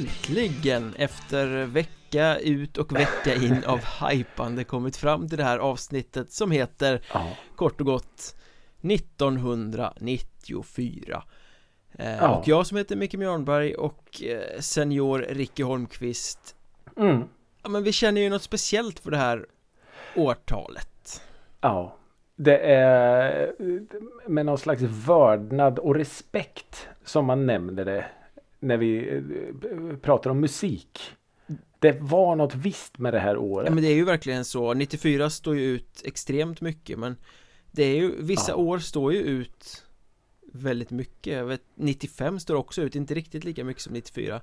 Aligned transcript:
slutligen 0.00 0.94
efter 0.98 1.64
vecka 1.66 2.38
ut 2.38 2.78
och 2.78 2.92
vecka 2.96 3.34
in 3.34 3.64
av 3.66 3.78
hypande 4.10 4.64
kommit 4.64 4.96
fram 4.96 5.28
till 5.28 5.38
det 5.38 5.44
här 5.44 5.58
avsnittet 5.58 6.32
som 6.32 6.50
heter 6.50 7.02
Ja. 7.12 7.28
kort 7.56 7.80
och 7.80 7.86
gott 7.86 8.34
1994 8.82 11.22
eh, 11.98 12.16
Ja. 12.16 12.36
Och 12.38 12.48
jag 12.48 12.66
som 12.66 12.76
heter 12.76 12.96
Micke 12.96 13.14
Mjörnberg 13.14 13.74
och 13.74 14.22
eh, 14.22 14.60
senior 14.60 15.26
Ricky 15.28 15.62
Holmqvist 15.62 16.56
Mm. 16.96 17.22
Ja 17.62 17.68
men 17.68 17.82
vi 17.82 17.92
känner 17.92 18.20
ju 18.20 18.30
något 18.30 18.42
speciellt 18.42 18.98
för 18.98 19.10
det 19.10 19.16
här 19.16 19.46
årtalet 20.16 21.22
Ja. 21.60 21.96
Det 22.36 22.58
är 22.58 23.52
med 24.28 24.46
någon 24.46 24.58
slags 24.58 24.82
vördnad 24.82 25.78
och 25.78 25.94
respekt 25.94 26.88
som 27.04 27.24
man 27.24 27.46
nämner 27.46 27.84
det 27.84 28.04
när 28.62 28.76
vi 28.76 29.16
eh, 29.16 29.96
pratar 29.96 30.30
om 30.30 30.40
musik. 30.40 31.00
Det 31.78 32.00
var 32.00 32.36
något 32.36 32.54
visst 32.54 32.98
med 32.98 33.14
det 33.14 33.18
här 33.20 33.36
året. 33.36 33.68
Ja 33.68 33.74
men 33.74 33.82
det 33.84 33.88
är 33.90 33.94
ju 33.94 34.04
verkligen 34.04 34.44
så, 34.44 34.74
94 34.74 35.30
står 35.30 35.56
ju 35.56 35.62
ut 35.64 36.02
extremt 36.04 36.60
mycket 36.60 36.98
men 36.98 37.16
Det 37.70 37.82
är 37.82 37.94
ju, 37.96 38.22
vissa 38.22 38.52
Ja. 38.52 38.56
år 38.56 38.78
står 38.78 39.12
ju 39.12 39.18
ut 39.20 39.84
Väldigt 40.54 40.90
mycket, 40.90 41.46
vet 41.46 41.62
95 41.74 42.40
står 42.40 42.54
också 42.54 42.82
ut, 42.82 42.94
inte 42.96 43.14
riktigt 43.14 43.44
lika 43.44 43.64
mycket 43.64 43.82
som 43.82 43.92
94 43.92 44.40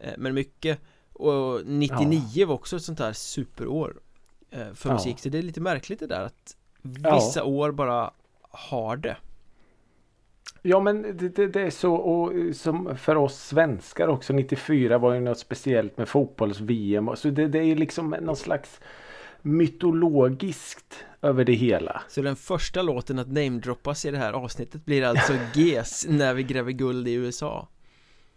eh, 0.00 0.12
Men 0.18 0.34
mycket 0.34 0.80
Och 1.12 1.60
99 1.66 2.46
var 2.46 2.54
också 2.54 2.76
ett 2.76 2.82
sånt 2.82 2.98
här 2.98 3.12
superår 3.12 3.96
eh, 4.50 4.72
För 4.74 4.88
Ja. 4.88 4.94
musik, 4.94 5.18
så 5.18 5.28
det 5.28 5.38
är 5.38 5.42
lite 5.42 5.60
märkligt 5.60 5.98
det 5.98 6.06
där 6.06 6.20
att 6.20 6.56
Ja. 7.02 7.14
Vissa 7.14 7.44
år 7.44 7.72
bara 7.72 8.10
har 8.40 8.96
det 8.96 9.16
Ja 10.62 10.80
men 10.80 11.02
det, 11.02 11.28
det, 11.28 11.46
det 11.46 11.60
är 11.60 11.70
så 11.70 11.94
och 11.94 12.32
som 12.56 12.96
för 12.96 13.16
oss 13.16 13.38
svenskar 13.38 14.08
också 14.08 14.32
94 14.32 14.98
var 14.98 15.14
ju 15.14 15.20
något 15.20 15.38
speciellt 15.38 15.98
med 15.98 16.08
fotbolls-VM. 16.08 17.10
Så 17.14 17.28
det, 17.28 17.48
det 17.48 17.58
är 17.58 17.76
liksom 17.76 18.16
någon 18.20 18.36
slags 18.36 18.80
mytologiskt 19.42 21.04
över 21.22 21.44
det 21.44 21.52
hela. 21.52 22.02
Så 22.08 22.22
den 22.22 22.36
första 22.36 22.82
låten 22.82 23.18
att 23.18 23.28
namedroppas 23.28 24.04
i 24.04 24.10
det 24.10 24.18
här 24.18 24.32
avsnittet 24.32 24.84
blir 24.84 25.04
alltså 25.04 25.32
GES 25.54 26.06
när 26.08 26.34
vi 26.34 26.42
gräver 26.42 26.72
guld 26.72 27.08
i 27.08 27.12
USA 27.12 27.68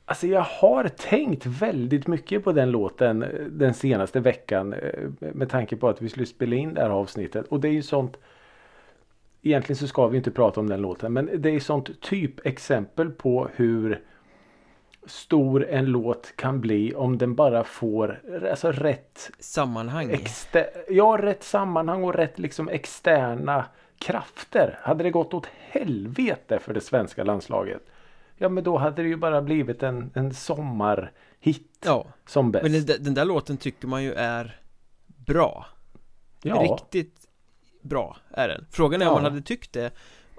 Alltså 0.09 0.27
jag 0.27 0.41
har 0.41 0.87
tänkt 0.87 1.45
väldigt 1.45 2.07
mycket 2.07 2.43
på 2.43 2.51
den 2.51 2.71
låten 2.71 3.23
eh, 3.23 3.29
den 3.51 3.73
senaste 3.73 4.19
veckan 4.19 4.73
eh, 4.73 5.09
med 5.19 5.49
tanke 5.49 5.75
på 5.75 5.89
att 5.89 6.01
vi 6.01 6.09
skulle 6.09 6.25
spela 6.25 6.55
in 6.55 6.73
det 6.73 6.81
här 6.81 6.89
avsnittet 6.89 7.47
och 7.47 7.59
det 7.59 7.67
är 7.67 7.71
ju 7.71 7.81
sånt 7.81 8.17
Egentligen 9.41 9.77
så 9.77 9.87
ska 9.87 10.07
vi 10.07 10.17
inte 10.17 10.31
prata 10.31 10.59
om 10.59 10.69
den 10.69 10.81
låten 10.81 11.13
men 11.13 11.29
det 11.41 11.49
är 11.49 11.59
sånt 11.59 12.01
typ 12.01 12.45
exempel 12.45 13.09
på 13.09 13.49
hur 13.55 14.01
stor 15.05 15.65
en 15.69 15.85
låt 15.85 16.33
kan 16.35 16.61
bli 16.61 16.93
om 16.95 17.17
den 17.17 17.35
bara 17.35 17.63
får 17.63 18.21
alltså 18.51 18.71
rätt 18.71 19.31
Sammanhang 19.39 20.11
exter- 20.11 20.69
ja, 20.89 21.17
rätt 21.21 21.43
sammanhang 21.43 22.03
och 22.03 22.13
rätt 22.15 22.39
liksom 22.39 22.69
externa 22.69 23.65
krafter. 23.99 24.79
Hade 24.81 25.03
det 25.03 25.11
gått 25.11 25.33
åt 25.33 25.45
helvete 25.45 26.59
för 26.59 26.73
det 26.73 26.81
svenska 26.81 27.23
landslaget. 27.23 27.81
Ja 28.37 28.49
men 28.49 28.63
då 28.63 28.77
hade 28.77 29.01
det 29.01 29.07
ju 29.07 29.15
bara 29.15 29.41
blivit 29.41 29.83
en, 29.83 30.11
en 30.13 30.33
sommarhit 30.33 31.79
Ja, 31.85 32.05
som 32.25 32.51
bäst. 32.51 32.63
men 32.63 32.85
den, 32.85 33.03
den 33.03 33.13
där 33.13 33.25
låten 33.25 33.57
tycker 33.57 33.87
man 33.87 34.03
ju 34.03 34.13
är 34.13 34.59
bra 35.07 35.65
ja, 36.41 36.55
Riktigt 36.55 37.18
bra 37.89 38.17
är 38.31 38.47
den 38.47 38.65
Frågan 38.71 39.01
är 39.01 39.05
om 39.05 39.09
Ja. 39.09 39.21
man 39.21 39.23
hade 39.31 39.41
tyckt 39.41 39.73
det 39.73 39.91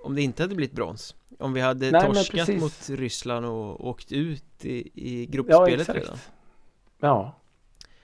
Om 0.05 0.15
det 0.15 0.23
inte 0.23 0.43
hade 0.43 0.55
blivit 0.55 0.77
brons 0.77 1.15
Om 1.39 1.53
vi 1.53 1.61
hade 1.61 1.91
Nej, 1.91 2.07
torskat 2.07 2.49
mot 2.49 2.89
Ryssland 2.91 3.47
och 3.47 3.87
åkt 3.89 4.13
ut 4.13 4.45
i, 4.65 4.71
i 4.95 5.25
ja 5.25 5.31
gruppspelet 5.31 5.81
exakt. 5.81 5.99
redan 5.99 6.17
Ja. 7.01 7.37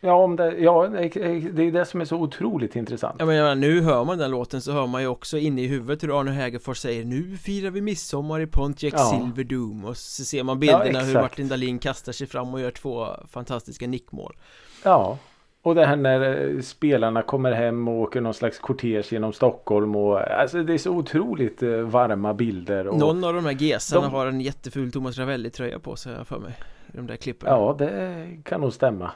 Ja, 0.01 0.13
om 0.15 0.37
det, 0.37 0.59
ja, 0.59 0.87
det 0.89 1.63
är 1.63 1.73
det 1.73 1.85
som 1.85 2.01
är 2.01 2.05
så 2.05 2.17
otroligt 2.17 2.77
intressant. 2.77 3.17
Ja 3.19 3.27
men 3.27 3.35
jag 3.37 3.43
menar, 3.43 3.55
nu 3.55 3.81
hör 3.81 4.05
man 4.05 4.19
den 4.19 4.31
låten 4.31 4.61
så 4.61 4.73
hör 4.73 4.87
man 4.87 5.03
ju 5.03 5.09
också 5.09 5.39
inne 5.39 5.63
i 5.63 5.67
huvudet 5.67 6.03
hur 6.03 6.21
Arne 6.21 6.31
Hägerfors 6.31 6.79
säger 6.79 7.05
Nu 7.05 7.37
firar 7.37 7.71
vi 7.71 7.81
midsommar 7.81 8.41
i 8.41 8.47
Pontiac 8.47 8.95
Ja. 8.97 9.11
Silverdome 9.11 9.87
Och 9.89 9.97
så 9.97 10.25
ser 10.25 10.43
man 10.43 10.61
bilderna 10.61 10.85
hur 11.01 11.09
exakt. 11.09 11.15
Martin 11.23 11.49
Dahlin 11.49 11.79
kastar 11.79 12.13
sig 12.13 12.27
fram 12.27 12.55
och 12.55 12.61
gör 12.61 12.71
två 12.71 13.09
fantastiska 13.31 13.87
nickmål 13.87 14.37
Ja. 14.85 15.19
Och 15.67 15.75
det 15.75 15.87
här 15.87 15.97
när 15.97 16.49
eh, 16.55 16.61
spelarna 16.61 17.23
kommer 17.23 17.53
hem 17.53 17.89
och 17.89 17.95
åker 17.95 18.21
någon 18.21 18.35
slags 18.35 18.59
kortege 18.59 19.03
genom 19.11 19.33
Stockholm 19.33 19.97
och 19.97 20.21
alltså 20.21 20.63
det 20.63 20.75
är 20.75 20.79
så 20.79 20.91
otroligt 20.91 21.63
eh, 21.63 21.71
varma 21.71 22.35
bilder. 22.35 22.87
Och, 22.87 22.99
Någon 22.99 23.25
av 23.25 23.35
de 23.35 23.45
här 23.45 23.53
gesarna 23.53 24.03
de- 24.03 24.13
har 24.13 24.27
en 24.27 24.41
jätteful 24.41 24.93
Thomas 24.93 25.19
Ravelli-tröja 25.19 25.79
på 25.79 25.97
sig 25.97 26.25
för 26.25 26.39
mig 26.39 26.55
de 26.87 27.07
där 27.07 27.17
klippen 27.17 27.49
Ja, 27.51 27.77
det 27.79 28.27
kan 28.45 28.61
nog 28.61 28.73
stämma. 28.73 29.11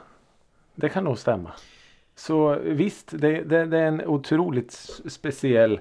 Det 0.75 0.89
kan 0.89 1.03
nog 1.03 1.17
stämma. 1.17 1.51
Så 2.15 2.57
visst, 2.63 3.07
det, 3.11 3.41
det, 3.41 3.65
det 3.65 3.77
är 3.77 3.85
en 3.87 4.05
otroligt 4.05 4.71
speciell 5.09 5.79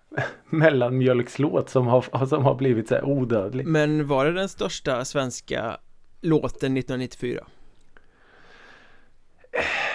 mellanmjölkslåt 0.44 1.68
som 1.70 1.86
har, 1.86 2.26
som 2.26 2.44
har 2.44 2.54
blivit 2.54 2.88
så 2.88 2.94
här 2.94 3.04
odödlig. 3.04 3.66
Men 3.66 4.06
var 4.06 4.24
det 4.24 4.32
den 4.32 4.48
största 4.48 5.04
svenska 5.04 5.76
låten 6.20 6.76
1994? 6.76 7.44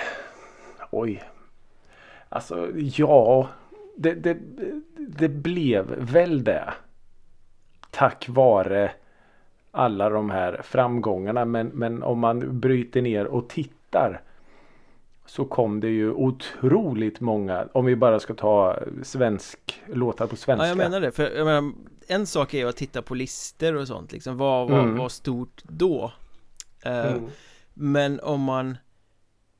Oj. 0.94 1.24
Alltså, 2.30 2.68
ja. 2.76 3.50
Det, 3.96 4.14
det, 4.14 4.38
det 4.98 5.30
blev 5.30 5.86
väl 5.98 6.44
det. 6.44 6.74
Tack 7.92 8.26
vare 8.30 8.92
alla 9.72 10.10
de 10.10 10.30
här 10.30 10.62
framgångarna. 10.64 11.46
Men, 11.46 11.68
men 11.68 12.04
om 12.04 12.20
man 12.20 12.60
bryter 12.60 13.02
ner 13.02 13.26
och 13.26 13.50
tittar. 13.50 14.22
Så 15.26 15.46
kom 15.46 15.80
det 15.80 15.90
ju 15.90 16.12
otroligt 16.12 17.20
många. 17.20 17.68
Om 17.74 17.86
vi 17.86 17.96
bara 17.96 18.20
ska 18.20 18.34
ta 18.34 18.80
svensk 19.04 19.82
låtar 19.88 20.28
på 20.28 20.36
svenska. 20.36 20.64
Ja 20.66 20.70
jag 20.70 20.78
menar 20.78 21.02
det, 21.02 21.12
för 21.12 21.32
jag 21.38 21.46
menar, 21.46 21.72
en 22.08 22.28
sak 22.28 22.54
är 22.54 22.58
ju 22.58 22.70
att 22.70 22.76
titta 22.78 23.02
på 23.02 23.16
listor 23.16 23.76
och 23.76 23.88
sånt 23.88 24.12
liksom, 24.12 24.38
vad 24.38 24.70
var, 24.70 24.80
Mm. 24.80 24.98
var 24.98 25.10
stort 25.10 25.62
då? 25.64 26.12
Eh, 26.86 27.12
Mm. 27.12 27.24
Men 27.74 28.20
om 28.20 28.42
man 28.42 28.78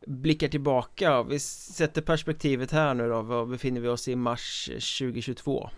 blickar 0.08 0.48
tillbaka, 0.48 1.24
vi 1.24 1.40
sätter 1.40 2.02
perspektivet 2.02 2.72
här 2.72 2.94
nu 2.94 3.10
då, 3.10 3.22
vad 3.22 3.50
befinner 3.50 3.82
vi 3.82 3.88
oss 3.88 4.08
i 4.08 4.16
mars 4.16 4.66
2022? 5.00 5.70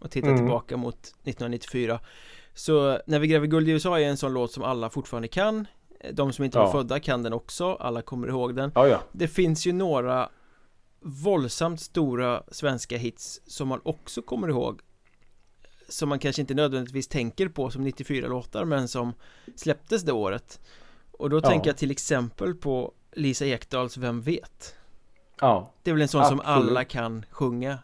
Och 0.00 0.10
tittar 0.10 0.28
Mm. 0.28 0.40
tillbaka 0.40 0.76
mot 0.76 0.96
1994 0.98 2.00
Så 2.54 3.00
när 3.06 3.18
vi 3.18 3.26
gräver 3.26 3.46
guld 3.46 3.68
i 3.68 3.72
USA 3.72 4.00
är 4.00 4.04
en 4.04 4.16
sån 4.16 4.32
låt 4.32 4.52
som 4.52 4.62
alla 4.62 4.90
fortfarande 4.90 5.28
kan 5.28 5.66
De 6.12 6.32
som 6.32 6.44
inte 6.44 6.58
var 6.58 6.64
Ja. 6.64 6.72
födda 6.72 7.00
kan 7.00 7.22
den 7.22 7.32
också, 7.32 7.74
alla 7.74 8.02
kommer 8.02 8.28
ihåg 8.28 8.56
den 8.56 8.72
Ja, 8.74 8.88
ja. 8.88 9.02
Det 9.12 9.28
finns 9.28 9.66
ju 9.66 9.72
några 9.72 10.28
våldsamt 11.00 11.80
stora 11.80 12.42
svenska 12.50 12.96
hits 12.96 13.40
som 13.46 13.68
man 13.68 13.80
också 13.84 14.22
kommer 14.22 14.48
ihåg 14.48 14.80
Som 15.88 16.08
man 16.08 16.18
kanske 16.18 16.42
inte 16.42 16.54
nödvändigtvis 16.54 17.08
tänker 17.08 17.48
på 17.48 17.70
som 17.70 17.86
94-låtar 17.86 18.64
men 18.64 18.88
som 18.88 19.12
släpptes 19.56 20.02
det 20.02 20.12
året 20.12 20.60
Och 21.12 21.30
då 21.30 21.40
tänker 21.40 21.70
jag 21.70 21.76
till 21.76 21.90
exempel 21.90 22.54
på 22.54 22.92
Lisa 23.16 23.46
Ekdahls 23.46 23.96
Vem 23.96 24.20
vet? 24.22 24.76
Ja. 25.40 25.72
Det 25.82 25.90
är 25.90 25.94
väl 25.94 26.02
en 26.02 26.08
sån 26.08 26.24
som 26.24 26.40
Absolut. 26.40 26.70
alla 26.70 26.84
kan 26.84 27.24
sjunga 27.30 27.78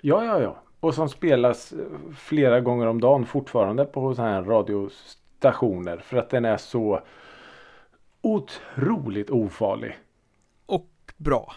Ja, 0.00 0.24
ja, 0.24 0.40
ja. 0.40 0.56
Och 0.80 0.94
som 0.94 1.08
spelas 1.08 1.72
flera 2.16 2.60
gånger 2.60 2.86
om 2.86 3.00
dagen 3.00 3.26
fortfarande 3.26 3.84
på 3.84 4.14
sådana 4.14 4.32
här 4.32 4.42
radiostationer. 4.42 5.96
För 5.98 6.16
att 6.16 6.30
den 6.30 6.44
är 6.44 6.56
så 6.56 7.00
otroligt 8.20 9.30
ofarlig. 9.30 9.98
och 10.66 10.90
bra 11.16 11.54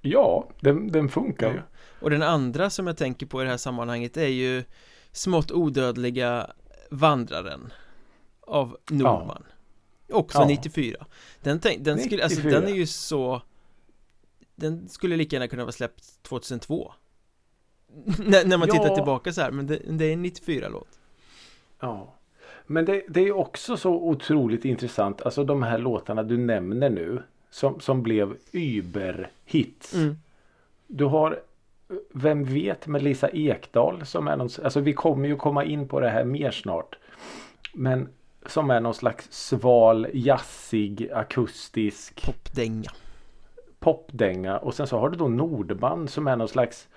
Ja, 0.00 0.48
den, 0.60 0.92
den 0.92 1.08
funkar 1.08 1.46
Ja. 1.46 1.52
ju. 1.54 1.60
Och 2.00 2.10
den 2.10 2.22
andra 2.22 2.70
som 2.70 2.86
jag 2.86 2.96
tänker 2.96 3.26
på 3.26 3.40
i 3.40 3.44
det 3.44 3.50
här 3.50 3.56
sammanhanget 3.56 4.16
är 4.16 4.26
ju 4.28 4.64
Smått 5.12 5.52
odödliga 5.52 6.50
Vandraren 6.90 7.72
Av 8.40 8.76
Norman 8.90 9.42
Också 10.12 10.38
Ja. 10.38 10.46
94 10.46 11.06
Den, 11.42 11.60
tänk, 11.60 11.84
den, 11.84 11.98
skulle, 11.98 12.22
alltså, 12.24 12.38
94. 12.38 12.60
den 12.60 12.68
är 12.70 12.74
ju 12.74 12.86
så 12.86 13.42
Den 14.54 14.88
skulle 14.88 15.16
lika 15.16 15.36
gärna 15.36 15.48
kunna 15.48 15.64
vara 15.64 15.72
släppt 15.72 16.22
2002 16.22 16.92
när, 18.18 18.44
när 18.44 18.58
man 18.58 18.68
Ja. 18.68 18.74
tittar 18.74 18.94
tillbaka 18.94 19.32
så 19.32 19.40
här, 19.40 19.50
men 19.50 19.66
det, 19.66 19.78
det 19.88 20.04
är 20.04 20.12
en 20.12 20.24
94-låt 20.24 20.98
Ja. 21.80 22.14
Men 22.66 22.84
det, 22.84 23.02
det 23.08 23.20
är 23.20 23.32
också 23.32 23.76
så 23.76 23.90
otroligt 23.92 24.64
intressant. 24.64 25.22
Alltså 25.22 25.44
de 25.44 25.62
här 25.62 25.78
låtarna 25.78 26.22
du 26.22 26.36
nämner 26.36 26.90
nu. 26.90 27.22
Som, 27.50 27.80
som 27.80 28.02
blev 28.02 28.36
überhits. 28.52 29.94
mm. 29.94 30.16
Du 30.86 31.04
har 31.04 31.40
Vem 32.12 32.44
vet 32.44 32.86
med 32.86 33.02
Lisa 33.02 33.28
Ekdahl 33.28 34.06
som 34.06 34.28
är 34.28 34.36
någon, 34.36 34.48
alltså 34.64 34.80
vi 34.80 34.92
kommer 34.92 35.28
ju 35.28 35.36
komma 35.36 35.64
in 35.64 35.88
på 35.88 36.00
det 36.00 36.08
här 36.08 36.24
mer 36.24 36.50
snart. 36.50 36.98
Men 37.74 38.08
som 38.46 38.70
är 38.70 38.80
någon 38.80 38.94
slags 38.94 39.28
sval, 39.30 40.06
jazzig, 40.12 41.10
akustisk 41.12 42.22
Popdänga 42.26 42.90
popdänga. 43.80 44.58
Och 44.58 44.74
sen 44.74 44.86
så 44.86 44.98
har 44.98 45.10
du 45.10 45.16
då 45.16 45.28
Nordband 45.28 46.10
som 46.10 46.26
är 46.26 46.36
någon 46.36 46.48
slags 46.48 46.88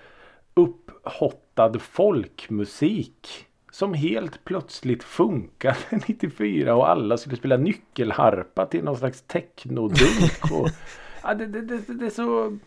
upphottad 0.54 1.78
folkmusik. 1.78 3.46
som 3.70 3.94
helt 3.94 4.44
plötsligt 4.44 5.04
funkade 5.04 6.00
94 6.08 6.74
och 6.76 6.88
alla 6.88 7.16
skulle 7.16 7.36
spela 7.36 7.56
nyckelharpa 7.56 8.66
till 8.66 8.84
någon 8.84 8.96
slags 8.96 9.22
technodunk. 9.22 10.52
Och, 10.52 10.68
ja, 11.22 11.34
det, 11.34 11.46
det, 11.46 11.60
det, 11.60 11.94
det 11.94 12.06
är 12.06 12.10
så... 12.10 12.58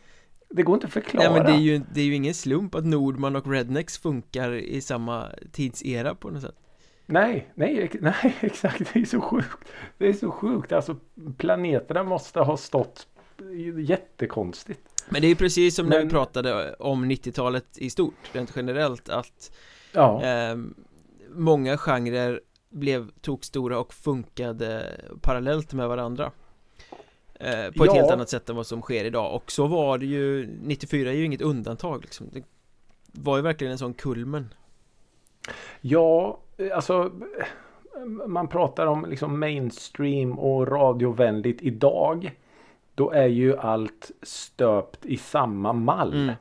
Det 0.49 0.63
går 0.63 0.73
inte 0.73 0.87
att 0.87 0.93
förklara. 0.93 1.29
Nej 1.29 1.33
men 1.37 1.45
det 1.45 1.57
är, 1.57 1.61
ju, 1.61 1.81
det 1.93 2.01
är 2.01 2.05
ju 2.05 2.13
ingen 2.13 2.33
slump 2.33 2.75
att 2.75 2.85
Nordman 2.85 3.35
och 3.35 3.51
Rednex 3.51 3.97
funkar 3.97 4.53
i 4.53 4.81
samma 4.81 5.27
tidsera 5.51 6.15
på 6.15 6.29
något 6.29 6.41
sätt. 6.41 6.55
Nej, 7.09 7.51
nej, 7.55 7.91
nej 8.01 8.37
exakt. 8.39 8.93
Det 8.93 8.99
är 8.99 9.05
så 9.05 9.21
sjukt. 9.21 9.69
Det 9.97 10.07
är 10.07 10.13
så 10.13 10.31
sjukt. 10.31 10.71
Alltså 10.71 10.95
planeterna 11.37 12.03
måste 12.03 12.39
ha 12.39 12.57
stått 12.57 13.07
jättekonstigt. 13.77 14.81
Men 15.09 15.21
det 15.21 15.27
är 15.27 15.35
precis 15.35 15.75
som 15.75 15.85
Men... 15.85 15.97
när 15.97 16.05
vi 16.05 16.09
pratade 16.09 16.73
om 16.73 17.11
90-talet 17.11 17.77
i 17.77 17.89
stort, 17.89 18.15
rent 18.31 18.53
generellt 18.55 19.09
att 19.09 19.51
ja. 19.91 20.23
eh, 20.23 20.57
många 21.29 21.77
genrer 21.77 22.41
blev 22.69 23.11
tokstora 23.21 23.79
och 23.79 23.93
funkade 23.93 25.01
parallellt 25.21 25.73
med 25.73 25.87
varandra 25.87 26.31
eh, 27.33 27.71
På 27.71 27.83
ett 27.83 27.89
ja. 27.89 27.93
helt 27.93 28.11
annat 28.11 28.29
sätt 28.29 28.49
än 28.49 28.55
vad 28.55 28.67
som 28.67 28.81
sker 28.81 29.05
idag 29.05 29.35
och 29.35 29.51
så 29.51 29.67
var 29.67 29.97
det 29.97 30.05
ju 30.05 30.47
94 30.61 31.09
är 31.09 31.13
ju 31.13 31.25
inget 31.25 31.41
undantag 31.41 32.01
liksom 32.01 32.29
Det 32.31 32.43
var 33.11 33.37
ju 33.37 33.43
verkligen 33.43 33.71
en 33.71 33.77
sån 33.77 33.93
kulmen 33.93 34.53
Ja, 35.81 36.39
alltså 36.73 37.11
man 38.27 38.47
pratar 38.47 38.85
om 38.85 39.05
liksom 39.09 39.39
mainstream 39.39 40.39
och 40.39 40.67
radiovänligt 40.67 41.61
idag 41.61 42.31
Då 42.95 43.11
är 43.11 43.27
ju 43.27 43.57
allt 43.57 44.11
stöpt 44.21 45.05
i 45.05 45.17
samma 45.17 45.73
mall 45.73 46.13
mm. 46.13 46.35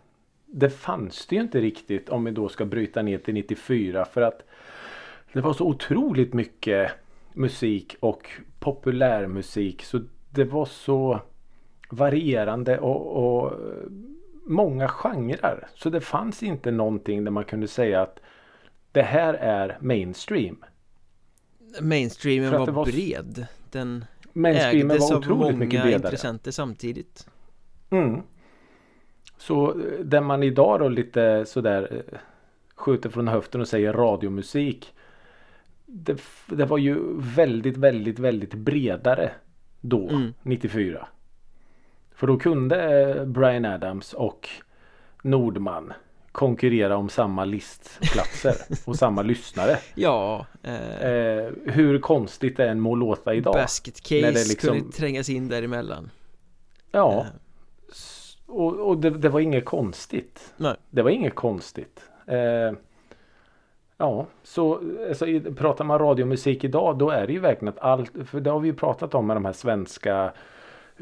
Det 0.47 0.71
fanns 0.71 1.27
det 1.27 1.37
ju 1.37 1.43
inte 1.43 1.61
riktigt 1.61 2.09
om 2.09 2.25
vi 2.25 2.31
då 2.31 2.49
ska 2.49 2.65
bryta 2.65 3.03
ner 3.03 3.19
till 3.19 3.35
94 3.35 4.05
för 4.05 4.23
att 4.23 4.43
det 5.33 5.41
var 5.41 5.53
så 5.53 5.67
otroligt 5.67 6.35
mycket 6.35 6.93
musik 7.33 7.97
och 8.01 8.31
populärmusik 8.59 9.83
så 9.83 10.01
det 10.31 10.45
var 10.45 10.65
så 10.65 11.21
varierande 11.91 12.79
och, 12.79 13.07
och 13.17 13.53
många 14.47 14.89
genrer. 14.89 15.69
Så 15.75 15.91
det 15.91 16.01
fanns 16.01 16.43
inte 16.43 16.71
någonting 16.71 17.25
där 17.25 17.31
man 17.31 17.45
kunde 17.45 17.69
säga 17.69 18.03
att 18.03 18.21
det 18.97 19.03
här 19.03 19.35
är 19.35 19.79
mainstream. 19.81 20.65
Mainstreamen 21.81 22.53
var, 22.53 22.67
var 22.67 22.85
bred. 22.85 23.47
Den 23.71 24.05
ägdes 24.35 25.11
var 25.11 25.17
av 25.17 25.39
många 25.39 25.91
intressenter 25.91 26.51
samtidigt. 26.51 27.27
Mm. 27.91 28.23
Så 29.39 29.71
eh, 29.71 30.01
där 30.05 30.21
man 30.21 30.43
idag 30.43 30.81
då 30.81 30.89
lite 30.89 31.45
sådär 31.47 31.89
eh, 31.93 32.19
skjuter 32.75 33.11
från 33.11 33.29
höften 33.29 33.61
och 33.61 33.69
säger 33.69 33.93
radiomusik 33.93 34.95
det, 35.87 36.21
det 36.47 36.65
var 36.65 36.79
ju 36.79 36.99
väldigt, 37.17 37.77
väldigt, 37.77 38.19
väldigt 38.19 38.55
bredare 38.55 39.31
då, 39.81 40.09
mm. 40.09 40.35
94. 40.43 41.09
För 42.15 42.27
då 42.27 42.39
kunde 42.39 43.01
eh, 43.01 43.25
Brian 43.25 43.65
Adams 43.65 44.13
och 44.13 44.49
Nordman 45.23 45.93
konkurrera 46.37 46.97
om 46.97 47.09
samma 47.09 47.45
listplatser 47.45 48.55
och 48.85 48.97
samma 48.97 49.23
lyssnare. 49.23 49.79
Ja. 49.95 50.47
Eh, 50.63 51.01
eh, 51.01 51.53
hur 51.65 51.99
konstigt 51.99 52.57
det 52.57 52.69
än 52.69 52.81
må 52.81 52.95
låta 52.95 53.35
idag. 53.35 53.55
Basket 53.55 54.01
Case 54.01 54.31
liksom... 54.31 54.55
skulle 54.57 54.93
trängas 54.93 55.29
in 55.29 55.49
däremellan. 55.49 56.11
Ja. 56.91 57.21
Eh. 57.21 57.27
Och, 58.47 58.89
och 58.89 58.99
det, 58.99 59.11
det, 59.11 59.29
var 59.29 59.41
inget 59.41 59.65
konstigt. 59.65 60.55
Nej. 60.57 60.75
Det 60.91 61.03
var 61.03 61.11
inget 61.11 61.35
konstigt. 61.35 62.01
Eh, 62.27 62.79
Ja, 63.99 64.27
så 64.43 64.81
alltså, 65.09 65.27
pratar 65.57 65.85
man 65.85 65.99
radiomusik 65.99 66.65
idag 66.65 66.99
då 66.99 67.11
är 67.11 67.27
det 67.27 67.33
ju 67.33 67.39
verkligen 67.39 67.75
att 67.75 67.81
allt, 67.81 68.13
för 68.27 68.41
det 68.41 68.51
har 68.51 68.61
vi 68.61 68.69
ju 68.69 68.75
pratat 68.75 69.15
om 69.15 69.27
med 69.27 69.37
de 69.37 69.45
här 69.45 69.53
svenska 69.53 70.33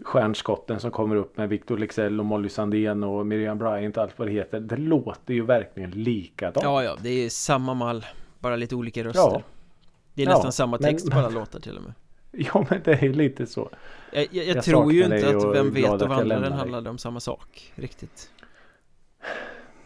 stjärnskotten 0.03 0.81
som 0.81 0.91
kommer 0.91 1.17
upp 1.17 1.37
med 1.37 1.49
Victor 1.49 1.79
Lexell 1.79 2.21
och 2.21 2.27
Molly 2.27 2.49
Sandén 2.49 3.05
och 3.05 3.27
Miriam 3.27 3.59
Bryant 3.59 3.97
och 3.97 4.03
allt 4.03 4.19
vad 4.19 4.29
det 4.29 4.33
heter. 4.33 4.61
Det 4.61 4.77
låter 4.77 5.35
ju 5.35 5.45
verkligen 5.45 5.91
likadant. 5.91 6.65
Ja, 6.65 6.85
ja, 6.85 6.97
det 7.03 7.11
är 7.11 7.29
samma 7.29 7.75
mall, 7.75 8.07
bara 8.39 8.57
lite 8.57 8.75
olika 8.75 9.05
röster. 9.05 9.21
Ja. 9.21 9.43
Det 10.15 10.23
är 10.23 10.27
nästan 10.27 10.47
ja, 10.47 10.53
samma 10.53 10.79
text 10.79 11.07
men, 11.07 11.13
på 11.13 11.19
alla 11.19 11.29
låtar 11.29 11.61
till 11.61 11.77
och 11.77 11.83
med. 11.83 11.93
Ja, 12.37 12.67
men 12.71 12.81
det 12.85 13.03
är 13.03 13.13
lite 13.13 13.47
så. 13.47 13.71
Jag, 14.13 14.23
jag, 14.31 14.45
jag, 14.45 14.57
jag 14.57 14.65
tror 14.65 14.93
ju 14.93 15.05
inte 15.05 15.37
att 15.37 15.57
Vem 15.57 15.73
vet 15.73 16.03
och 16.03 16.09
vandraren 16.09 16.53
handlade 16.53 16.91
om 16.91 16.99
samma 16.99 17.21
sak, 17.21 17.73
riktigt. 17.75 18.31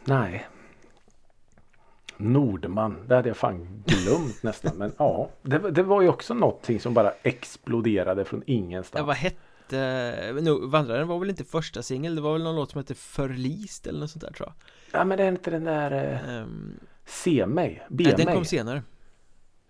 Nej, 0.04 0.46
Nordman, 2.20 2.96
det 3.06 3.14
hade 3.14 3.28
jag 3.28 3.36
fan 3.36 3.82
glömt 3.86 4.42
nästan. 4.42 4.76
Men 4.76 4.92
ja, 4.98 5.30
det, 5.42 5.58
det, 5.58 5.82
var 5.82 6.02
ju 6.02 6.08
också 6.08 6.34
någonting 6.34 6.80
som 6.80 6.94
bara 6.94 7.12
exploderade 7.22 8.24
från 8.24 8.42
ingenstans. 8.46 9.00
Ja, 9.00 9.06
vad 9.06 9.16
hette, 9.16 9.36
no, 9.72 10.66
Vandraren 10.66 11.08
var 11.08 11.18
väl 11.18 11.30
inte 11.30 11.44
första 11.44 11.82
singel, 11.82 12.14
det 12.14 12.20
var 12.20 12.32
väl 12.32 12.42
någon 12.42 12.56
låt 12.56 12.70
som 12.70 12.78
hette 12.78 12.94
Förlist 12.94 13.86
eller 13.86 14.00
något 14.00 14.10
sånt 14.10 14.24
där 14.24 14.32
tror 14.32 14.48
jag. 14.48 14.54
Ja, 15.00 15.04
men 15.04 15.18
det 15.18 15.24
är 15.24 15.28
inte 15.28 15.50
den 15.50 15.64
där 15.64 16.22
um, 16.42 16.80
Se 17.06 17.46
mig, 17.46 17.86
Be 17.88 18.04
nej, 18.04 18.14
den 18.16 18.24
mig. 18.24 18.34
kom 18.34 18.44
senare. 18.44 18.82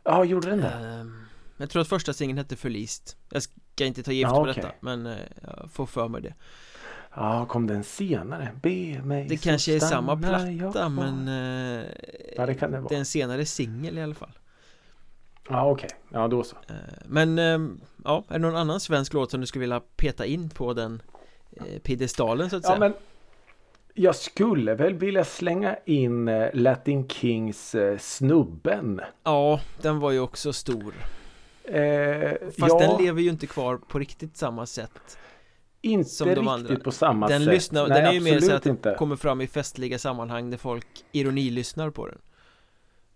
Ja, 0.04 0.24
gjorde 0.24 0.50
den 0.50 0.60
det? 0.60 0.98
Um, 1.00 1.26
jag 1.56 1.70
tror 1.70 1.82
att 1.82 1.88
första 1.88 2.12
singeln 2.12 2.38
hette 2.38 2.56
Förlist. 2.56 3.16
Jag 3.30 3.42
ska 3.42 3.84
inte 3.84 4.02
ta 4.02 4.12
gift 4.12 4.30
ja, 4.30 4.36
på 4.36 4.50
okay. 4.50 4.54
detta, 4.54 4.70
men 4.80 5.06
uh, 5.06 5.16
jag 5.42 5.70
får 5.70 5.86
för 5.86 6.08
mig 6.08 6.22
det. 6.22 6.34
Ja, 7.14 7.46
kom 7.46 7.66
den 7.66 7.84
senare? 7.84 8.50
Be 8.62 9.02
mig 9.02 9.26
Det 9.28 9.36
kanske 9.36 9.74
är 9.74 9.80
samma 9.80 10.16
platta 10.16 10.88
men 10.88 11.28
eh, 11.28 11.86
ja, 12.36 12.46
det 12.46 12.54
kan 12.54 12.70
det 12.70 12.80
vara. 12.80 12.88
Det 12.88 12.94
är 12.94 12.98
en 12.98 13.04
senare 13.04 13.44
singel 13.44 13.98
i 13.98 14.02
alla 14.02 14.14
fall 14.14 14.38
Ja 15.48 15.70
okej, 15.70 15.86
okay. 15.86 16.20
ja 16.20 16.28
då 16.28 16.44
så 16.44 16.56
eh, 16.68 16.74
Men 17.06 17.38
eh, 17.38 17.58
ja, 18.04 18.24
är 18.28 18.32
det 18.32 18.38
någon 18.38 18.56
annan 18.56 18.80
svensk 18.80 19.12
låt 19.12 19.30
som 19.30 19.40
du 19.40 19.46
skulle 19.46 19.60
vilja 19.60 19.80
peta 19.96 20.26
in 20.26 20.50
på 20.50 20.72
den 20.72 21.02
eh, 21.56 21.78
piedestalen 21.82 22.50
så 22.50 22.56
att 22.56 22.62
ja, 22.62 22.68
säga? 22.68 22.78
Men 22.78 22.94
jag 23.94 24.16
skulle 24.16 24.74
väl 24.74 24.94
vilja 24.94 25.24
slänga 25.24 25.76
in 25.84 26.28
eh, 26.28 26.48
Latin 26.52 27.08
Kings 27.08 27.76
Snubben 27.98 29.00
Ja, 29.24 29.60
den 29.82 29.98
var 30.00 30.10
ju 30.10 30.20
också 30.20 30.52
stor 30.52 30.94
eh, 31.64 32.32
Fast 32.58 32.58
ja. 32.58 32.78
den 32.78 33.04
lever 33.04 33.22
ju 33.22 33.30
inte 33.30 33.46
kvar 33.46 33.76
på 33.76 33.98
riktigt 33.98 34.36
samma 34.36 34.66
sätt 34.66 35.19
inte 35.81 36.10
som 36.10 36.28
riktigt 36.28 36.48
andra. 36.48 36.76
på 36.76 36.90
samma 36.90 37.28
den 37.28 37.40
sätt. 37.40 37.55
Lyssnar, 37.55 37.88
Nej, 37.88 38.00
den 38.00 38.10
är 38.10 38.12
ju 38.12 38.20
mer 38.20 38.40
så 38.40 38.52
att 38.52 38.62
den 38.62 38.94
kommer 38.96 39.17
fram 39.17 39.40
i 39.40 39.46
festliga 39.46 39.98
sammanhang 39.98 40.50
där 40.50 40.58
folk 40.58 40.86
ironilyssnar 41.12 41.90
på 41.90 42.06
den. 42.06 42.19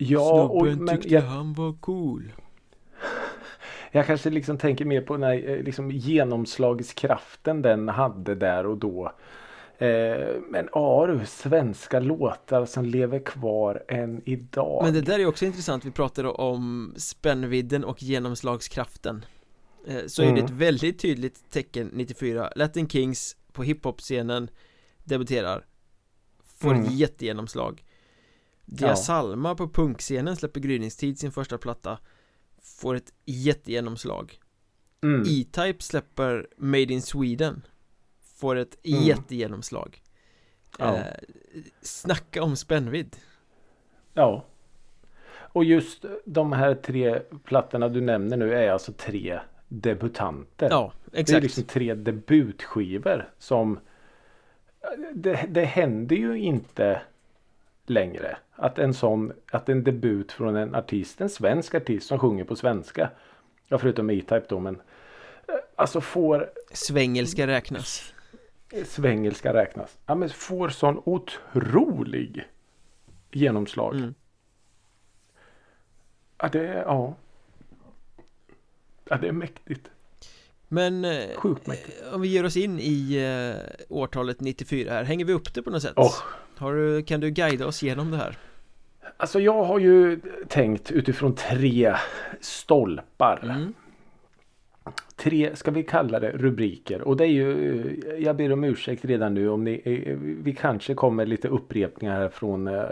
Ja, 0.09 0.49
Snubben 0.49 0.73
och, 0.73 0.79
men, 0.79 0.97
tyckte 0.97 1.15
jag, 1.15 1.23
han 1.23 1.55
var 1.55 1.73
cool. 1.81 2.33
Jag 3.93 4.07
kanske 4.07 4.31
liksom 4.31 4.59
tänker 4.59 4.85
mer 4.85 5.01
på 5.01 5.17
den 5.17 5.23
här 5.23 5.49
eh, 5.49 5.63
liksom 5.63 5.91
genomslagskraften 5.91 7.63
den 7.63 7.89
hade 7.89 8.35
där 8.35 8.67
och 8.67 8.77
då. 8.77 9.13
Eh, 9.79 10.41
men 10.51 10.69
ja 10.73 11.07
du, 11.07 11.27
svenska 11.27 12.01
låtar 12.01 12.67
som 12.67 12.85
lever 12.85 13.19
kvar 13.19 13.85
än 13.89 14.23
idag. 14.25 14.85
Men 14.85 14.95
det 14.95 15.01
där 15.01 15.19
är 15.19 15.27
också 15.27 15.45
intressant. 15.45 15.85
Vi 15.85 15.91
pratade 15.91 16.29
om 16.29 16.95
spännvidden 16.97 17.85
och 17.85 18.03
genomslagskraften. 18.03 19.25
Eh, 19.87 20.07
så 20.07 20.23
mm. 20.23 20.33
är 20.33 20.37
det 20.37 20.45
ett 20.45 20.51
mm. 20.51 20.59
väldigt 20.59 20.99
tydligt 20.99 21.51
tecken 21.51 21.91
94 21.93 22.53
Latin 22.57 22.89
Kings 22.89 23.37
på 23.53 23.63
hiphop-scenen 23.63 24.49
debuterar 25.05 25.65
Får 26.59 26.75
mm. 26.75 26.87
jättegenomslag 26.91 27.83
Dia. 28.65 28.97
Salma 28.97 29.55
på 29.55 29.69
punkscenen 29.69 30.37
släpper 30.37 30.61
gryningstid 30.61 31.19
sin 31.19 31.33
första 31.33 31.59
platta 31.59 31.99
Får 32.63 32.95
ett 32.95 33.13
jättegenomslag 33.25 34.39
mm. 35.03 35.23
E-Type 35.23 35.83
släpper 35.83 36.47
Made 36.57 36.83
in 36.93 37.03
Sweden 37.03 37.63
Får 38.37 38.57
ett 38.57 38.77
mm. 38.85 39.03
jättegenomslag 39.03 40.03
ja. 40.79 40.97
eh, 40.97 41.05
Snacka 41.83 42.43
om 42.43 42.57
spännvidd 42.57 43.17
Ja 44.15 44.45
Och 45.33 45.65
just 45.65 46.05
de 46.25 46.53
här 46.53 46.75
tre 46.75 47.21
plattorna 47.45 47.89
du 47.89 48.01
nämner 48.01 48.37
nu 48.37 48.55
är 48.55 48.71
alltså 48.71 48.93
tre 48.93 49.41
debutanter. 49.73 50.69
Ja, 50.71 50.93
exakt. 51.13 51.29
Det 51.29 51.37
är 51.37 51.41
liksom 51.41 51.65
tre 51.65 51.95
debutskivor 51.95 53.31
som 53.39 53.79
det, 55.15 55.47
det 55.49 55.65
händer 55.65 56.17
ju 56.17 56.39
inte 56.39 57.03
längre 57.87 58.37
att 58.63 58.79
en 58.79 58.95
sån 58.95 59.33
att 59.53 59.69
en 59.69 59.85
debut 59.85 60.33
från 60.33 60.57
en 60.57 60.75
artist, 60.75 61.21
en 61.21 61.29
svensk 61.29 61.75
artist 61.75 62.07
som 62.07 62.19
sjunger 62.19 62.45
på 62.45 62.57
svenska. 62.57 63.11
Ja 63.69 63.79
förutom 63.79 64.11
E-Type 64.11 64.45
då 64.49 64.61
men 64.61 64.83
alltså 65.77 66.01
får 66.01 66.51
Svengelska 66.73 67.47
räknas. 67.47 68.15
Svengelska 68.85 69.55
räknas. 69.55 69.99
Ja 70.07 70.15
men 70.15 70.29
får 70.29 70.69
sån 70.69 71.03
otrolig 71.05 72.49
genomslag. 73.33 73.95
Mm. 73.95 74.15
Ja 76.39 76.49
det 76.53 76.69
är 76.69 76.83
ja. 76.83 77.15
Ja, 79.09 79.17
det 79.17 79.29
är 79.29 79.33
mäktigt. 79.33 79.91
Men 80.69 81.05
eh, 81.05 81.37
Sjukt 81.37 81.67
mäktigt. 81.67 82.03
om 82.13 82.21
vi 82.21 82.29
ger 82.29 82.45
oss 82.45 82.57
in 82.57 82.79
i 82.81 83.17
eh, 83.17 83.87
årtalet 83.89 84.41
94 84.41 84.93
här, 84.93 85.05
hänger 85.05 85.25
vi 85.25 85.33
upp 85.33 85.55
det 85.55 85.63
på 85.63 85.71
något 85.71 85.83
sätt? 85.83 85.97
Oh. 85.97 86.15
Du, 86.59 87.03
kan 87.03 87.21
du 87.21 87.31
guida 87.31 87.67
oss 87.67 87.83
genom 87.83 88.11
det 88.11 88.17
här? 88.17 88.39
Alltså 89.17 89.41
jag 89.41 89.65
har 89.65 89.79
ju 89.79 90.21
tänkt 90.49 90.91
utifrån 90.91 91.35
tre 91.35 91.95
stolpar. 92.41 93.41
Mm. 93.43 93.75
Tre, 95.17 95.57
ska 95.57 95.71
vi 95.71 95.83
kalla 95.83 96.21
det 96.21 96.31
rubriker. 96.31 97.03
Och 97.03 97.17
det 97.17 97.25
är 97.25 97.29
ju, 97.29 98.03
jag 98.19 98.37
ber 98.37 98.53
om 98.53 98.65
ursäkt 98.65 99.05
redan 99.05 99.35
nu 99.35 99.49
om 99.49 99.65
ni, 99.65 99.83
eh, 99.85 100.17
vi 100.19 100.53
kanske 100.53 100.95
kommer 100.95 101.27
lite 101.27 101.49
upprepningar 101.49 102.21
här 102.21 102.29
från 102.29 102.69
eh, 102.69 102.85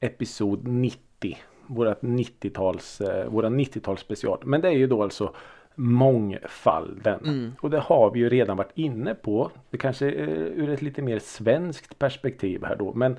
episod 0.00 0.68
90. 0.68 1.38
Vårat 1.66 2.00
90-tals, 2.00 3.00
eh, 3.00 3.28
våra 3.28 3.48
90-tals 3.48 4.00
special. 4.00 4.38
Men 4.44 4.60
det 4.60 4.68
är 4.68 4.72
ju 4.72 4.86
då 4.86 5.02
alltså 5.02 5.34
mångfalden. 5.74 7.20
Mm. 7.24 7.52
Och 7.60 7.70
det 7.70 7.78
har 7.78 8.10
vi 8.10 8.20
ju 8.20 8.28
redan 8.28 8.56
varit 8.56 8.72
inne 8.78 9.14
på. 9.14 9.50
Det 9.70 9.78
kanske 9.78 10.10
eh, 10.10 10.28
ur 10.28 10.70
ett 10.70 10.82
lite 10.82 11.02
mer 11.02 11.18
svenskt 11.18 11.98
perspektiv 11.98 12.64
här 12.64 12.76
då. 12.76 12.94
Men 12.94 13.16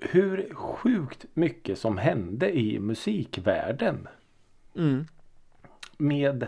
hur 0.00 0.54
sjukt 0.54 1.26
mycket 1.34 1.78
som 1.78 1.98
hände 1.98 2.58
i 2.58 2.78
musikvärlden. 2.78 4.08
Mm. 4.76 5.06
Med 5.96 6.46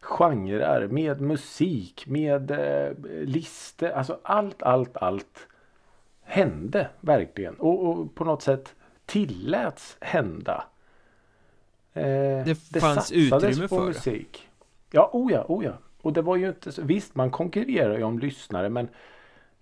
genrer, 0.00 0.88
med 0.88 1.20
musik, 1.20 2.06
med 2.06 2.50
eh, 2.50 2.92
listor. 3.24 3.88
Alltså 3.88 4.18
allt, 4.22 4.62
allt, 4.62 4.96
allt 4.96 5.46
hände 6.22 6.88
verkligen. 7.00 7.54
Och, 7.54 7.88
och 7.88 8.14
på 8.14 8.24
något 8.24 8.42
sätt 8.42 8.74
tilläts 9.06 9.96
hända. 10.00 10.64
Eh, 11.92 12.44
Det 12.44 12.80
fanns 12.80 13.12
utrymme 13.12 13.68
på 13.68 13.76
för 13.76 13.86
musik. 13.86 14.48
Ja, 14.90 15.10
oh 15.12 15.32
ja, 15.32 15.44
oh. 15.48 15.72
Och 16.02 16.12
det 16.12 16.22
var 16.22 16.36
ju 16.36 16.48
inte 16.48 16.72
så, 16.72 16.82
visst 16.82 17.14
man 17.14 17.30
konkurrerar 17.30 17.98
ju 17.98 18.04
om 18.04 18.18
lyssnare 18.18 18.68
men 18.68 18.88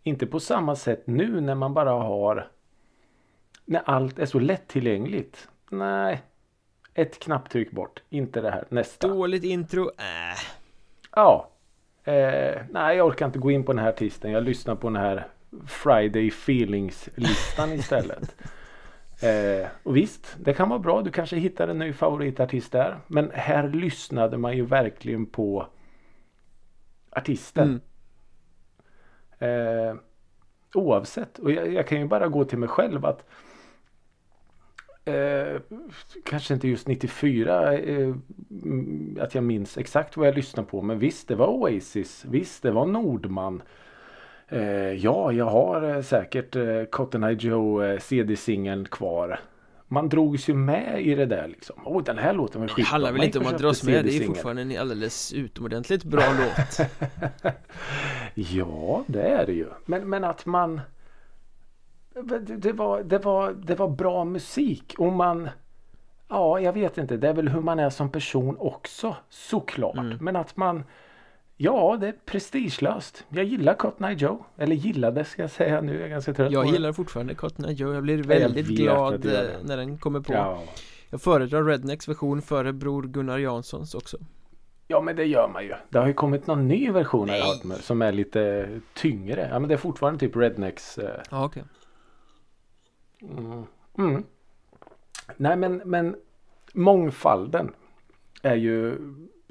inte 0.03 0.27
på 0.27 0.41
samma 0.41 0.77
sätt 0.77 1.07
nu 1.07 1.41
när 1.41 1.55
man 1.55 1.75
bara 1.75 1.91
har 1.91 2.51
när 3.71 3.83
allt 3.85 4.19
är 4.19 4.27
så 4.27 4.39
lättillgängligt. 4.39 5.49
Nej, 5.71 6.23
ett 6.95 7.19
knapptryck 7.19 7.71
bort, 7.71 8.03
inte 8.09 8.41
det 8.41 8.51
här, 8.51 8.65
nästa. 8.69 9.09
Dåligt 9.09 9.45
intro, 9.45 9.91
äh. 9.99 10.39
Ja. 11.17 11.51
Eh, 12.05 12.63
nej, 12.71 12.97
jag 12.97 13.07
orkar 13.07 13.27
inte 13.27 13.39
gå 13.39 13.51
in 13.51 13.65
på 13.65 13.73
den 13.73 13.79
här 13.79 13.89
artisten. 13.89 14.31
Jag 14.31 14.45
lyssnar 14.45 14.75
på 14.75 14.89
den 14.89 14.97
här 14.97 15.29
Friday 15.67 16.29
Feelings-listan 16.29 17.73
istället. 17.73 18.37
eh, 19.23 19.69
och 19.83 19.97
visst, 19.97 20.37
det 20.41 20.55
kan 20.55 20.69
vara 20.69 20.79
bra. 20.79 21.03
Du 21.03 21.11
kanske 21.11 21.37
hittar 21.37 21.69
en 21.69 21.79
ny 21.79 21.93
favoritartist 21.93 22.73
där. 22.73 23.01
Men 23.07 23.31
här 23.35 23.69
lyssnade 23.69 24.39
man 24.39 24.57
ju 24.57 24.67
verkligen 24.67 25.27
på 25.27 25.67
artisten. 27.11 27.81
Mm. 29.39 29.89
Eh, 29.89 29.95
oavsett. 30.75 31.39
Och 31.39 31.51
jag, 31.51 31.73
jag 31.73 31.87
kan 31.87 32.01
ju 32.01 32.07
bara 32.07 32.29
gå 32.29 32.45
till 32.45 32.59
mig 32.59 32.69
själv 32.69 33.07
att 33.07 33.25
eh, 35.05 35.61
kanske 36.25 36.55
inte 36.55 36.69
just 36.69 36.89
94 36.89 37.73
eh, 37.73 38.15
mm, 38.51 39.19
att 39.21 39.35
jag 39.35 39.45
minns 39.45 39.79
exakt 39.79 40.17
vad 40.17 40.27
jag 40.27 40.35
lyssnade 40.35 40.69
på. 40.69 40.83
Men 40.83 40.99
visst, 40.99 41.29
det 41.29 41.35
var 41.35 41.47
Oasis. 41.47 42.25
Visst, 42.29 42.63
det 42.63 42.71
var 42.71 42.87
Nordman. 42.87 43.63
Eh, 44.49 44.93
ja, 44.93 45.33
jag 45.33 45.45
har 45.45 45.97
eh, 45.97 46.03
säkert 46.03 46.57
eh, 46.57 46.85
Cotton 46.91 47.25
Eye 47.25 47.37
Joe 47.41 47.99
CD-singeln 48.01 48.85
kvar. 48.85 49.41
Man 49.93 50.09
drogs 50.09 50.49
ju 50.49 50.55
med 50.55 51.07
i 51.07 51.15
det 51.15 51.27
där 51.27 51.49
liksom. 51.49 51.77
Oj, 51.85 52.03
den 52.07 52.19
här 52.19 52.33
låten 52.33 52.61
var 52.61 52.69
Det 52.69 52.75
skitbra. 52.75 52.91
handlar 52.91 53.13
väl 53.13 53.25
inte 53.25 53.39
om 53.39 53.47
att 53.47 53.59
dras 53.59 53.85
med, 53.85 54.05
det 54.05 54.17
är 54.17 54.27
fortfarande 54.27 54.63
en 54.63 54.79
alldeles 54.81 55.33
utomordentligt 55.33 56.05
bra 56.05 56.23
låt 56.39 56.89
Ja, 58.35 59.05
det 59.07 59.23
är 59.23 59.47
det 59.47 59.53
ju. 59.53 59.67
Men, 59.87 60.09
men 60.09 60.25
att 60.25 60.47
man... 60.47 60.81
Det, 62.15 62.73
var, 62.73 63.03
det, 63.03 63.19
var, 63.19 63.53
det 63.53 63.75
var 63.75 63.89
bra 63.89 64.25
musik 64.25 64.95
och 64.99 65.13
man... 65.13 65.49
Ja, 66.29 66.61
jag 66.61 66.73
vet 66.73 66.99
inte. 66.99 67.17
Det 67.17 67.29
är 67.29 67.33
väl 67.33 67.49
hur 67.49 67.61
man 67.61 67.79
är 67.79 67.91
som 67.91 68.11
person 68.11 68.57
också 68.59 69.17
såklart. 69.29 69.97
Mm. 69.97 70.19
Men 70.21 70.37
att 70.37 70.57
man... 70.57 70.85
Ja, 71.57 71.97
det 72.01 72.09
är 72.09 72.15
prestigelöst. 72.25 73.25
Jag 73.29 73.45
gillar 73.45 73.75
Cotton 73.75 74.07
Eye 74.07 74.17
Joe. 74.17 74.45
Eller 74.57 74.77
gillade 74.77 75.25
ska 75.25 75.43
jag 75.43 75.51
säga 75.51 75.81
nu. 75.81 75.95
Jag 75.95 76.03
är 76.03 76.09
ganska 76.09 76.35
trött 76.35 76.53
Jag 76.53 76.67
gillar 76.67 76.93
fortfarande 76.93 77.35
Cotton 77.35 77.65
Eye 77.65 77.75
Joe, 77.75 77.95
jag 77.95 78.03
blir 78.03 78.19
jag 78.19 78.25
väldigt 78.25 78.69
vet 78.69 78.77
glad 78.77 79.27
eh, 79.27 79.43
när 79.63 79.77
den 79.77 79.99
kommer 79.99 80.21
på. 80.21 80.33
Ja. 80.33 80.63
Jag 81.11 81.23
föredrar 81.23 81.65
Rednecks 81.65 82.09
version 82.09 82.43
före 82.43 82.73
Bror 82.73 83.03
Gunnar 83.03 83.39
Janssons 83.39 83.95
också 83.95 84.17
ja, 84.91 85.01
men 85.01 85.17
det 85.17 85.25
gör 85.25 85.49
man 85.49 85.65
ju. 85.65 85.75
Det 85.89 85.99
har 85.99 86.07
ju 86.07 86.13
kommit 86.13 86.47
någon 86.47 86.69
ny 86.69 86.91
version 86.91 87.29
jag 87.29 87.39
Nej. 87.39 87.49
hört 87.49 87.65
med, 87.65 87.77
som 87.77 88.03
är 88.03 88.13
lite 88.13 88.69
tyngre. 88.95 89.49
Ja, 89.51 89.59
men 89.59 89.69
det 89.69 89.75
är 89.75 89.79
fortfarande 89.79 90.21
typ 90.21 90.37
Rednecks. 90.37 90.99
Eh, 90.99 91.21
Ja 91.31 91.45
okej 91.45 91.63
Mm. 93.23 93.65
Mm. 93.99 94.25
Nej 95.37 95.57
men, 95.57 95.83
men 95.85 96.17
mångfalden 96.73 97.73
är 98.43 98.55
ju 98.55 98.99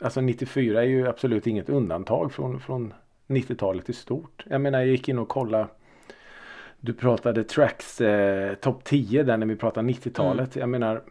Alltså 0.02 0.22
94 0.22 0.82
är 0.82 0.88
ju 0.88 1.08
absolut 1.08 1.48
inget 1.48 1.70
undantag 1.70 2.34
från, 2.34 2.60
från 2.60 2.94
90-talet 3.28 3.90
i 3.90 3.94
stort. 3.94 4.46
Jag 4.50 4.62
menar 4.62 4.80
jag 4.80 4.88
gick 4.88 5.10
in 5.10 5.20
och 5.20 5.30
kollade 5.30 5.68
Du 6.80 6.94
pratade 6.94 7.44
tracks 7.44 8.02
eh, 8.02 8.54
topp 8.56 8.84
10 8.84 9.24
där 9.24 9.38
när 9.38 9.46
vi 9.46 9.56
pratade 9.56 9.90
90-talet. 9.90 10.56
Jag 10.56 10.70
menar 10.70 11.04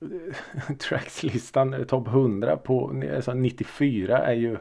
Trackslistan 0.78 1.74
eh, 1.74 1.84
topp 1.84 2.06
100 2.08 2.56
på 2.56 3.02
alltså 3.16 3.34
94 3.34 4.18
är 4.18 4.34
ju 4.34 4.58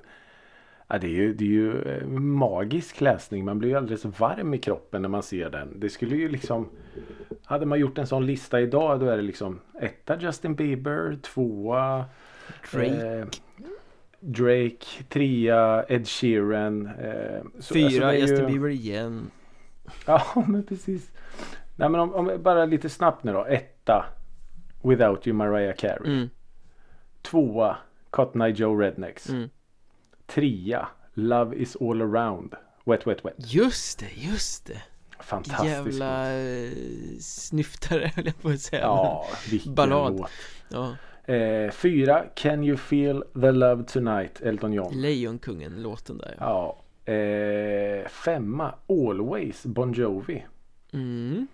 Ja, 0.88 0.98
det 0.98 1.08
är 1.08 1.12
ju, 1.12 1.34
det 1.34 1.44
är 1.44 1.48
ju 1.50 1.82
eh, 1.82 2.08
magisk 2.08 3.02
läsning. 3.02 3.46
Man 3.46 3.60
blir 3.60 3.70
ju 3.70 3.76
alldeles 3.78 4.06
varm 4.06 4.54
i 4.54 4.58
kroppen 4.58 5.02
när 5.02 5.10
man 5.10 5.24
ser 5.24 5.50
den. 5.50 5.80
Det 5.80 5.90
skulle 5.90 6.16
ju 6.16 6.30
liksom 6.30 6.70
Hade 7.46 7.66
man 7.66 7.80
gjort 7.80 7.98
en 7.98 8.08
sån 8.08 8.26
lista 8.26 8.62
idag 8.62 9.00
då 9.00 9.06
är 9.10 9.16
det 9.18 9.24
liksom 9.24 9.60
etta 9.82 10.20
Justin 10.20 10.56
Bieber, 10.56 11.18
tvåa 11.22 12.06
Drake, 12.72 13.18
eh, 13.20 13.26
Drake, 14.20 15.04
trea 15.10 15.86
Ed 15.90 16.08
Sheeran. 16.08 16.86
Eh, 16.88 17.42
så- 17.60 17.74
fyra 17.74 17.86
alltså 17.86 18.04
är 18.08 18.14
ju- 18.14 18.20
Justin 18.20 18.48
Bieber 18.48 18.70
igen 18.70 19.32
Ja 20.06 20.24
men 20.48 20.64
precis. 20.66 21.12
Nej 21.76 21.90
men 21.90 22.00
om, 22.02 22.14
om 22.14 22.32
bara 22.44 22.66
lite 22.66 22.90
snabbt 22.90 23.24
nu 23.24 23.34
då. 23.34 23.46
Etta 23.46 24.06
Without 24.84 25.28
You 25.28 25.36
Mariah 25.36 25.76
Carey. 25.76 26.14
mm. 26.14 26.30
Tvåa 27.22 27.78
Cotton 28.10 28.42
Eye 28.42 28.54
Joe 28.54 28.76
Rednecks. 28.82 29.30
Mm. 29.30 29.50
Trea 30.34 30.88
Love 31.14 31.56
is 31.56 31.76
all 31.76 32.02
around. 32.02 32.54
Wet 32.86 33.08
wet 33.08 33.26
wet. 33.26 33.34
Just 33.38 34.00
det, 34.00 34.10
just 34.16 34.66
det 34.66 34.82
Fantastisk 35.20 35.64
låt. 35.64 35.86
Jävla 35.94 36.34
eh, 36.42 36.72
snyftare 37.20 38.08
höll 38.16 38.26
jag 38.26 38.42
på 38.42 38.50
att 38.50 38.60
säga 38.62 38.82
Ja, 38.82 39.28
vilken 39.52 39.76
Ballad. 39.76 40.18
låt. 40.20 40.32
ja. 40.70 40.96
Eh, 41.34 41.72
fyra 41.72 42.26
Can 42.36 42.64
you 42.64 42.78
feel 42.78 43.24
the 43.42 43.52
love 43.52 43.84
tonight 43.84 44.42
Elton 44.42 44.74
John. 44.74 44.94
Lejonkungen-låten 45.02 46.18
där 46.18 46.36
ja. 46.40 46.78
Ja. 47.06 47.14
Eh, 47.14 48.08
femma 48.08 48.76
Always 48.90 49.64
Bon 49.66 49.94
Jovi. 49.94 50.46
mm. 50.94 51.48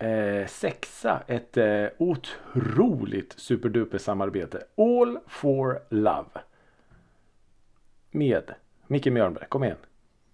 Eh, 0.00 0.46
sexa 0.46 1.22
ett 1.26 1.56
eh, 1.56 1.84
otroligt 1.98 3.34
superduper 3.36 3.98
samarbete. 3.98 4.62
All 4.76 5.18
for 5.26 5.80
Love. 5.90 6.28
Med 8.10 8.54
Micke 8.86 9.06
Mjörnberg. 9.10 9.46
Kom 9.48 9.64
igen. 9.64 9.76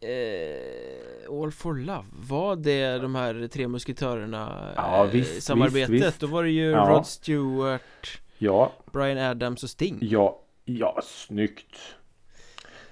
eh, 0.00 1.40
All 1.42 1.50
for 1.52 1.74
Love, 1.74 2.04
var 2.12 2.56
det 2.56 2.98
de 2.98 3.14
här 3.14 3.48
tre 3.48 3.68
musketörerna 3.68 4.72
Ja, 4.76 5.04
eh, 5.04 5.10
visst, 5.10 5.42
samarbetet? 5.42 5.88
visst, 5.90 6.04
visst. 6.06 6.20
Då 6.20 6.26
var 6.26 6.42
det 6.42 6.50
ju 6.50 6.70
Ja. 6.70 6.88
Rod 6.88 7.06
Stewart, 7.06 8.20
Ja, 8.38 8.72
Brian 8.92 9.18
Adams 9.18 9.62
och 9.62 9.70
Sting 9.70 9.98
ja, 10.00 10.40
ja, 10.64 11.00
snyggt. 11.04 11.76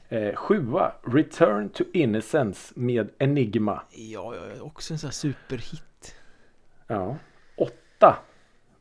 Eh, 0.09 0.35
sjua 0.35 0.93
Return 1.03 1.69
to 1.69 1.85
Innocence 1.93 2.73
med 2.77 3.11
Enigma. 3.19 3.83
Ja, 3.91 4.35
ja, 4.35 4.43
ja, 4.57 4.63
också 4.63 4.95
en 4.95 4.99
sån 4.99 5.09
här 5.09 5.13
superhit 5.13 6.15
Ja. 6.87 7.17
Åtta 7.57 8.17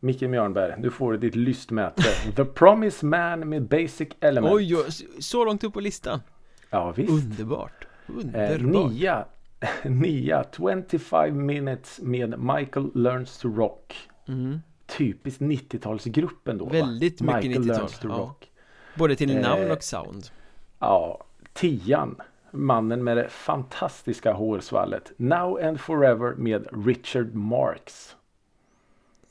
Micke 0.04 0.22
Mjörnberg, 0.28 0.74
nu 0.78 0.90
får 0.90 1.12
du 1.12 1.18
ditt 1.18 1.36
lystmäte. 1.36 2.04
The 2.36 2.46
Promise 2.46 3.06
Man 3.06 3.50
med 3.50 3.64
Basic 3.68 4.10
Element. 4.20 4.54
Oj, 4.56 4.76
så 5.20 5.46
långt 5.46 5.64
upp 5.64 5.74
på 5.74 5.80
listan 5.80 6.20
Ja, 6.70 6.92
visst. 6.92 7.10
Underbart 7.12 7.88
Eh, 8.34 8.52
Underbart 8.52 8.92
nia, 8.92 9.26
nia 9.84 10.46
25 10.58 11.46
minutes 11.46 12.00
med 12.02 12.40
Michael 12.40 12.92
Learns 12.96 13.38
to 13.38 13.50
Rock. 13.56 13.96
mm. 14.28 14.60
Typiskt 14.98 15.42
90-talsgruppen 15.42 16.58
då. 16.58 16.66
va? 16.66 16.72
Väldigt 16.72 17.22
mycket 17.22 17.44
Michael 17.44 17.64
90-tal, 17.64 17.78
Learns 17.78 18.00
to 18.00 18.08
ja. 18.08 18.16
Rock. 18.16 18.52
Både 18.96 19.16
till 19.16 19.36
Eh, 19.38 19.42
namn 19.42 19.72
och 19.72 19.84
sound 19.84 20.24
Ja, 20.80 21.24
tian. 21.54 22.16
Mannen 22.52 23.04
med 23.04 23.18
det 23.18 23.30
fantastiska 23.30 24.34
hårsvallet. 24.34 25.12
Now 25.18 25.60
and 25.64 25.80
Forever 25.80 26.36
med 26.36 26.86
Richard 26.86 27.34
Marx. 27.36 28.16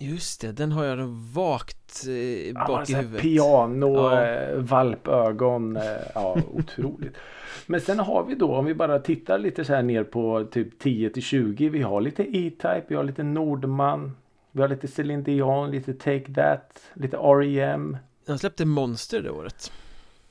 Just 0.02 0.40
det, 0.40 0.52
den 0.52 0.73
har 0.73 0.85
jag 0.85 1.07
vagt 1.35 2.07
eh, 2.09 2.66
bak 2.66 2.83
i 2.88 2.92
så 2.92 2.97
här 2.97 3.02
huvudet 3.02 3.23
Piano, 3.23 3.95
Ja. 3.97 4.25
eh, 4.26 4.54
valpögon. 4.59 5.76
Eh, 5.76 5.83
ja, 6.14 6.37
otroligt. 6.52 7.16
Men 7.66 7.80
sen 7.80 7.99
har 7.99 8.25
vi 8.25 8.35
då, 8.35 8.54
om 8.57 8.64
vi 8.64 8.75
bara 8.75 8.99
tittar 8.99 9.38
lite 9.38 9.64
så 9.64 9.75
här 9.75 9.83
ner 9.83 10.04
på 10.04 10.45
typ 10.45 10.78
10 10.78 11.11
till 11.11 11.23
20. 11.23 11.69
Vi 11.69 11.83
har 11.83 12.00
lite 12.00 12.23
E-Type, 12.37 12.85
vi 12.88 12.95
har 12.95 13.04
lite 13.04 13.23
Nordman. 13.23 14.16
Vi 14.52 14.61
har 14.61 14.69
lite 14.69 14.88
Celine 14.88 15.23
Dion, 15.23 15.71
lite 15.71 15.92
Take 15.95 16.35
That, 16.35 16.80
lite 16.95 17.16
R.E.M. 17.16 17.97
De 18.26 18.38
släppte 18.38 18.64
Monster 18.64 19.23
det 19.23 19.30
året 19.30 19.73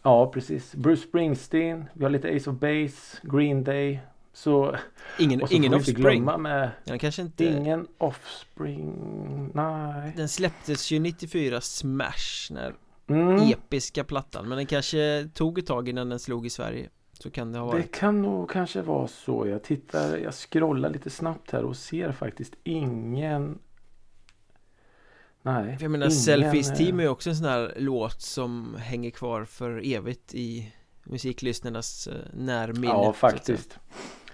Ja, 0.03 0.31
precis. 0.31 0.75
Bruce 0.75 1.01
Springsteen. 1.07 1.85
Vi 1.93 2.03
har 2.03 2.09
lite 2.11 2.35
Ace 2.35 2.49
of 2.49 2.55
Base, 2.59 3.17
Green 3.23 3.63
Day. 3.63 3.99
Så, 4.33 4.75
Ingen, 5.19 5.47
så 5.47 5.53
ingen 5.53 5.73
Offspring 5.73 6.25
med 6.25 6.71
Den 6.85 6.99
kanske 6.99 7.21
inte 7.21 7.45
ingen 7.45 7.87
Offspring. 7.97 9.51
Nej. 9.53 10.13
Den 10.17 10.29
släpptes 10.29 10.91
ju 10.91 10.99
94 10.99 11.61
Smash 11.61 12.51
när 12.51 12.75
Mm. 13.09 13.35
episka 13.51 14.03
plattan 14.03 14.49
Men 14.49 14.57
den 14.57 14.65
kanske 14.65 15.29
tog 15.33 15.59
ett 15.59 15.67
tag 15.67 15.89
innan 15.89 16.09
den 16.09 16.19
slog 16.19 16.45
i 16.45 16.49
Sverige 16.49 16.89
Så 17.13 17.31
kan 17.31 17.51
det 17.51 17.59
ha 17.59 17.65
Det 17.65 17.71
varit 17.71 17.95
kan 17.95 18.21
nog 18.21 18.49
kanske 18.49 18.81
vara 18.81 19.07
så. 19.07 19.47
Jag 19.47 19.63
tittar, 19.63 20.17
jag 20.17 20.33
scrollar 20.33 20.89
lite 20.89 21.09
snabbt 21.09 21.51
här 21.51 21.63
och 21.63 21.77
ser 21.77 22.11
faktiskt 22.11 22.53
ingen. 22.63 23.59
Nej. 25.41 25.77
Jag 25.81 25.91
menar 25.91 26.05
ingen, 26.05 26.17
Selfies 26.17 26.69
eh, 26.69 26.75
Team 26.77 26.99
är 26.99 27.03
ju 27.03 27.09
också 27.09 27.29
en 27.29 27.35
sån 27.35 27.45
här 27.45 27.73
låt 27.77 28.21
som 28.21 28.75
hänger 28.79 29.09
kvar 29.11 29.45
för 29.45 29.81
evigt 29.93 30.33
i 30.33 30.73
musiklyssnarnas 31.03 32.07
eh, 32.07 32.13
närminne 32.33 32.87
Ja, 32.87 33.13
faktiskt. 33.13 33.79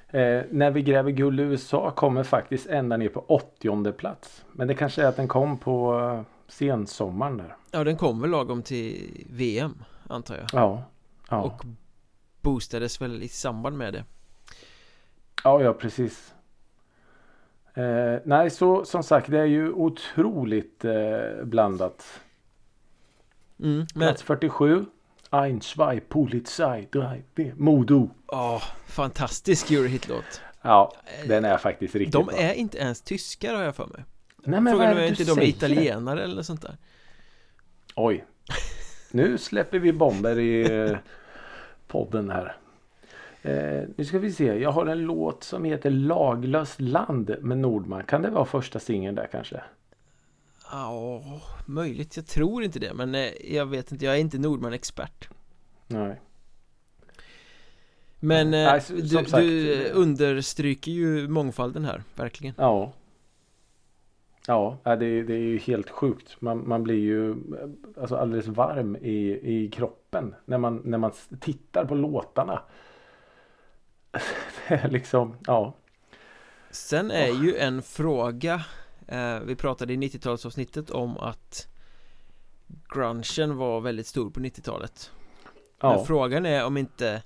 Eh, 0.08 0.42
när 0.52 0.72
vi 0.72 0.82
gräver 0.82 1.12
guld 1.12 1.40
i 1.40 1.44
USA 1.44 1.92
kommer 1.92 2.24
faktiskt 2.24 2.68
ända 2.68 2.98
ner 2.98 3.10
på 3.10 3.20
80 3.28 3.92
plats. 3.92 4.46
Men 4.52 4.68
det 4.68 4.76
kanske 4.76 5.04
är 5.04 5.08
att 5.08 5.16
den 5.16 5.28
kom 5.28 5.58
på 5.58 6.00
eh, 6.00 6.22
sensommaren 6.48 7.38
där. 7.38 7.56
Ja, 7.72 7.84
den 7.84 7.98
kom 7.98 8.22
väl 8.22 8.30
lagom 8.30 8.64
till 8.64 9.26
VM 9.30 9.84
antar 10.08 10.36
jag 10.36 10.48
Ja. 10.54 10.84
Ja. 11.30 11.42
Och 11.42 11.66
boostades 12.42 13.02
väl 13.02 13.24
i 13.24 13.28
samband 13.28 13.78
med 13.78 13.94
det 13.94 14.04
ja, 15.46 15.62
ja 15.62 15.74
precis. 15.74 16.34
Eh, 17.74 18.20
nej, 18.26 18.50
så 18.50 18.86
som 18.86 19.04
sagt 19.04 19.32
det 19.32 19.40
är 19.40 19.46
ju 19.46 19.72
otroligt 19.72 20.86
eh, 20.86 21.44
blandat. 21.44 22.22
mm, 23.60 23.78
Men, 23.96 24.08
Plats 24.08 24.24
47. 24.24 24.86
Ein, 25.44 25.62
zwei, 25.62 26.00
Polizei, 26.00 26.88
drei, 26.92 27.24
vier, 27.36 27.54
Modo. 27.58 28.10
ja, 28.32 28.62
fantastisk 28.88 29.72
Eurohit-låt 29.72 30.42
Ja, 30.62 30.94
den 31.28 31.46
är 31.46 31.58
faktiskt 31.58 31.96
riktigt 31.96 32.14
De 32.14 32.26
bra. 32.26 32.36
är 32.38 32.54
inte 32.54 32.78
ens 32.78 33.02
tyskar 33.02 33.54
har 33.56 33.64
jag 33.64 33.76
för 33.76 33.86
mig 33.88 34.06
Nej, 34.44 34.62
men 34.62 34.74
Frågan 34.74 34.90
vad 34.90 34.98
är 34.98 35.06
är 35.06 35.10
inte 35.10 35.24
de 35.24 35.40
är 35.40 35.44
italienare 35.46 36.24
eller 36.24 36.42
sånt 36.42 36.62
där 36.62 36.78
Oj. 37.96 38.26
Nu 39.12 39.38
släpper 39.38 39.80
vi 39.80 39.94
bomber 39.94 40.40
i 40.40 40.72
eh, 40.90 40.98
podden 41.88 42.30
här. 42.30 42.56
Eh, 43.42 43.84
nu 43.98 44.06
ska 44.06 44.20
vi 44.20 44.32
se. 44.32 44.46
Jag 44.60 44.72
har 44.72 44.86
en 44.86 45.00
låt 45.02 45.44
som 45.44 45.64
heter 45.64 45.90
Laglöst 45.90 46.82
land 46.82 47.36
med 47.42 47.58
Nordman. 47.58 48.04
Kan 48.04 48.22
det 48.22 48.30
vara 48.30 48.46
första 48.46 48.80
singeln 48.80 49.16
där 49.16 49.28
kanske? 49.32 49.62
Ja, 50.72 51.24
möjligt. 51.66 52.18
Jag 52.18 52.28
tror 52.28 52.64
inte 52.64 52.80
det, 52.80 52.94
men 52.94 53.16
eh, 53.16 53.56
jag 53.56 53.66
vet 53.66 53.92
inte. 53.92 54.06
Jag 54.06 54.16
är 54.16 54.20
inte 54.20 54.38
Nordman-expert. 54.38 55.30
Nej. 55.88 56.22
Men 58.20 58.54
eh, 58.54 58.66
Nej, 58.66 58.82
som 58.82 58.96
du, 58.96 59.08
sagt, 59.08 59.32
du 59.32 59.88
eh, 59.88 59.98
understryker 59.98 60.92
ju 60.92 61.28
mångfalden 61.28 61.86
här, 61.86 62.04
verkligen. 62.16 62.56
Ja. 62.58 62.94
Ja, 64.48 64.80
det, 64.84 65.24
det 65.24 65.34
är 65.34 65.38
ju 65.38 65.58
helt 65.58 65.90
sjukt. 65.90 66.42
Man, 66.42 66.68
man 66.68 66.84
blir 66.84 67.00
ju 67.00 67.32
eh, 67.32 67.36
alltså 68.02 68.16
alldeles 68.16 68.48
varm 68.48 68.96
i, 68.96 69.40
i 69.44 69.70
kroppen 69.74 70.36
när 70.46 70.58
man, 70.58 70.82
när 70.86 70.98
man 70.98 71.12
tittar 71.40 71.86
på 71.86 71.96
låtarna. 71.96 72.62
Det 74.68 74.76
är 74.76 74.90
liksom, 74.90 75.38
ja. 75.48 75.74
Sen 76.72 77.12
är 77.12 77.44
ju 77.44 77.56
en 77.56 77.82
fråga 77.82 78.66
eh, 79.08 79.40
Vi 79.40 79.56
pratade 79.56 79.94
i 79.94 79.98
90-talsavsnittet 79.98 80.92
om 80.92 81.18
att 81.18 81.68
Grungen 82.94 83.58
var 83.58 83.82
väldigt 83.82 84.08
stor 84.08 84.30
på 84.30 84.40
90-talet 84.40 85.12
Men 85.82 85.92
ja. 85.92 86.06
frågan 86.06 86.46
är 86.46 86.66
om 86.66 86.78
inte 86.78 87.24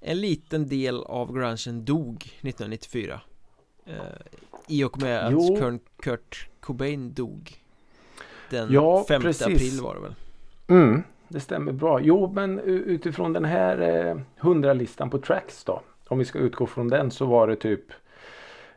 en 0.00 0.20
liten 0.20 0.68
del 0.68 1.02
av 1.02 1.32
grungen 1.32 1.84
dog 1.84 2.16
1994 2.16 3.20
eh, 3.86 3.94
I 4.68 4.84
och 4.84 5.00
med 5.02 5.26
att 5.26 5.32
Jo. 5.32 5.78
Kurt, 5.98 6.48
Cobain 6.60 7.14
dog 7.14 7.62
Den 8.50 8.72
Ja, 8.72 9.04
5 9.08 9.22
precis. 9.22 9.46
april 9.46 9.80
var 9.80 9.94
det 9.94 10.00
väl 10.00 10.14
Mm, 10.68 11.02
det 11.28 11.40
stämmer 11.40 11.72
bra. 11.72 12.00
Jo, 12.00 12.32
men 12.34 12.58
utifrån 12.60 13.32
den 13.32 13.44
här 13.44 13.80
eh, 13.80 14.16
100-listan 14.40 15.10
på 15.10 15.18
tracks 15.18 15.64
då. 15.64 15.82
Om 16.08 16.18
vi 16.18 16.24
ska 16.24 16.38
utgå 16.38 16.66
från 16.66 16.88
den 16.88 17.10
så 17.10 17.26
var 17.26 17.48
det 17.48 17.56
typ 17.56 17.84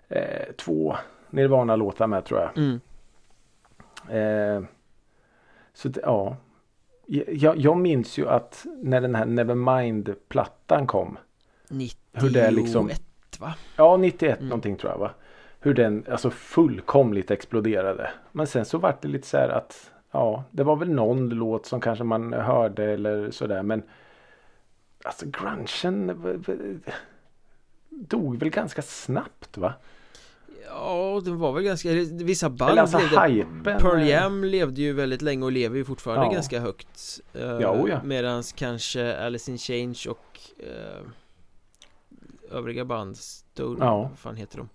eh, 0.07 0.53
två 0.57 0.95
Nirvana-låtar 1.35 2.07
med 2.07 2.25
tror 2.25 2.39
jag. 2.41 2.57
mm. 2.57 2.79
Eh, 4.09 4.63
så 5.73 5.89
ja. 6.03 6.37
Jag, 7.29 7.57
jag 7.57 7.77
minns 7.77 8.17
ju 8.17 8.27
att 8.29 8.65
när 8.81 9.01
den 9.01 9.15
här 9.15 9.25
Nevermind-plattan 9.25 10.87
kom. 10.87 11.17
91 11.69 12.23
Hur 12.23 12.29
det 12.29 12.51
liksom- 12.51 12.89
va? 13.39 13.55
Ja, 13.75 13.97
91 13.97 14.37
Mm. 14.37 14.49
någonting 14.49 14.75
tror 14.75 14.91
jag 14.91 14.99
va. 14.99 15.11
Hur 15.59 15.73
den 15.73 16.05
alltså 16.11 16.29
fullkomligt 16.29 17.31
exploderade. 17.31 18.09
Men 18.31 18.47
sen 18.47 18.65
så 18.65 18.77
vart 18.77 19.01
det 19.01 19.07
lite 19.07 19.27
så 19.27 19.37
här 19.37 19.49
att 19.49 19.91
ja, 20.11 20.43
det 20.51 20.63
var 20.63 20.75
väl 20.75 20.89
någon 20.89 21.29
låt 21.29 21.65
som 21.65 21.81
kanske 21.81 22.03
man 22.03 22.33
hörde 22.33 22.83
eller 22.83 23.31
sådär. 23.31 23.63
Men 23.63 23.83
alltså 25.03 25.25
grungen 25.29 26.07
dog 27.89 28.37
väl 28.37 28.49
ganska 28.49 28.81
snabbt 28.81 29.57
va? 29.57 29.73
Ja, 30.69 31.21
det 31.25 31.31
var 31.31 31.51
väl 31.51 31.63
ganska, 31.63 31.89
vissa 32.11 32.49
band 32.49 32.71
Eller 32.71 32.81
alltså 32.81 32.97
levde 32.97 33.27
hypen. 33.27 33.63
Pearl 33.81 33.99
eh, 33.99 34.09
Jam 34.09 34.43
levde 34.43 34.81
ju 34.81 34.93
väldigt 34.93 35.21
länge 35.21 35.45
och 35.45 35.51
lever 35.51 35.77
ju 35.77 35.85
fortfarande 35.85 36.25
Ja. 36.25 36.31
ganska 36.31 36.59
högt 36.59 37.19
uh, 37.35 37.41
Ja, 37.41 37.71
oh 37.71 37.89
ja. 37.89 38.03
Medans 38.03 38.51
kanske 38.53 39.17
Alice 39.25 39.51
in 39.51 39.57
Change 39.57 39.97
och 40.09 40.39
eh, 40.59 41.01
Övriga 42.51 42.85
band 42.85 43.17
Stone, 43.17 43.85
Ja. 43.85 44.01
vad 44.01 44.19
fan 44.19 44.35
heter 44.35 44.57
de? 44.57 44.69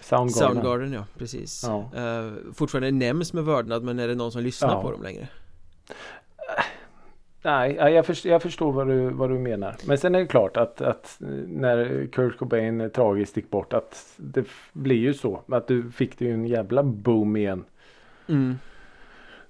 Soundgarden. 0.00 0.30
Soundgarden 0.54 0.92
ja, 0.92 1.04
precis 1.18 1.64
Ja. 1.66 1.90
Eh, 1.96 2.32
Fortfarande 2.54 2.90
nämns 2.90 3.32
med 3.32 3.44
vördnad 3.44 3.82
men 3.82 3.98
är 3.98 4.08
det 4.08 4.14
någon 4.14 4.32
som 4.32 4.42
lyssnar 4.42 4.82
på 4.82 4.90
dem 4.90 5.02
längre? 5.02 5.28
Nej, 7.42 7.74
ja, 7.78 7.90
jag, 7.90 8.06
förstår, 8.06 8.32
jag 8.32 8.42
förstår 8.42 8.72
vad 8.72 8.86
du, 8.88 9.10
vad 9.10 9.30
du 9.30 9.38
menar. 9.38 9.76
Men 9.86 9.98
sen 9.98 10.14
är 10.14 10.18
det 10.18 10.26
klart 10.26 10.56
att, 10.56 10.80
att 10.80 11.16
när 11.46 12.06
Kurt 12.12 12.38
Cobain 12.38 12.90
tragiskt 12.90 13.36
gick 13.36 13.50
bort 13.50 13.72
att 13.72 14.14
det 14.16 14.44
blir 14.72 14.96
ju 14.96 15.14
så. 15.14 15.42
Att 15.48 15.66
du 15.68 15.90
fick 15.90 16.18
det 16.18 16.24
ju 16.24 16.32
en 16.34 16.46
jävla 16.46 16.82
boom 16.82 17.36
igen. 17.36 17.64
Mm. 18.28 18.58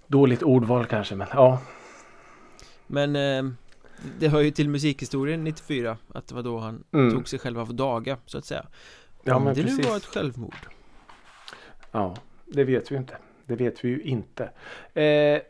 Dåligt 0.06 0.42
ordval 0.42 0.84
kanske 0.86 1.14
men 1.14 1.26
ja. 1.32 1.62
Men 2.86 3.16
eh, 3.16 3.52
det 4.18 4.28
hör 4.28 4.40
ju 4.40 4.50
till 4.50 4.68
musikhistorien 4.68 5.44
94 5.44 5.96
att 6.14 6.26
det 6.28 6.34
var 6.34 6.42
då 6.42 6.58
han 6.58 6.84
Mm. 6.92 7.12
tog 7.14 7.28
sig 7.28 7.38
själv 7.38 7.58
av 7.60 7.74
daga 7.74 8.16
så 8.26 8.38
att 8.38 8.44
säga 8.44 8.66
Ja 9.24 9.34
Om 9.36 9.44
men 9.44 9.54
det 9.54 9.62
precis. 9.62 9.78
nu 9.78 9.84
var 9.90 9.96
ett 9.96 10.04
självmord 10.04 10.54
Ja, 11.92 12.16
det 12.46 12.64
vet 12.64 12.90
vi 12.90 12.94
ju 12.94 13.00
inte. 13.00 13.16
Det 13.46 13.56
vet 13.56 13.84
vi 13.84 13.88
ju 13.88 14.00
inte. 14.02 14.44
Eh, 14.94 15.40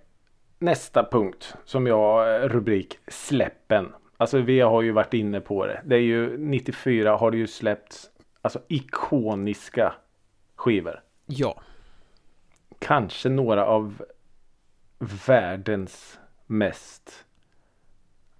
nästa 0.60 1.04
punkt 1.04 1.54
som 1.64 1.86
jag 1.86 2.34
eh, 2.34 2.48
rubrik 2.48 2.98
släppen. 3.08 3.92
Alltså 4.16 4.38
vi 4.38 4.60
har 4.60 4.82
ju 4.82 4.92
varit 4.92 5.14
inne 5.14 5.40
på 5.40 5.66
det. 5.66 5.80
Det 5.84 5.96
är 5.96 6.00
ju 6.00 6.38
94 6.38 7.16
har 7.16 7.30
det 7.30 7.36
ju 7.36 7.46
släppts 7.46 8.10
alltså 8.42 8.60
ikoniska 8.68 9.94
skivor. 10.56 11.02
Ja, 11.26 11.62
Kanske 12.78 13.28
några 13.28 13.66
av 13.66 14.02
världens 15.26 16.20
mest. 16.46 17.24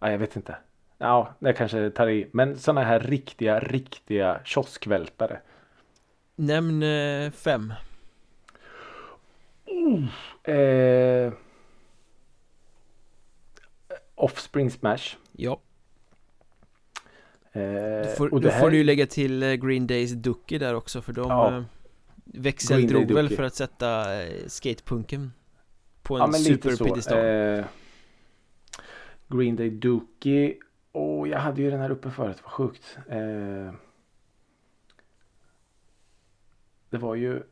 Ja, 0.00 0.10
jag 0.10 0.18
vet 0.18 0.36
inte. 0.36 0.56
Ja, 0.98 1.34
det 1.38 1.52
kanske 1.52 1.90
tar 1.90 2.08
i. 2.08 2.30
Men 2.32 2.58
sådana 2.58 2.82
här 2.82 3.00
riktiga, 3.00 3.60
riktiga 3.60 4.40
kioskvältare. 4.44 5.40
nämn 6.36 6.82
eh, 6.82 7.30
fem 7.30 7.72
Eh, 10.42 11.32
Offspring 14.24 14.70
Smash. 14.70 15.16
Ja, 15.32 15.60
Eh, 17.52 17.62
då 18.06 18.08
får, 18.16 18.34
och 18.34 18.40
då 18.40 18.48
här- 18.48 18.60
får 18.60 18.70
du 18.70 18.76
ju 18.76 18.84
lägga 18.84 19.06
till 19.06 19.42
eh, 19.42 19.52
Green 19.54 19.86
Days 19.86 20.10
Ducky 20.12 20.58
där 20.58 20.74
också 20.74 21.02
för 21.02 21.12
de 21.12 21.28
Ja. 21.28 21.56
eh, 21.56 21.62
växeldrog 22.24 23.12
väl 23.12 23.28
för 23.28 23.42
att 23.42 23.54
sätta 23.54 24.22
eh, 24.22 24.46
skatepunken 24.46 25.32
på 26.02 26.14
en 26.18 26.20
Ja, 26.20 26.32
superpiedestal 26.38 27.18
Eh, 27.18 27.64
Green 29.28 29.56
Day 29.56 29.70
Dookie. 29.70 30.56
Och 30.92 31.28
jag 31.28 31.38
hade 31.38 31.62
ju 31.62 31.70
den 31.70 31.80
här 31.80 31.90
uppe 31.90 32.10
förut. 32.10 32.36
Vad 32.42 32.52
sjukt. 32.52 32.98
Eh, 33.08 33.72
det 36.90 36.98
var 36.98 37.14
ju 37.14 37.42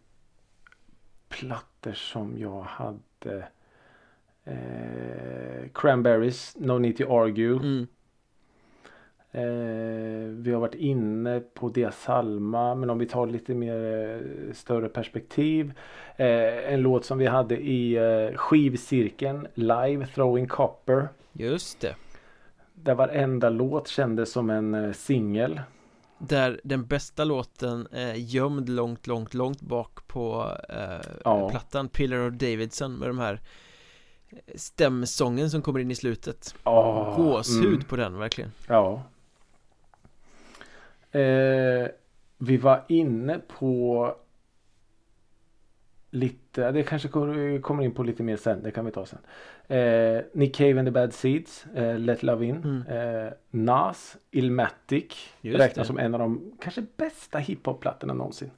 plattor 1.28 1.92
som 1.92 2.38
jag 2.38 2.60
hade. 2.62 3.48
Eh, 4.48 5.68
Cranberries, 5.74 6.56
No 6.58 6.78
Need 6.78 6.96
To 6.96 7.20
Argue. 7.22 7.56
mm. 7.56 7.86
Eh, 9.30 10.28
vi 10.28 10.52
har 10.52 10.60
varit 10.60 10.74
inne 10.74 11.40
på 11.40 11.68
Dia 11.68 11.90
Salma 11.92 12.74
men 12.74 12.90
om 12.90 12.98
vi 12.98 13.06
tar 13.06 13.26
lite 13.26 13.54
mer 13.54 13.74
eh, 13.74 14.52
större 14.54 14.88
perspektiv. 14.88 15.72
Eh, 16.16 16.72
en 16.72 16.80
låt 16.82 17.04
som 17.04 17.18
vi 17.18 17.26
hade 17.26 17.56
i 17.60 17.94
eh, 17.96 18.36
skivcirkeln 18.36 19.46
live 19.54 20.06
Throwing 20.06 20.46
Copper. 20.46 21.08
Just 21.32 21.80
det 21.80 21.94
Där 22.74 22.94
varenda 22.94 23.50
låt 23.50 23.88
kändes 23.88 24.32
som 24.32 24.50
en 24.50 24.74
eh, 24.74 24.92
singel. 24.92 25.60
Där 26.18 26.60
den 26.64 26.86
bästa 26.86 27.24
låten 27.24 27.86
är 27.92 28.14
gömd 28.14 28.68
långt, 28.68 29.06
långt, 29.06 29.34
långt 29.34 29.60
bak 29.60 30.08
på 30.08 30.52
eh, 30.68 31.10
Ja. 31.24 31.48
plattan 31.50 31.88
Pillar 31.88 32.28
of 32.28 32.34
Davidson 32.34 32.94
med 32.98 33.08
de 33.08 33.18
här 33.18 33.40
stämsången 34.54 35.50
som 35.50 35.62
kommer 35.62 35.80
in 35.80 35.90
i 35.90 35.94
slutet 35.94 36.54
Oh, 36.64 37.16
Gåshud 37.16 37.88
på 37.88 37.96
den 37.96 38.18
verkligen 38.18 38.50
Ja. 38.68 39.02
Eh, 41.10 41.88
vi 42.38 42.56
var 42.56 42.84
inne 42.88 43.38
på 43.38 44.14
lite, 46.10 46.70
det 46.72 46.82
kanske 46.82 47.08
kommer 47.62 47.82
in 47.82 47.94
på 47.94 48.02
lite 48.02 48.22
mer 48.22 48.36
sen, 48.36 48.62
det 48.62 48.70
kan 48.70 48.84
vi 48.84 48.90
ta 48.92 49.06
sen. 49.06 49.18
Eh, 49.78 50.22
Nick 50.32 50.56
Cave 50.56 50.78
and 50.78 50.86
the 50.86 50.90
Bad 50.92 51.12
Seeds, 51.14 51.66
eh, 51.66 51.98
Let 51.98 52.22
Love 52.22 52.46
In, 52.46 52.56
Mm. 52.56 52.82
eh, 53.26 53.32
Nas, 53.50 54.16
Illmatic, 54.30 55.04
Just 55.40 55.60
räknas 55.60 55.84
det. 55.84 55.86
som 55.86 55.98
en 55.98 56.14
av 56.14 56.20
de 56.20 56.52
kanske 56.60 56.84
bästa 56.96 57.38
hiphop-plattorna 57.38 58.14
någonsin. 58.14 58.50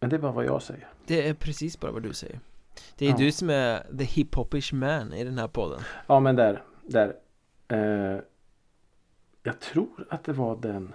Men 0.00 0.10
det 0.10 0.16
är 0.16 0.20
bara 0.20 0.32
vad 0.32 0.44
jag 0.44 0.62
säger. 0.62 0.88
Det 1.06 1.28
är 1.28 1.34
precis 1.34 1.80
bara 1.80 1.92
vad 1.92 2.02
du 2.02 2.12
säger 2.12 2.40
Det 2.96 3.06
är 3.06 3.10
Ja. 3.10 3.16
du 3.16 3.32
som 3.32 3.50
är 3.50 3.78
the 3.98 4.04
hip-hopish 4.04 4.74
man 4.74 5.12
i 5.12 5.24
den 5.24 5.38
här 5.38 5.48
podden 5.48 5.80
Ja 6.06 6.20
men 6.20 6.36
där, 6.36 6.62
där. 6.82 7.14
Eh, 7.68 8.20
jag 9.42 9.60
tror 9.60 10.06
att 10.10 10.24
det 10.24 10.32
var 10.32 10.56
den. 10.56 10.94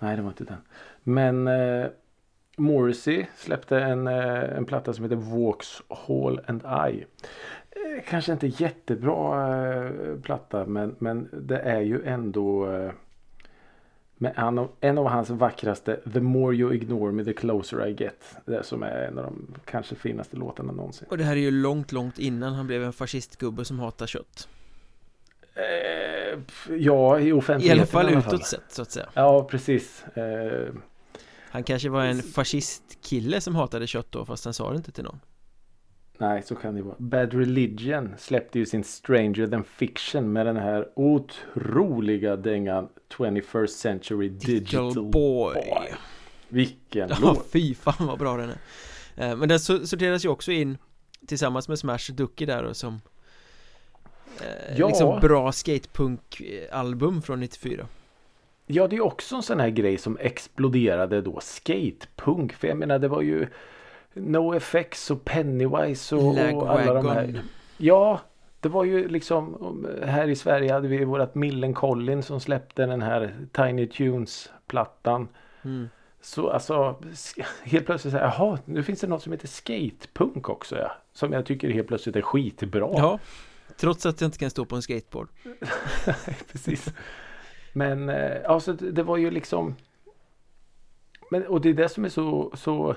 Nej 0.00 0.16
det 0.16 0.22
var 0.22 0.28
inte 0.28 0.44
den. 0.44 0.58
Men 1.02 1.46
eh, 1.48 1.86
Morrissey 2.58 3.26
släppte 3.36 3.80
en, 3.80 4.06
eh, 4.06 4.56
en 4.56 4.64
platta 4.64 4.92
som 4.92 5.04
heter 5.04 5.16
Vauxhall 5.16 6.40
and 6.46 6.62
I. 6.90 7.06
Eh, 7.70 8.04
kanske 8.08 8.32
inte 8.32 8.46
jättebra 8.46 9.48
eh, 9.74 9.90
platta 10.22 10.66
men, 10.66 10.96
men 10.98 11.28
det 11.32 11.58
är 11.58 11.80
ju 11.80 12.04
ändå 12.04 12.66
med 14.18 14.32
en 14.80 14.98
av, 14.98 15.06
hans 15.08 15.30
vackraste 15.30 16.00
The 16.12 16.20
more 16.20 16.56
you 16.56 16.74
ignore 16.74 17.12
me 17.12 17.24
the 17.24 17.32
closer 17.32 17.86
I 17.86 17.92
get. 17.92 18.36
Det 18.44 18.62
som 18.62 18.82
är 18.82 19.02
en 19.02 19.18
av 19.18 19.24
de 19.24 19.54
kanske 19.64 19.94
finaste 19.94 20.36
låtarna 20.36 20.72
någonsin. 20.72 21.06
Och 21.10 21.18
det 21.18 21.24
här 21.24 21.32
är 21.32 21.40
ju 21.40 21.50
långt, 21.50 21.92
långt 21.92 22.18
innan 22.18 22.54
han 22.54 22.66
blev 22.66 22.84
en 22.84 22.92
fascistgubbe 22.92 23.64
som 23.64 23.78
hatar 23.78 24.06
kött 24.06 24.48
Eh, 25.56 26.38
ja, 26.78 27.18
i 27.20 27.28
I 27.28 27.32
offentligheten 27.32 27.78
alla 27.80 27.86
fall 27.86 28.10
utåt 28.10 28.46
sett 28.46 28.62
så 28.68 28.82
att 28.82 28.90
säga 28.90 29.06
Ja, 29.14 29.44
precis. 29.44 30.04
Eh, 30.04 30.74
Han 31.50 31.62
kanske 31.62 31.88
var 31.88 32.04
en 32.04 32.22
fascistkille 32.22 33.40
som 33.40 33.54
hatade 33.54 33.86
kött 33.86 34.12
då 34.12 34.24
fast 34.24 34.44
han 34.44 34.54
sa 34.54 34.70
det 34.70 34.76
inte 34.76 34.92
till 34.92 35.04
någon 35.04 35.20
nej, 36.18 36.42
så 36.42 36.54
kan 36.54 36.74
det 36.74 36.82
vara. 36.82 36.94
Bad 36.98 37.34
Religion 37.34 38.14
släppte 38.18 38.58
ju 38.58 38.66
sin 38.66 38.84
Stranger 38.84 39.46
than 39.46 39.64
Fiction 39.64 40.32
med 40.32 40.46
den 40.46 40.56
här 40.56 40.88
otroliga 40.94 42.36
dängan 42.36 42.88
21st 43.16 43.66
Century 43.66 44.28
Digital, 44.28 44.84
Digital 44.88 45.04
boy. 45.10 45.54
Boy. 45.54 45.88
Vilken 46.48 47.08
Ja, 47.10 47.16
låt! 47.20 47.46
fy 47.52 47.74
fan 47.74 48.06
vad 48.06 48.18
bra 48.18 48.36
den 48.36 48.48
är 48.50 48.58
Eh, 49.18 49.36
Men 49.36 49.48
den 49.48 49.58
so- 49.58 49.84
sorteras 49.84 50.24
ju 50.24 50.28
också 50.28 50.52
in 50.52 50.78
Tillsammans 51.26 51.68
med 51.68 51.78
Smash 51.78 52.12
Ducky 52.12 52.46
där 52.46 52.62
och 52.62 52.76
som 52.76 53.00
eh, 54.40 54.78
Ja. 54.78 54.86
Liksom 54.88 55.20
bra 55.20 55.52
skatepunk-album 55.52 57.22
från 57.22 57.40
94 57.40 57.86
Ja, 58.66 58.88
det 58.88 58.96
är 58.96 59.00
också 59.04 59.36
en 59.36 59.42
sån 59.42 59.60
här 59.60 59.68
grej 59.70 59.98
som 59.98 60.18
exploderade 60.20 61.20
då. 61.22 61.40
Skatepunk. 61.42 62.52
För 62.52 62.68
jag 62.68 62.76
menar, 62.76 62.98
det 62.98 63.08
var 63.08 63.22
ju 63.22 63.46
NoFX 64.16 65.10
och 65.10 65.24
Pennywise 65.24 66.16
och, 66.16 66.54
och 66.54 66.70
alla 66.70 66.94
de 66.94 67.06
här. 67.06 67.42
Ja, 67.76 68.20
det 68.60 68.68
var 68.68 68.84
ju 68.84 69.08
liksom 69.08 69.86
här 70.06 70.28
i 70.28 70.36
Sverige 70.36 70.72
hade 70.72 70.88
vi 70.88 71.04
vårat 71.04 71.34
Millencolin 71.34 72.22
som 72.22 72.40
släppte 72.40 72.86
den 72.86 73.02
här 73.02 73.34
Tiny 73.52 73.86
Tunes-plattan. 73.86 75.28
mm. 75.62 75.88
Så 76.20 76.50
alltså 76.50 76.96
helt 77.62 77.86
plötsligt 77.86 78.12
så 78.12 78.18
här, 78.18 78.24
jaha, 78.24 78.58
nu 78.64 78.82
finns 78.82 79.00
det 79.00 79.06
något 79.06 79.22
som 79.22 79.32
heter 79.32 79.48
skatepunk 79.48 80.48
också 80.48 80.76
ja. 80.76 80.92
Som 81.12 81.32
jag 81.32 81.46
tycker 81.46 81.70
helt 81.70 81.88
plötsligt 81.88 82.16
är 82.16 82.22
skitbra. 82.22 82.90
Ja 82.92 83.18
Trots 83.76 84.06
att 84.06 84.20
jag 84.20 84.28
inte 84.28 84.38
kan 84.38 84.50
stå 84.50 84.64
på 84.64 84.76
en 84.76 84.82
skateboard 84.82 85.28
Precis. 86.52 86.92
Men 87.72 88.10
alltså 88.44 88.72
det 88.72 89.02
var 89.02 89.16
ju 89.16 89.30
liksom 89.30 89.74
men, 91.30 91.46
och 91.46 91.60
det 91.60 91.68
är 91.68 91.74
det 91.74 91.88
som 91.88 92.04
är 92.04 92.08
så, 92.08 92.52
så 92.54 92.96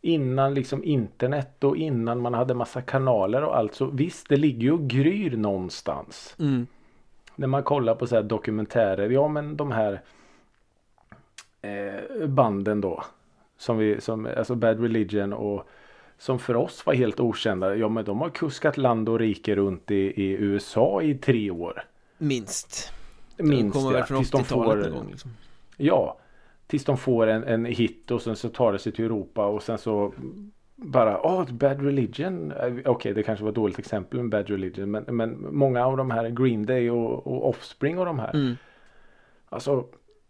innan 0.00 0.54
liksom 0.54 0.84
internet 0.84 1.64
och 1.64 1.76
innan 1.76 2.20
man 2.20 2.34
hade 2.34 2.54
massa 2.54 2.82
kanaler 2.82 3.42
och 3.44 3.56
allt 3.56 3.74
så 3.74 3.86
visst 3.86 4.28
det 4.28 4.36
ligger 4.36 4.62
ju 4.62 4.72
och 4.72 4.88
gryr 4.88 5.36
någonstans. 5.36 6.36
mm. 6.38 6.66
När 7.36 7.46
man 7.46 7.62
kollar 7.62 7.94
på 7.94 8.06
så 8.06 8.14
här 8.14 8.22
dokumentärer. 8.22 9.10
Ja 9.10 9.28
men 9.28 9.56
de 9.56 9.70
här 9.72 10.02
eh, 11.62 12.26
banden 12.26 12.80
då. 12.80 13.04
Som 13.58 13.78
vi, 13.78 14.00
som, 14.00 14.28
alltså 14.36 14.54
Bad 14.54 14.80
Religion 14.80 15.32
och 15.32 15.68
som 16.18 16.38
för 16.38 16.56
oss 16.56 16.86
var 16.86 16.94
helt 16.94 17.20
okända. 17.20 17.76
Ja 17.76 17.88
men 17.88 18.04
de 18.04 18.20
har 18.20 18.30
kuskat 18.30 18.76
land 18.76 19.08
och 19.08 19.18
rike 19.18 19.56
runt 19.56 19.90
i, 19.90 19.94
i 19.94 20.30
USA 20.30 21.02
i 21.02 21.14
tre 21.14 21.50
år. 21.50 21.84
Minst 22.18 22.92
Minst 23.36 23.74
De 23.74 23.80
kommer 23.80 23.90
väl 23.90 24.00
ja, 24.00 24.06
från 24.06 24.18
tills 24.18 24.30
de 24.30 24.38
80-talet 24.38 24.84
får, 24.84 24.90
någon 24.90 24.98
gång 24.98 25.10
liksom. 25.10 25.30
Ja. 25.76 26.16
Tills 26.70 26.84
de 26.84 26.96
får 26.96 27.26
en, 27.26 27.44
en 27.44 27.64
hit 27.64 28.10
och 28.10 28.22
sen 28.22 28.36
så 28.36 28.48
tar 28.48 28.72
det 28.72 28.78
sig 28.78 28.92
till 28.92 29.04
Europa 29.04 29.46
och 29.46 29.62
sen 29.62 29.78
så 29.78 30.14
bara, 30.76 31.20
åh, 31.26 31.52
Bad 31.52 31.84
Religion. 31.84 32.52
Eh, 32.52 32.74
Okej, 32.84 33.14
det 33.14 33.22
kanske 33.22 33.42
var 33.44 33.50
ett 33.50 33.54
dåligt 33.54 33.78
exempel 33.78 34.20
med 34.20 34.30
Bad 34.30 34.50
Religion. 34.50 34.90
Men, 34.90 35.04
men 35.08 35.54
många 35.54 35.86
av 35.86 35.96
de 35.96 36.10
här 36.10 36.28
Green 36.28 36.66
Day 36.66 36.90
och, 36.90 37.26
och 37.26 37.48
Offspring 37.48 37.98
och 37.98 38.04
de 38.04 38.18
här. 38.18 38.34
mm. 38.34 38.56
Alltså, 39.48 39.84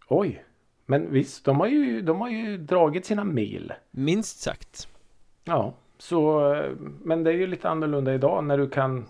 oj. 0.07 0.43
Men 0.85 1.11
visst, 1.11 1.45
de 1.45 1.59
har 1.59 1.67
ju, 1.67 2.01
de 2.01 2.21
har 2.21 2.29
ju 2.29 2.57
dragit 2.57 3.05
sina 3.05 3.23
mil. 3.23 3.73
Minst 3.91 4.39
sagt 4.39 4.87
Ja, 5.43 5.73
så, 5.97 6.53
eh, 6.53 6.71
men 7.03 7.23
det 7.23 7.29
är 7.31 7.35
ju 7.35 7.47
lite 7.47 7.69
annorlunda 7.69 8.13
idag 8.13 8.43
när 8.43 8.57
du 8.57 8.69
kan 8.69 9.05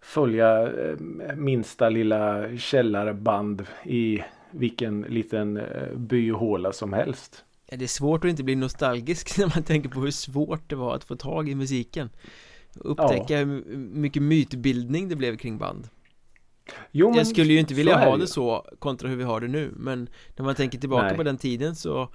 följa 0.00 0.62
eh, 0.62 0.96
minsta 1.36 1.88
lilla 1.88 2.56
källarband 2.56 3.66
i 3.84 4.22
vilken 4.52 5.00
liten 5.00 5.56
eh, 5.56 5.96
by 5.96 6.30
och 6.32 6.38
håla 6.38 6.72
som 6.72 6.92
helst. 6.92 7.44
Ja, 7.66 7.76
Det 7.76 7.84
är 7.84 7.88
svårt 7.88 8.24
att 8.24 8.30
inte 8.30 8.42
bli 8.42 8.54
nostalgisk 8.56 9.38
när 9.38 9.46
man 9.56 9.62
tänker 9.62 9.88
på 9.88 10.00
hur 10.00 10.10
svårt 10.10 10.70
det 10.70 10.76
var 10.76 10.94
att 10.96 11.04
få 11.04 11.16
tag 11.16 11.48
i 11.48 11.54
musiken. 11.54 12.10
Upptäcka 12.74 13.38
hur 13.38 13.76
mycket 13.76 14.22
mytbildning 14.22 15.08
det 15.08 15.16
blev 15.16 15.36
kring 15.36 15.58
band. 15.58 15.88
Jo, 16.90 17.08
men 17.08 17.18
Jag 17.18 17.26
skulle 17.26 17.52
ju 17.52 17.58
inte 17.58 17.74
vilja 17.74 17.98
ha 17.98 18.16
det 18.16 18.26
så 18.26 18.66
kontra 18.78 19.08
hur 19.08 19.16
vi 19.16 19.24
har 19.24 19.40
det 19.40 19.48
nu 19.48 19.72
Men 19.76 20.08
när 20.36 20.44
man 20.44 20.54
tänker 20.54 20.78
tillbaka 20.78 21.06
Nej. 21.06 21.16
på 21.16 21.22
den 21.22 21.36
tiden 21.38 21.76
så 21.76 22.08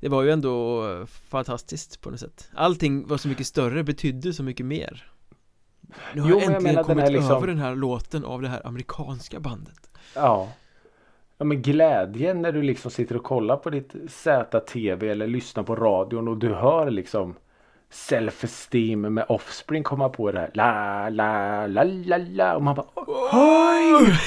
Det 0.00 0.08
var 0.08 0.22
ju 0.22 0.30
ändå 0.30 0.82
fantastiskt 1.06 2.00
på 2.00 2.10
något 2.10 2.20
sätt. 2.20 2.50
Allting 2.54 3.06
var 3.06 3.16
så 3.16 3.28
mycket 3.28 3.46
större, 3.46 3.84
betydde 3.84 4.32
så 4.32 4.42
mycket 4.42 4.66
mer. 4.66 5.10
Nu 6.14 6.20
har 6.20 6.30
Jo, 6.30 6.40
jag 6.40 6.46
men 6.46 6.52
jag 6.52 6.54
äntligen 6.54 6.62
menar, 6.62 6.74
den 6.74 6.84
kommit 6.84 7.04
här 7.04 7.10
liksom- 7.12 7.36
över 7.36 7.46
den 7.46 7.58
här 7.58 7.74
låten 7.74 8.24
av 8.24 8.42
det 8.42 8.48
här 8.48 8.66
amerikanska 8.66 9.40
bandet. 9.40 9.90
Ja. 10.14 10.52
Ja 11.42 11.46
men 11.46 11.62
glädjen 11.62 12.42
när 12.42 12.52
du 12.52 12.62
liksom 12.62 12.90
sitter 12.90 13.16
och 13.16 13.22
kollar 13.22 13.56
på 13.56 13.70
ditt 13.70 13.94
ZTV 14.08 15.10
eller 15.10 15.26
lyssnar 15.26 15.62
på 15.62 15.76
radion 15.76 16.28
och 16.28 16.36
du 16.36 16.54
hör 16.54 16.90
liksom 16.90 17.34
Self-esteem 17.90 19.10
med 19.10 19.24
Offspring 19.28 19.82
komma 19.82 20.08
på 20.08 20.32
det 20.32 20.40
här. 20.40 20.50
La, 20.54 21.08
la, 21.08 21.66
la, 21.66 21.84
la, 21.84 22.16
la. 22.16 22.54
Och 22.56 22.62
man 22.62 22.74
bara 22.74 22.86
Oj! 23.32 24.18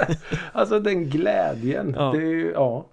alltså 0.52 0.80
den 0.80 1.10
glädjen. 1.10 1.94
Ja. 1.98 2.12
Det 2.12 2.18
är 2.18 2.30
ju, 2.30 2.50
ja. 2.50 2.86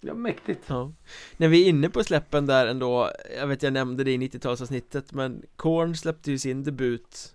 Ja, 0.00 0.14
mäktigt. 0.14 0.64
Ja. 0.66 0.92
När 1.36 1.48
vi 1.48 1.64
är 1.64 1.68
inne 1.68 1.88
på 1.88 2.04
släppen 2.04 2.46
där 2.46 2.66
ändå 2.66 3.10
Jag 3.38 3.46
vet 3.46 3.62
jag 3.62 3.72
nämnde 3.72 4.04
det 4.04 4.10
i 4.10 4.18
90-talsavsnittet 4.18 5.04
Men 5.10 5.42
Korn 5.56 5.96
släppte 5.96 6.30
ju 6.30 6.38
sin 6.38 6.64
debut 6.64 7.34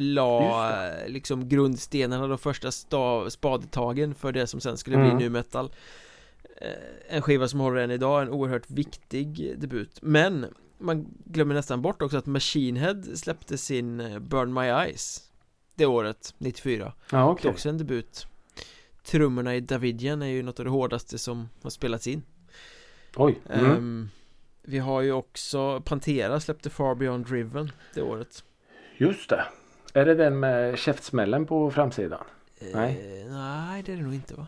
La 0.00 0.90
liksom 1.06 1.48
grundstenarna 1.48 2.26
de 2.26 2.38
första 2.38 2.68
sta- 2.70 3.30
spadtagen 3.30 4.14
för 4.14 4.32
det 4.32 4.46
som 4.46 4.60
sen 4.60 4.76
skulle 4.76 4.96
bli 4.96 5.06
Mm. 5.06 5.18
nu 5.18 5.30
metal 5.30 5.72
Eh, 6.60 7.16
En 7.16 7.22
skiva 7.22 7.48
som 7.48 7.60
håller 7.60 7.80
än 7.80 7.90
idag, 7.90 8.22
en 8.22 8.28
oerhört 8.30 8.70
viktig 8.70 9.54
debut 9.60 9.98
Men 10.02 10.46
man 10.78 11.06
glömmer 11.24 11.54
nästan 11.54 11.82
bort 11.82 12.02
också 12.02 12.16
att 12.16 12.26
Machine 12.26 12.76
Head 12.76 13.02
släppte 13.14 13.58
sin 13.58 14.00
eh, 14.00 14.18
Burn 14.18 14.54
My 14.54 14.60
Eyes 14.60 15.22
Det 15.74 15.86
året, 15.86 16.34
94 16.38 16.92
Ja 17.12 17.36
Det 17.42 17.48
är 17.48 17.52
också 17.52 17.68
en 17.68 17.78
debut 17.78 18.26
Trummorna 19.02 19.56
i 19.56 19.60
Davidian 19.60 20.22
är 20.22 20.26
ju 20.26 20.42
något 20.42 20.58
av 20.58 20.64
det 20.64 20.70
hårdaste 20.70 21.18
som 21.18 21.48
har 21.62 21.70
spelats 21.70 22.06
in 22.06 22.22
Oj. 23.16 23.38
Mm. 23.50 23.66
Ehm, 23.72 24.08
Vi 24.62 24.78
har 24.78 25.00
ju 25.00 25.12
också 25.12 25.80
Pantera 25.80 26.40
släppte 26.40 26.70
Far 26.70 26.94
Beyond 26.94 27.26
Driven 27.26 27.72
det 27.94 28.02
året 28.02 28.44
Just 28.96 29.28
det. 29.30 29.44
Är 29.94 30.04
det 30.04 30.14
den 30.14 30.40
med 30.40 30.78
käftsmällen 30.78 31.46
på 31.46 31.70
framsidan? 31.70 32.24
Nej. 32.74 33.22
Eh, 33.22 33.32
nej 33.32 33.82
det 33.82 33.92
är 33.92 33.96
det 33.96 34.02
nog 34.02 34.14
inte 34.14 34.34
va? 34.34 34.46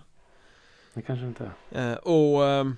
Det 0.95 1.03
kanske 1.03 1.27
inte 1.27 1.51
är. 1.71 1.93
Eh, 1.93 1.97
och 1.99 2.47
ehm, 2.47 2.77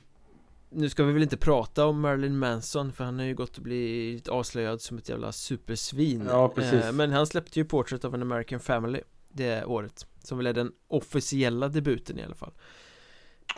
nu 0.70 0.88
ska 0.88 1.04
vi 1.04 1.12
väl 1.12 1.22
inte 1.22 1.36
prata 1.36 1.86
om 1.86 2.00
Marilyn 2.00 2.38
Manson 2.38 2.92
för 2.92 3.04
han 3.04 3.18
har 3.18 3.26
ju 3.26 3.34
gått 3.34 3.56
och 3.56 3.62
blivit 3.62 4.28
avslöjad 4.28 4.80
som 4.80 4.98
ett 4.98 5.08
jävla 5.08 5.32
supersvin 5.32 6.26
Ja, 6.30 6.48
precis. 6.48 6.84
Eh, 6.84 6.92
Men 6.92 7.12
han 7.12 7.26
släppte 7.26 7.58
ju 7.58 7.64
Portrait 7.64 8.04
of 8.04 8.14
an 8.14 8.22
American 8.22 8.60
Family 8.60 9.00
det 9.28 9.64
året 9.64 10.06
Som 10.22 10.38
väl 10.38 10.46
är 10.46 10.52
den 10.52 10.72
officiella 10.88 11.68
debuten 11.68 12.18
i 12.18 12.22
alla 12.22 12.34
fall 12.34 12.52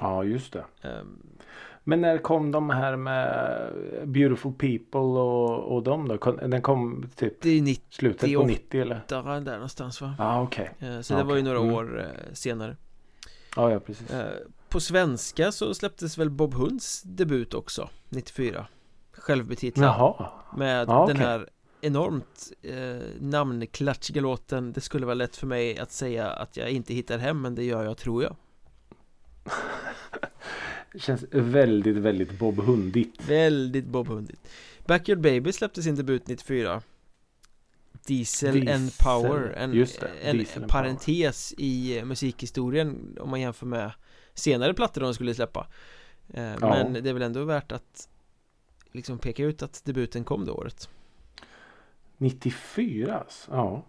Ja, 0.00 0.24
just 0.24 0.52
det. 0.52 0.64
Men 1.86 2.00
när 2.00 2.18
kom 2.18 2.50
de 2.50 2.70
här 2.70 2.96
med 2.96 3.70
Beautiful 4.04 4.52
People 4.52 5.00
och, 5.00 5.74
och 5.76 5.82
de 5.82 6.08
då? 6.08 6.16
Den 6.32 6.62
kom 6.62 7.10
typ 7.16 7.42
Det 7.42 7.50
är 7.50 7.62
90 7.62 7.82
slutet 7.90 8.20
på 8.20 8.26
98. 8.26 8.46
90 8.46 8.80
eller? 8.82 9.40
där 9.40 9.52
någonstans 9.54 10.00
va? 10.00 10.14
Ja, 10.18 10.42
okej. 10.42 10.70
Eh, 10.78 11.00
Så 11.00 11.14
det 11.14 11.22
var 11.22 11.36
ju 11.36 11.42
några 11.42 11.58
Mm. 11.58 11.74
år 11.74 12.00
eh, 12.00 12.32
senare 12.32 12.76
Ja, 13.56 13.70
ja, 13.70 13.80
precis. 13.80 14.10
Eh, 14.10 14.26
På 14.68 14.80
svenska 14.80 15.52
så 15.52 15.74
släpptes 15.74 16.18
väl 16.18 16.30
Bob 16.30 16.54
Hunds 16.54 17.02
debut 17.02 17.54
också 17.54 17.88
94 18.08 18.66
Självbetitlad 19.12 19.86
Jaha. 19.88 20.28
Med 20.56 20.88
Ja, 20.88 21.06
den 21.06 21.16
okej. 21.16 21.26
här 21.26 21.48
enormt 21.80 22.52
eh, 22.62 23.08
namnklatschiga 23.20 24.20
låten 24.22 24.72
Det 24.72 24.80
skulle 24.80 25.06
vara 25.06 25.14
lätt 25.14 25.36
för 25.36 25.46
mig 25.46 25.78
att 25.78 25.92
säga 25.92 26.30
att 26.30 26.56
jag 26.56 26.70
inte 26.70 26.94
hittar 26.94 27.18
hem 27.18 27.40
men 27.42 27.54
det 27.54 27.64
gör 27.64 27.84
jag 27.84 27.96
tror 27.96 28.22
jag 28.22 28.36
Det 30.94 31.00
känns 31.00 31.24
väldigt, 31.30 31.96
väldigt 31.96 32.38
Bob 32.38 32.58
Hundigt. 32.58 33.28
Väldigt 33.28 33.84
Bob 33.84 34.08
Hundigt 34.08 34.48
Backyard 34.86 35.20
Baby 35.20 35.52
släppte 35.52 35.82
sin 35.82 35.96
debut 35.96 36.26
94 36.26 36.82
Diesel, 38.06 38.54
Diesel, 38.54 38.74
and 38.74 38.90
Power 38.98 39.54
En, 39.56 39.70
det, 39.70 40.56
en 40.56 40.68
parentes 40.68 41.54
i 41.58 41.98
eh, 41.98 42.04
musikhistorien 42.04 43.18
om 43.20 43.30
man 43.30 43.40
jämför 43.40 43.66
med 43.66 43.92
senare 44.34 44.74
plattor 44.74 45.00
de 45.00 45.14
skulle 45.14 45.34
släppa. 45.34 45.66
Eh, 46.28 46.54
Men 46.60 46.92
det 46.92 47.08
är 47.08 47.12
väl 47.12 47.22
ändå 47.22 47.44
värt 47.44 47.72
att 47.72 48.08
liksom 48.92 49.18
peka 49.18 49.44
ut 49.44 49.62
att 49.62 49.84
debuten 49.84 50.24
kom 50.24 50.44
det 50.44 50.52
året. 50.52 50.88
94 52.16 53.18
alltså. 53.18 53.50
Ja. 53.52 53.84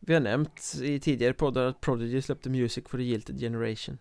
Vi 0.00 0.14
har 0.14 0.20
nämnt 0.20 0.74
i 0.82 1.00
tidigare 1.00 1.32
poddar 1.32 1.66
att 1.66 1.80
Prodigy 1.80 2.22
släppte 2.22 2.50
Music 2.50 2.84
for 2.88 2.98
the 2.98 3.04
Jilted 3.04 3.40
Generation 3.40 3.98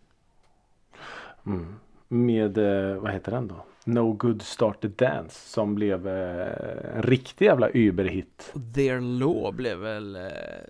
Mm. 1.45 1.75
Med, 2.07 2.57
eh, 2.57 2.97
vad 2.97 3.11
heter 3.11 3.31
den 3.31 3.47
då? 3.47 3.65
No 3.85 4.13
Good 4.13 4.41
Started 4.41 4.91
Dance. 4.91 5.49
Som 5.49 5.75
blev 5.75 6.07
eh, 6.07 6.95
en 6.95 7.03
riktig 7.03 7.45
jävla 7.45 7.69
überhit. 7.69 8.51
Och 8.53 8.61
Their 8.75 8.99
Law 9.01 9.53
blev 9.53 9.77
väl 9.77 10.15
eh, 10.15 10.21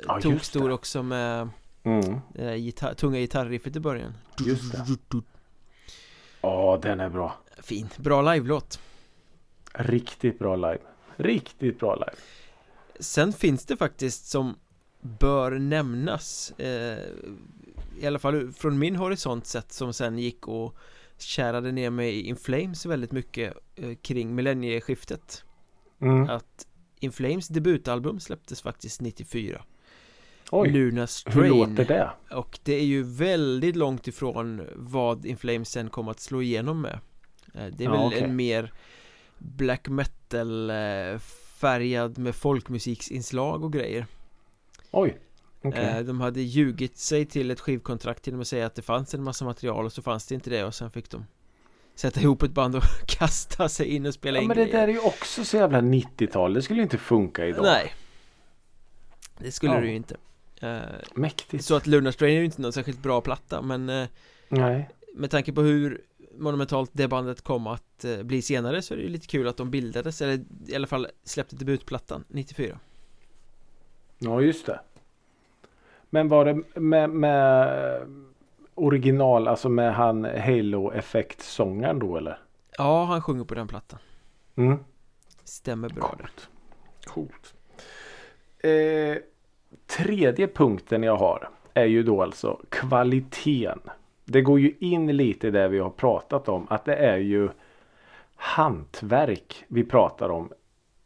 Ja, 0.08 0.22
tog 0.22 0.46
stor 0.46 0.70
också 0.72 1.04
med 1.04 1.50
Mm. 1.84 2.20
det 2.34 2.44
där 2.44 2.56
gitarr, 2.56 2.94
tunga 2.94 3.18
gitarriffet 3.20 3.76
i 3.76 3.80
början 3.80 4.14
Just 4.46 4.72
det. 4.72 5.22
Ja, 6.42 6.80
den 6.82 7.00
är 7.00 7.10
bra. 7.10 7.36
Fin, 7.58 7.88
bra 7.98 8.34
live-låt 8.34 8.80
Riktigt 9.74 10.40
bra 10.40 10.56
live. 10.56 10.80
Riktigt 11.16 11.80
bra 11.80 11.96
live. 11.96 12.14
Sen 13.00 13.34
finns 13.34 13.66
det 13.66 13.78
faktiskt 13.78 14.26
som 14.28 14.56
bör 15.02 15.52
nämnas 15.52 16.52
eh, 16.60 16.98
I 18.00 18.08
alla 18.08 18.20
fall 18.20 18.52
från 18.52 18.80
min 18.80 18.96
horisont 18.96 19.46
sett 19.48 19.72
som 19.72 19.94
sen 19.94 20.18
gick 20.20 20.48
och 20.48 20.76
kärade 21.18 21.72
ner 21.72 21.90
mig 21.90 22.16
i 22.16 22.22
In 22.28 22.36
Flames 22.36 22.86
väldigt 22.86 23.12
mycket 23.12 23.54
eh, 23.76 23.96
kring 23.96 24.36
millennieskiftet 24.36 25.44
Mm. 26.02 26.30
Att 26.30 26.68
In 27.00 27.12
Flames 27.12 27.48
debutalbum 27.48 28.20
släpptes 28.20 28.62
faktiskt 28.62 29.02
94 29.02 29.66
Oj, 30.52 30.70
Luna 30.70 31.02
hur 31.02 31.06
Strain 31.08 31.50
låter 31.50 31.86
det? 31.86 32.10
Och 32.32 32.60
det 32.64 32.74
är 32.74 32.84
ju 32.86 33.04
väldigt 33.04 33.76
långt 33.76 34.08
ifrån 34.08 34.62
vad 34.76 35.26
In 35.26 35.38
Flames 35.38 35.70
sen 35.70 35.90
kom 35.90 36.08
att 36.08 36.20
slå 36.20 36.42
igenom 36.42 36.82
med 36.82 37.00
Eh, 37.54 37.66
Det 37.78 37.84
är 37.84 37.86
Ja, 37.86 37.92
väl 37.92 38.08
okej. 38.08 38.22
en 38.24 38.36
mer 38.36 38.74
black 39.38 39.88
metal 39.90 40.70
eh, 40.70 41.18
färgad 41.60 42.18
med 42.18 42.36
folkmusiksinslag 42.36 43.64
och 43.64 43.74
grejer 43.74 44.06
Oj. 44.92 45.18
Okej. 45.68 45.86
Eh, 45.86 46.00
De 46.00 46.22
hade 46.22 46.42
ljugit 46.42 46.98
sig 46.98 47.26
till 47.26 47.52
ett 47.52 47.60
skivkontrakt 47.60 48.28
genom 48.28 48.42
att 48.42 48.48
säga 48.48 48.66
att 48.66 48.76
det 48.76 48.82
fanns 48.82 49.14
en 49.14 49.24
massa 49.24 49.46
material 49.46 49.86
och 49.86 49.94
så 49.94 50.02
fanns 50.02 50.28
det 50.28 50.36
inte 50.36 50.50
det 50.50 50.64
och 50.64 50.76
sen 50.76 50.92
fick 50.92 51.10
de 51.10 51.26
Sätta 51.96 52.22
ihop 52.22 52.44
ett 52.44 52.52
band 52.52 52.76
och 52.76 52.84
kasta 53.08 53.70
sig 53.70 53.88
in 53.88 54.06
och 54.06 54.14
spela 54.14 54.38
Ja, 54.38 54.42
in 54.42 54.48
men 54.48 54.58
det 54.58 54.64
grejer. 54.66 54.78
där 54.82 54.88
är 54.88 54.92
ju 54.92 55.00
också 55.00 55.46
så 55.46 55.58
jävla 55.58 55.82
90-tal. 55.82 56.54
Det 56.54 56.62
skulle 56.62 56.82
inte 56.82 56.98
funka 56.98 57.46
idag. 57.46 57.64
Nej 57.64 57.94
Det 59.38 59.52
skulle 59.52 59.74
Ja. 59.74 59.80
det 59.82 59.88
ju 59.88 59.96
inte 59.96 60.18
Eh, 60.62 60.80
Mäktigt. 61.16 61.66
Så 61.66 61.76
att 61.76 61.88
Lunar 61.88 62.12
Strain 62.12 62.36
är 62.36 62.40
ju 62.40 62.46
inte 62.46 62.62
någon 62.62 62.74
särskilt 62.74 63.00
bra 63.00 63.22
platta 63.22 63.62
men 63.62 63.90
eh, 63.90 64.08
Nej. 64.50 64.90
med 65.16 65.32
tanke 65.32 65.54
på 65.54 65.62
hur 65.62 66.02
monumentalt 66.38 66.90
det 66.94 67.08
bandet 67.08 67.42
kom 67.42 67.68
att 67.68 68.06
bli 68.24 68.42
senare 68.42 68.82
så 68.82 68.94
är 68.94 68.98
det 68.98 69.04
ju 69.04 69.10
lite 69.10 69.28
kul 69.28 69.48
att 69.48 69.58
de 69.58 69.72
bildades 69.72 70.22
eller 70.22 70.46
i 70.68 70.76
alla 70.76 70.88
fall 70.88 71.08
släppte 71.24 71.56
debutplattan 71.56 72.24
94 72.28 72.80
Ja, 74.18 74.42
just 74.42 74.66
det. 74.66 74.80
Men 76.16 76.28
var 76.28 76.46
det 76.46 76.80
med, 76.80 77.10
med 77.10 77.70
original, 78.76 79.48
alltså 79.48 79.70
med 79.70 79.94
han 79.94 80.26
Halo-effekt-sångaren 80.26 82.00
då 82.00 82.18
eller? 82.18 82.40
Ja, 82.78 83.04
han 83.04 83.22
sjunger 83.22 83.44
på 83.44 83.56
den 83.56 83.68
plattan 83.68 84.00
Mm. 84.56 84.78
Stämmer 85.44 85.90
bra 85.90 86.16
det 86.18 86.24
Coolt. 86.24 86.50
Coolt. 87.06 87.54
Eh, 88.60 89.18
tredje 89.88 90.48
punkten 90.48 91.04
jag 91.04 91.16
har 91.16 91.50
är 91.74 91.86
ju 91.86 92.04
då 92.04 92.22
alltså 92.22 92.62
kvaliteten. 92.70 93.80
Det 94.26 94.42
går 94.42 94.60
ju 94.60 94.76
in 94.80 95.18
lite 95.18 95.48
i 95.48 95.52
det 95.52 95.68
vi 95.68 95.80
har 95.80 95.90
pratat 95.90 96.50
om. 96.50 96.68
Att 96.70 96.86
det 96.86 96.96
är 96.96 97.18
ju 97.18 97.50
hantverk 98.36 99.66
vi 99.68 99.84
pratar 99.84 100.30
om 100.30 100.50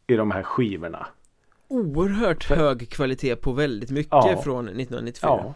i 0.06 0.14
de 0.14 0.30
här 0.30 0.42
skivorna. 0.42 1.06
Oerhört 1.70 2.50
hög 2.50 2.88
kvalitet 2.90 3.36
på 3.36 3.52
väldigt 3.52 3.90
mycket 3.90 4.10
Ja. 4.12 4.40
från 4.44 4.64
1994 4.68 5.28
Ja. 5.44 5.54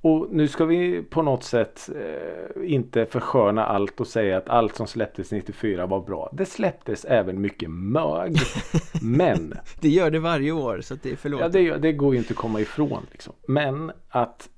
Och 0.00 0.26
nu 0.30 0.48
ska 0.48 0.64
vi 0.64 1.02
på 1.02 1.22
något 1.22 1.44
sätt 1.44 1.90
eh, 1.96 2.72
inte 2.74 3.06
försköna 3.06 3.66
allt 3.66 4.00
och 4.00 4.06
säga 4.06 4.36
att 4.38 4.48
allt 4.48 4.76
som 4.76 4.86
släpptes 4.86 5.32
94 5.32 5.86
var 5.86 6.00
bra. 6.00 6.30
Det 6.32 6.44
släpptes 6.44 7.04
även 7.04 7.40
mycket 7.40 7.70
mög. 7.70 8.36
men 9.02 9.54
Det 9.80 9.88
gör 9.88 10.10
det 10.10 10.18
varje 10.18 10.52
år 10.52 10.80
så 10.80 10.94
att 10.94 11.02
det 11.02 11.12
är 11.12 11.16
förlåt 11.16 11.40
Ja, 11.40 11.48
det, 11.48 11.76
det 11.76 11.92
går 11.92 12.12
ju 12.14 12.18
inte 12.18 12.32
att 12.32 12.36
komma 12.38 12.60
ifrån. 12.60 13.06
Liksom. 13.12 13.34
Men 13.46 13.92
att 14.08 14.48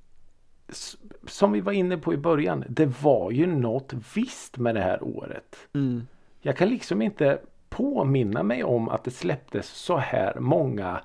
som 1.27 1.51
vi 1.51 1.61
var 1.61 1.71
inne 1.71 1.97
på 1.97 2.13
i 2.13 2.17
början. 2.17 2.63
Det 2.69 2.85
var 3.01 3.31
ju 3.31 3.47
något 3.47 3.93
visst 4.15 4.57
med 4.57 4.75
det 4.75 4.81
här 4.81 5.03
året. 5.03 5.55
mm. 5.73 6.07
Jag 6.43 6.57
kan 6.57 6.69
liksom 6.69 7.01
inte 7.01 7.39
påminna 7.71 8.43
mig 8.43 8.63
om 8.63 8.89
att 8.89 9.03
det 9.03 9.11
släpptes 9.11 9.67
så 9.69 9.97
här 9.97 10.39
många 10.39 11.01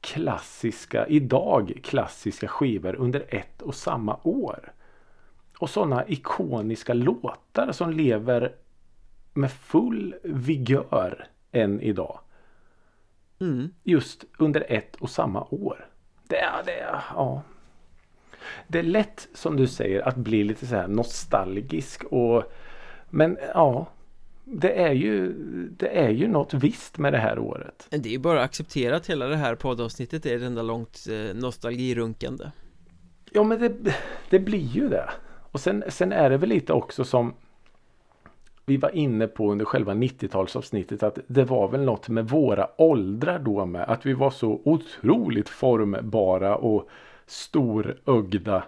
klassiska, 0.00 1.06
idag 1.06 1.80
klassiska 1.82 2.48
skivor 2.48 2.94
under 2.96 3.24
ett 3.28 3.62
och 3.62 3.74
samma 3.74 4.18
år. 4.22 4.72
Och 5.58 5.70
sådana 5.70 6.08
ikoniska 6.08 6.94
låtar 6.94 7.72
som 7.72 7.90
lever 7.90 8.52
med 9.34 9.52
full 9.52 10.14
vigör 10.22 11.26
än 11.52 11.80
idag 11.80 12.20
Mm. 13.40 13.74
just 13.82 14.24
under 14.38 14.66
ett 14.68 14.96
och 14.96 15.10
samma 15.10 15.46
år. 15.50 15.88
Det 16.28 16.38
är, 16.38 16.62
det 16.64 17.00
ja. 17.14 17.42
Det 18.68 18.78
är 18.78 18.82
lätt 18.82 19.28
som 19.34 19.56
du 19.56 19.66
säger 19.66 20.08
att 20.08 20.16
bli 20.16 20.44
lite 20.44 20.66
så 20.66 20.74
här 20.74 20.88
nostalgisk 20.88 22.04
och 22.04 22.52
men 23.10 23.38
ja. 23.54 23.86
Det 24.50 24.82
är 24.82 24.92
ju 24.92 25.32
Det 25.68 25.98
är 25.98 26.10
ju 26.10 26.28
något 26.28 26.54
visst 26.54 26.98
med 26.98 27.12
det 27.12 27.18
här 27.18 27.38
året. 27.38 27.86
Det 27.90 28.14
är 28.14 28.18
bara 28.18 28.42
accepterat 28.42 29.06
hela 29.06 29.26
det 29.26 29.36
här 29.36 29.54
poddavsnittet 29.54 30.26
är 30.26 30.36
ett 30.36 30.42
enda 30.42 30.62
långt 30.62 31.06
eh, 31.10 31.36
nostalgirunkande 31.36 32.50
Ja 33.32 33.42
men 33.42 33.58
det, 33.58 33.94
det 34.30 34.38
blir 34.38 34.66
ju 34.66 34.88
det. 34.88 35.10
Och 35.52 35.60
sen, 35.60 35.84
sen 35.88 36.12
är 36.12 36.30
det 36.30 36.36
väl 36.36 36.48
lite 36.48 36.72
också 36.72 37.04
som 37.04 37.34
vi 38.68 38.76
var 38.76 38.96
inne 38.96 39.26
på 39.26 39.52
under 39.52 39.64
själva 39.64 39.94
90-talsavsnittet 39.94 41.06
att 41.06 41.18
det 41.26 41.44
var 41.44 41.68
väl 41.68 41.84
något 41.84 42.08
med 42.08 42.28
våra 42.28 42.68
åldrar 42.76 43.38
då 43.38 43.66
med. 43.66 43.82
Att 43.82 44.06
vi 44.06 44.12
var 44.12 44.30
så 44.30 44.60
otroligt 44.64 45.48
formbara 45.48 46.56
och 46.56 46.88
storögda. 47.26 48.64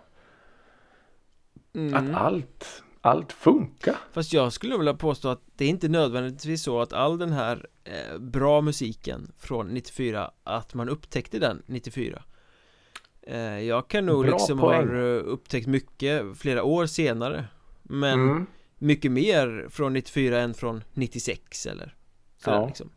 mm. 1.75 1.95
Att 1.95 2.21
allt, 2.21 2.83
allt 3.01 3.33
funkar. 3.33 3.97
Fast 4.13 4.33
jag 4.33 4.53
skulle 4.53 4.77
vilja 4.77 4.95
påstå 4.95 5.29
att 5.29 5.43
det 5.57 5.65
är 5.65 5.69
inte 5.69 5.89
nödvändigtvis 5.89 6.63
så 6.63 6.81
att 6.81 6.93
all 6.93 7.19
den 7.19 7.33
här 7.33 7.67
eh, 7.85 8.19
bra 8.19 8.61
musiken 8.61 9.33
från 9.39 9.67
94 9.69 10.31
att 10.45 10.75
man 10.75 10.89
upptäckte 10.89 11.39
den 11.39 11.63
94 11.67 12.23
eh, 13.23 13.61
Jag 13.61 13.89
kan 13.89 14.07
nog 14.07 14.23
Bra 14.25 14.33
liksom 14.33 14.59
poäng. 14.59 14.89
ha 14.89 14.97
eh, 14.97 15.23
upptäckt 15.25 15.67
mycket 15.67 16.39
flera 16.39 16.63
år 16.65 16.87
senare 16.87 17.45
Men 17.83 18.21
Mm. 18.31 18.47
mycket 18.79 19.13
mer 19.13 19.67
från 19.71 19.93
94 19.93 20.39
än 20.41 20.55
från 20.55 20.85
96 20.93 21.67
eller 21.67 21.95
sådär 22.45 22.57
Ja. 22.57 22.67
liksom. 22.67 22.91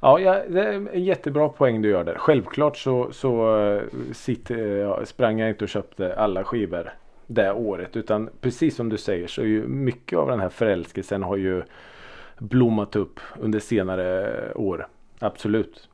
Ja, 0.00 0.18
det 0.48 0.60
är 0.64 0.72
en 0.94 1.04
jättebra 1.04 1.48
poäng 1.48 1.82
du 1.82 1.88
gör 1.88 2.04
där. 2.04 2.18
Självklart 2.18 2.76
så, 2.76 3.12
så 3.12 3.58
eh, 3.66 3.82
sitter, 4.12 4.56
jag, 4.76 5.08
sprang 5.08 5.38
jag 5.38 5.48
inte 5.48 5.64
och 5.64 5.68
köpte 5.68 6.16
alla 6.16 6.44
skivor 6.44 6.90
det 7.26 7.52
året. 7.52 7.96
Utan 7.96 8.30
precis 8.40 8.76
som 8.76 8.88
du 8.88 8.98
säger 8.98 9.26
så 9.26 9.40
är 9.40 9.46
ju 9.46 9.68
mycket 9.68 10.18
av 10.18 10.28
den 10.28 10.40
här 10.40 10.48
förälskelsen 10.48 11.22
har 11.22 11.36
ju 11.36 11.62
blommat 12.38 12.96
upp 12.96 13.20
under 13.38 13.60
senare 13.60 14.52
år. 14.54 14.88
Absolut. 15.18 15.88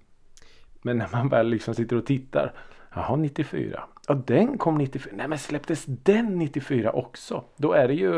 Men 0.83 0.99
när 0.99 1.09
man 1.13 1.29
väl 1.29 1.49
liksom 1.49 1.75
sitter 1.75 1.97
och 1.97 2.07
tittar. 2.07 2.53
Jaha, 2.95 3.17
94. 3.17 3.85
Ja, 4.09 4.15
den 4.15 4.59
kom 4.59 4.79
94. 4.79 5.13
Nej, 5.17 5.29
men 5.29 5.39
släpptes 5.39 5.85
den 5.87 6.39
94 6.39 6.93
också? 6.93 7.45
Då 7.57 7.73
är 7.73 7.89
det 7.89 7.95
ju 7.95 8.13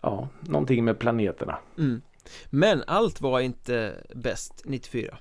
ja, 0.00 0.28
någonting 0.40 0.84
med 0.84 0.98
planeterna. 0.98 1.58
Mm. 1.78 2.02
Men 2.50 2.82
allt 2.86 3.20
var 3.20 3.40
inte 3.40 3.94
bäst 4.14 4.62
94 4.64 5.18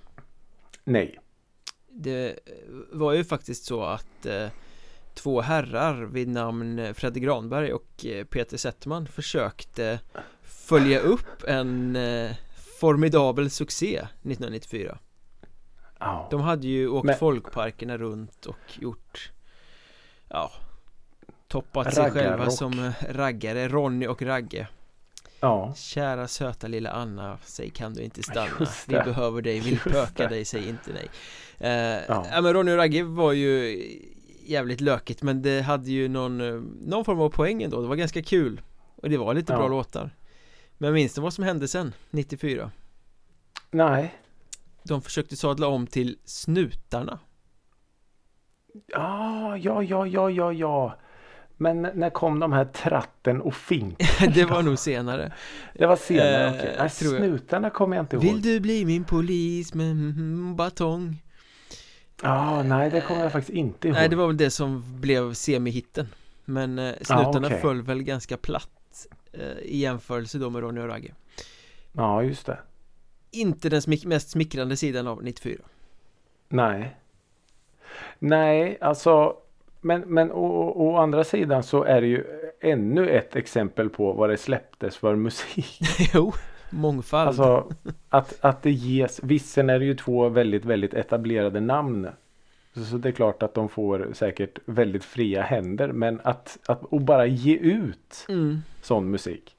Nej. 0.83 1.19
Det 1.89 2.39
var 2.91 3.13
ju 3.13 3.23
faktiskt 3.23 3.65
så 3.65 3.83
att 3.83 4.25
eh, 4.25 4.47
två 5.15 5.41
herrar 5.41 6.01
vid 6.05 6.27
namn 6.27 6.93
Fredde 6.93 7.19
Granberg 7.19 7.73
och 7.73 8.05
eh, 8.05 8.25
Peter 8.25 8.57
Settman 8.57 9.07
försökte 9.07 9.99
följa 10.43 10.99
upp 10.99 11.43
en 11.47 11.95
eh, 11.95 12.31
formidabel 12.79 13.49
succé 13.49 13.97
1994 13.97 14.97
Ja. 15.99 16.27
De 16.31 16.41
hade 16.41 16.67
ju 16.67 16.87
åkt 16.89 17.05
Men- 17.05 17.17
folkparkerna 17.17 17.97
runt 17.97 18.45
och 18.45 18.77
gjort 18.79 19.31
Ja 20.29 20.51
Toppat 21.47 21.93
sig 21.93 22.11
själva 22.11 22.49
som 22.49 22.79
eh, 22.79 22.91
raggare, 23.09 23.67
Ronny 23.67 24.07
och 24.07 24.21
Ragge 24.21 24.67
Ja. 25.39 25.73
Kära 25.75 26.27
söta 26.27 26.67
lilla 26.67 26.91
Anna, 26.91 27.37
säg 27.43 27.69
kan 27.69 27.93
du 27.93 28.01
inte 28.03 28.23
stanna 28.23 28.67
Vi 28.87 28.93
behöver 28.95 29.41
dig, 29.41 29.59
vill 29.59 29.79
pöka 29.79 30.27
dig, 30.27 30.45
säg 30.45 30.69
inte 30.69 30.91
nej 30.93 31.09
eh, 31.57 32.03
Ja. 32.07 32.25
ja. 32.31 32.41
men 32.41 32.53
Ronny 32.53 32.71
och 32.71 32.77
Ragge 32.77 33.03
var 33.03 33.31
ju 33.33 33.77
jävligt 34.45 34.81
lökigt 34.81 35.23
men 35.23 35.41
det 35.41 35.61
hade 35.61 35.91
ju 35.91 36.07
någon, 36.07 36.41
eh, 36.41 36.61
någon 36.81 37.05
form 37.05 37.19
av 37.19 37.29
poäng 37.29 37.63
ändå, 37.63 37.81
det 37.81 37.87
var 37.87 37.95
ganska 37.95 38.21
kul 38.23 38.61
Och 38.95 39.09
det 39.09 39.17
var 39.17 39.33
lite 39.33 39.53
Ja. 39.53 39.57
bra 39.59 39.67
låtar 39.67 40.09
Men 40.77 40.93
minns 40.93 41.13
du 41.13 41.21
vad 41.21 41.33
som 41.33 41.43
hände 41.43 41.67
sen, 41.67 41.93
94? 42.11 42.71
Nej. 43.71 44.15
De 44.83 45.01
försökte 45.01 45.35
sadla 45.35 45.67
om 45.67 45.87
till 45.87 46.17
Snutarna 46.25 47.19
Ja, 48.87 49.57
ja, 49.57 49.83
ja, 49.83 50.07
ja, 50.07 50.29
ja, 50.31 50.53
ja. 50.53 50.97
Men 51.57 51.81
när 51.81 52.09
kom 52.09 52.39
de 52.39 52.53
här 52.53 52.65
tratten 52.65 53.41
och 53.41 53.53
fink? 53.55 53.97
Det 54.35 54.45
var 54.45 54.61
nog 54.63 54.79
senare 54.79 55.33
Det 55.73 55.85
var 55.85 55.95
senare, 55.95 56.45
Eh, 56.47 56.53
okej. 56.55 56.75
Jag. 56.77 56.91
Snutarna 56.91 57.69
kommer 57.69 57.95
jag 57.95 58.03
inte 58.03 58.17
Vill 58.17 58.29
ihåg. 58.29 58.41
du 58.41 58.59
bli 58.59 58.85
min 58.85 59.03
polis 59.03 59.73
med 59.73 59.95
batong? 60.55 61.21
Ja, 62.23 62.63
nej, 62.63 62.89
det 62.89 63.01
kommer 63.01 63.21
jag 63.23 63.31
faktiskt 63.31 63.57
inte 63.57 63.87
ihåg. 63.87 63.95
Nej 63.97 64.09
det 64.09 64.15
var 64.15 64.27
väl 64.27 64.37
det 64.37 64.49
som 64.49 64.83
blev 65.01 65.33
semihitten 65.33 66.07
Men 66.45 66.79
eh, 66.79 66.93
Snutarna 67.01 67.47
okej. 67.47 67.61
föll 67.61 67.81
väl 67.81 68.03
ganska 68.03 68.37
platt 68.37 69.07
eh, 69.33 69.57
I 69.61 69.77
jämförelse 69.77 70.37
då 70.37 70.49
med 70.49 70.61
Ronny 70.61 70.81
och 70.81 70.87
Ragge 70.87 71.11
Ja, 71.91 72.23
just 72.23 72.45
det. 72.45 72.57
Inte 73.31 73.69
den 73.69 73.79
smick- 73.81 74.07
mest 74.07 74.29
smickrande 74.29 74.77
sidan 74.77 75.07
av 75.07 75.23
94 75.23 75.61
Nej. 76.49 76.95
Nej, 78.19 78.77
alltså. 78.81 79.35
Men, 79.81 80.01
men 80.01 80.31
å, 80.31 80.45
å 80.75 80.97
andra 80.97 81.23
sidan 81.23 81.63
så 81.63 81.83
är 81.83 82.01
det 82.01 82.07
ju 82.07 82.25
ännu 82.61 83.09
ett 83.09 83.35
exempel 83.35 83.89
på 83.89 84.13
vad 84.13 84.29
det 84.29 84.37
släpptes 84.37 84.97
för 84.97 85.15
musik. 85.15 85.79
Jo, 86.13 86.33
mångfald 86.69 87.27
Alltså 87.27 87.71
att, 88.09 88.37
att 88.41 88.63
det 88.63 88.71
ges. 88.71 89.19
Visserligen 89.23 89.69
är 89.69 89.79
det 89.79 89.85
ju 89.85 89.95
två 89.95 90.29
väldigt, 90.29 90.65
väldigt 90.65 90.93
etablerade 90.93 91.59
namn. 91.59 92.07
Så, 92.73 92.97
det 92.97 93.09
är 93.09 93.13
klart 93.13 93.43
att 93.43 93.53
de 93.53 93.69
får 93.69 94.09
säkert 94.13 94.59
väldigt 94.65 95.03
fria 95.03 95.41
händer. 95.41 95.91
Men 95.91 96.21
att, 96.23 96.57
att 96.67 96.83
och 96.83 97.01
bara 97.01 97.25
ge 97.25 97.55
ut 97.57 98.25
mm. 98.29 98.61
sån 98.81 99.11
musik. 99.11 99.55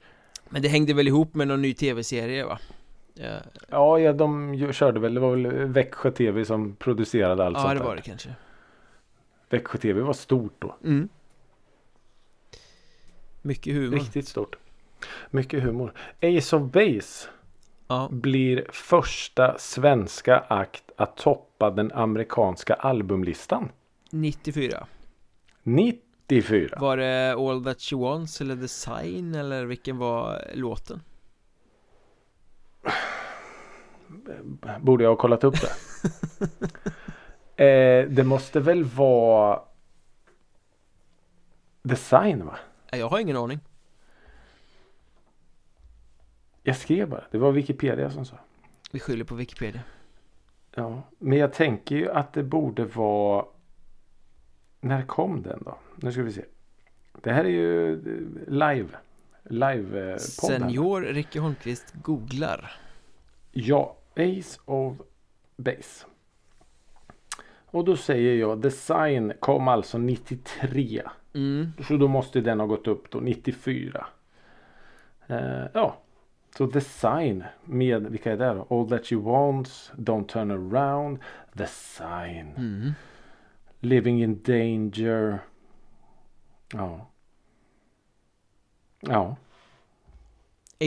Men 0.49 0.61
det 0.61 0.67
hängde 0.67 0.93
väl 0.93 1.07
ihop 1.07 1.33
med 1.35 1.47
någon 1.47 1.61
ny 1.61 1.73
tv-serie 1.73 2.45
va? 2.45 2.59
Ja, 3.13 3.37
Ja, 3.69 3.99
ja 3.99 4.13
de 4.13 4.73
körde 4.73 4.99
väl. 4.99 5.13
Det 5.13 5.19
var 5.19 5.35
väl 5.35 5.47
Växjö 5.65 6.11
TV 6.11 6.45
som 6.45 6.75
producerade 6.75 7.45
allt 7.45 7.57
ja 7.57 7.61
sånt 7.61 7.73
det 7.73 7.79
där. 7.79 7.85
var 7.85 7.95
det 7.95 8.01
kanske 8.01 8.29
Växjö 9.49 9.77
TV 9.77 10.01
var 10.01 10.13
stort 10.13 10.55
då. 10.59 10.75
mm. 10.83 11.09
Mycket 13.41 13.73
humor 13.73 13.95
Riktigt 13.95 14.27
stort. 14.27 14.55
Mycket 15.29 15.63
humor. 15.63 15.93
Ace 16.21 16.55
of 16.55 16.71
Base 16.71 17.29
Ja, 17.87 18.07
blir 18.11 18.65
första 18.71 19.57
svenska 19.57 20.39
akt 20.39 20.83
att 20.95 21.17
toppa 21.17 21.69
den 21.69 21.91
amerikanska 21.91 22.73
albumlistan. 22.73 23.69
94 24.11 24.87
94. 25.63 26.77
Var 26.79 26.97
det 26.97 27.33
All 27.33 27.63
That 27.63 27.81
She 27.81 27.95
Wants 27.95 28.41
eller 28.41 28.55
The 28.55 28.67
Sign 28.67 29.35
eller 29.35 29.65
vilken 29.65 29.97
var 29.97 30.41
låten? 30.53 31.01
Borde 34.79 35.03
jag 35.03 35.11
ha 35.11 35.15
kollat 35.15 35.43
upp 35.43 35.55
det? 35.61 35.71
eh, 37.65 38.09
det 38.09 38.23
måste 38.23 38.59
väl 38.59 38.83
vara 38.83 39.61
Design 41.81 42.45
va? 42.45 42.57
Nej, 42.91 43.01
Jag 43.01 43.09
har 43.09 43.19
ingen 43.19 43.37
aning 43.37 43.59
Jag 46.67 46.75
skrev 46.75 47.09
bara. 47.09 47.23
Det 47.31 47.37
var 47.37 47.51
Wikipedia 47.51 48.09
som 48.09 48.25
sa. 48.25 48.37
Vi 48.91 48.99
skyller 48.99 49.25
på 49.25 49.35
Wikipedia 49.35 49.81
Ja, 50.75 51.01
men 51.17 51.37
jag 51.37 51.53
tänker 51.53 51.95
ju 51.95 52.11
att 52.11 52.33
det 52.33 52.43
borde 52.43 52.85
vara 52.85 53.45
När 54.79 55.01
kom 55.01 55.41
den 55.41 55.63
då? 55.63 55.77
Nu 55.95 56.11
ska 56.11 56.23
vi 56.23 56.31
se. 56.31 56.45
Det 57.21 57.31
här 57.31 57.45
är 57.45 57.49
ju 57.49 57.93
eh, 57.93 58.53
live. 58.53 58.89
Live 59.43 60.11
eh. 60.11 60.17
Senior 60.17 61.01
Ricky 61.01 61.39
Holmqvist 61.39 61.93
googlar 61.93 62.71
Ja, 63.51 63.95
Ace 64.15 64.59
of 64.65 64.97
Base. 65.57 66.05
Och 67.65 67.85
då 67.85 67.97
säger 67.97 68.35
jag 68.35 68.61
Design 68.61 69.33
kom 69.39 69.67
alltså 69.67 69.97
93. 69.97 71.01
mm. 71.33 71.71
Så 71.87 71.97
då 71.97 72.07
måste 72.07 72.41
den 72.41 72.59
ha 72.59 72.67
gått 72.67 72.87
upp 72.87 73.11
då 73.11 73.19
94. 73.19 74.07
Eh, 75.27 75.65
ja. 75.73 75.97
Så 76.57 76.65
Design 76.65 77.43
med, 77.65 78.07
vilka 78.07 78.31
är 78.31 78.37
det 78.37 78.53
då? 78.53 78.67
All 78.69 78.89
That 78.89 79.11
You 79.11 79.21
Want, 79.23 79.91
Don't 79.95 80.27
Turn 80.27 80.51
Around, 80.51 81.19
The 81.57 81.67
Sign, 81.67 82.53
Mm. 82.57 82.91
Living 83.79 84.23
in 84.23 84.41
Danger. 84.43 85.39
Ja. 86.73 87.09
Ja. 88.99 89.35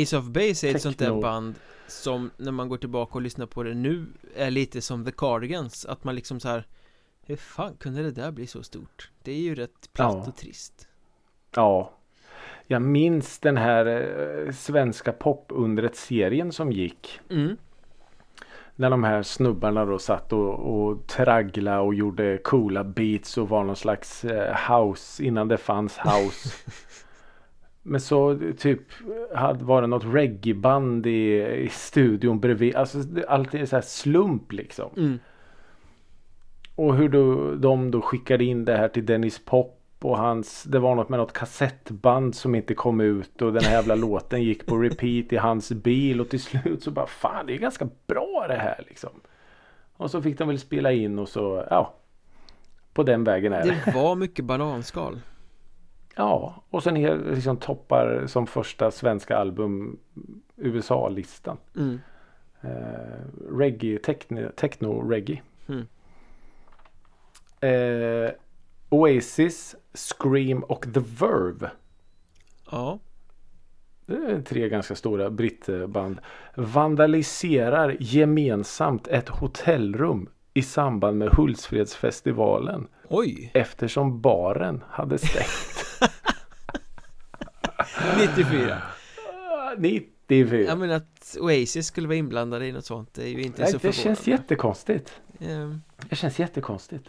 Ace 0.03 0.17
of 0.19 0.25
Base 0.25 0.69
är 0.71 0.75
ett 0.75 0.83
sånt 0.83 0.99
där 0.99 1.07
Techno. 1.07 1.21
band 1.21 1.55
Som 1.87 2.31
när 2.37 2.53
man 2.53 2.69
går 2.69 2.77
tillbaka 2.79 3.15
och 3.15 3.23
lyssnar 3.23 3.47
på 3.47 3.63
det 3.63 3.75
nu 3.75 4.07
Är 4.37 4.51
lite 4.51 4.81
som 4.83 5.05
The 5.05 5.13
Cardigans 5.13 5.87
Att 5.87 6.05
man 6.05 6.15
liksom 6.15 6.41
så 6.41 6.49
här 6.49 6.67
Hur 7.23 7.37
fan 7.37 7.77
kunde 7.77 8.03
det 8.03 8.11
där 8.11 8.31
bli 8.31 8.47
så 8.47 8.63
stort? 8.63 9.11
Det 9.23 9.33
är 9.33 9.39
ju 9.41 9.55
rätt 9.55 9.93
platt 9.93 10.15
Ja. 10.15 10.29
och 10.29 10.37
trist 10.37 10.89
Ja. 11.55 11.93
Jag 12.73 12.83
minns 12.83 13.39
den 13.39 13.57
här 13.57 13.87
eh, 13.87 14.53
svenska 14.53 15.13
popundret-serien 15.13 16.53
som 16.53 16.73
gick. 16.73 17.21
mm. 17.31 17.57
När 18.77 18.91
de 18.91 19.05
här 19.05 19.23
snubbarna 19.23 19.85
då 19.85 19.99
satt 19.99 20.33
och, 20.33 20.55
och 20.55 21.07
traggla 21.07 21.81
och 21.81 21.95
gjorde 21.95 22.39
coola 22.39 22.85
beats 22.85 23.39
och 23.39 23.49
var 23.49 23.65
någon 23.65 23.77
slags 23.77 24.25
eh, 24.25 24.57
house 24.73 25.25
innan 25.25 25.49
det 25.49 25.57
fanns 25.57 25.99
house. 25.99 26.49
Men 27.83 28.01
så 28.01 28.39
typ 28.59 28.81
hade, 29.35 29.65
var 29.65 29.81
det 29.81 29.87
något 29.87 30.15
reggaeband 30.15 31.07
i, 31.07 31.47
i 31.57 31.69
studion 31.69 32.41
bredvid. 32.41 32.75
Alltså 32.75 32.99
allt 33.29 33.55
är 33.55 33.67
så 33.67 33.77
här 33.77 33.83
slump 33.83 34.53
liksom. 34.53 34.91
Mm. 34.97 35.19
Och 36.75 36.95
hur 36.95 37.09
då, 37.09 37.55
de 37.55 37.91
då 37.91 38.01
skickade 38.01 38.45
in 38.45 38.65
det 38.65 38.77
här 38.77 38.89
till 38.89 39.07
Dennis 39.07 39.45
Pop 39.45 39.80
och 40.05 40.19
hans, 40.19 40.63
det 40.63 40.79
var 40.79 40.95
något 40.95 41.09
med 41.09 41.19
något 41.19 41.33
kassettband 41.33 42.35
som 42.35 42.55
inte 42.55 42.75
kom 42.75 43.01
ut 43.01 43.43
och 43.43 43.53
den 43.53 43.65
här 43.65 43.73
jävla 43.73 43.95
låten 44.07 44.43
gick 44.43 44.67
på 44.67 44.77
repeat 44.77 45.33
i 45.33 45.37
hans 45.37 45.73
bil 45.73 46.21
och 46.21 46.29
till 46.29 46.43
slut 46.43 46.83
så 46.83 46.91
bara 46.91 47.07
fan 47.07 47.47
det 47.47 47.55
är 47.55 47.59
ganska 47.59 47.89
bra 48.07 48.47
det 48.49 48.57
här 48.57 48.85
liksom. 48.89 49.11
Och 49.97 50.11
så 50.11 50.23
fick 50.23 50.39
de 50.39 50.49
väl 50.49 50.59
spela 50.59 50.93
in 50.93 51.19
och 51.19 51.29
så 51.29 51.67
ja. 51.71 51.95
På 52.93 53.03
den 53.03 53.25
vägen 53.25 53.53
är 53.53 53.67
det. 53.67 53.83
Det 53.85 53.95
var 53.95 54.17
mycket 54.25 54.45
bananskal 54.45 55.21
Ja, 56.17 56.63
och 56.71 56.83
sen 56.83 56.97
är 56.97 57.35
liksom 57.35 57.57
toppar 57.57 58.25
som 58.27 58.47
första 58.47 58.91
svenska 58.91 59.37
album 59.37 59.99
USA-listan. 60.57 61.57
mm. 61.77 62.01
Eh, 62.63 63.49
reggae, 63.51 63.99
techno, 63.99 64.51
techno 64.57 65.11
reggae. 65.11 65.43
Mm. 65.69 65.87
Eh, 67.61 68.31
Oasis, 68.91 69.77
Scream 69.95 70.63
och 70.65 70.83
The 70.95 71.01
Verve. 71.01 71.71
Ja 72.71 72.99
Det 74.07 74.15
är 74.15 74.43
tre 74.43 74.69
ganska 74.69 74.95
stora 74.95 75.31
brittband. 75.31 76.21
Vandaliserar 76.55 77.97
gemensamt 78.01 79.09
ett 79.09 79.29
hotellrum 79.29 80.29
i 80.55 80.63
samband 80.63 81.19
med 81.19 81.29
Hultsfredsfestivalen. 81.29 82.89
Oj! 83.09 83.51
Eftersom 83.55 84.21
baren 84.21 84.85
hade 84.89 85.19
stängt. 85.19 85.87
94 88.37 88.83
94. 89.79 90.61
Ja 90.61 90.77
men 90.77 90.91
att 90.91 91.37
Oasis 91.41 91.87
skulle 91.87 92.09
vara 92.09 92.17
inblandade 92.17 92.67
i 92.67 92.73
något 92.73 92.85
sånt 92.85 93.15
Det 93.15 93.23
är 93.23 93.29
ju 93.29 93.43
inte 93.43 93.63
Nej, 93.63 93.73
så 93.73 93.79
det 93.79 93.93
känns 93.93 94.27
jättekonstigt. 94.27 95.21
Ehm, 95.41 95.83
Det 96.09 96.17
känns 96.17 96.39
jättekonstigt. 96.39 97.05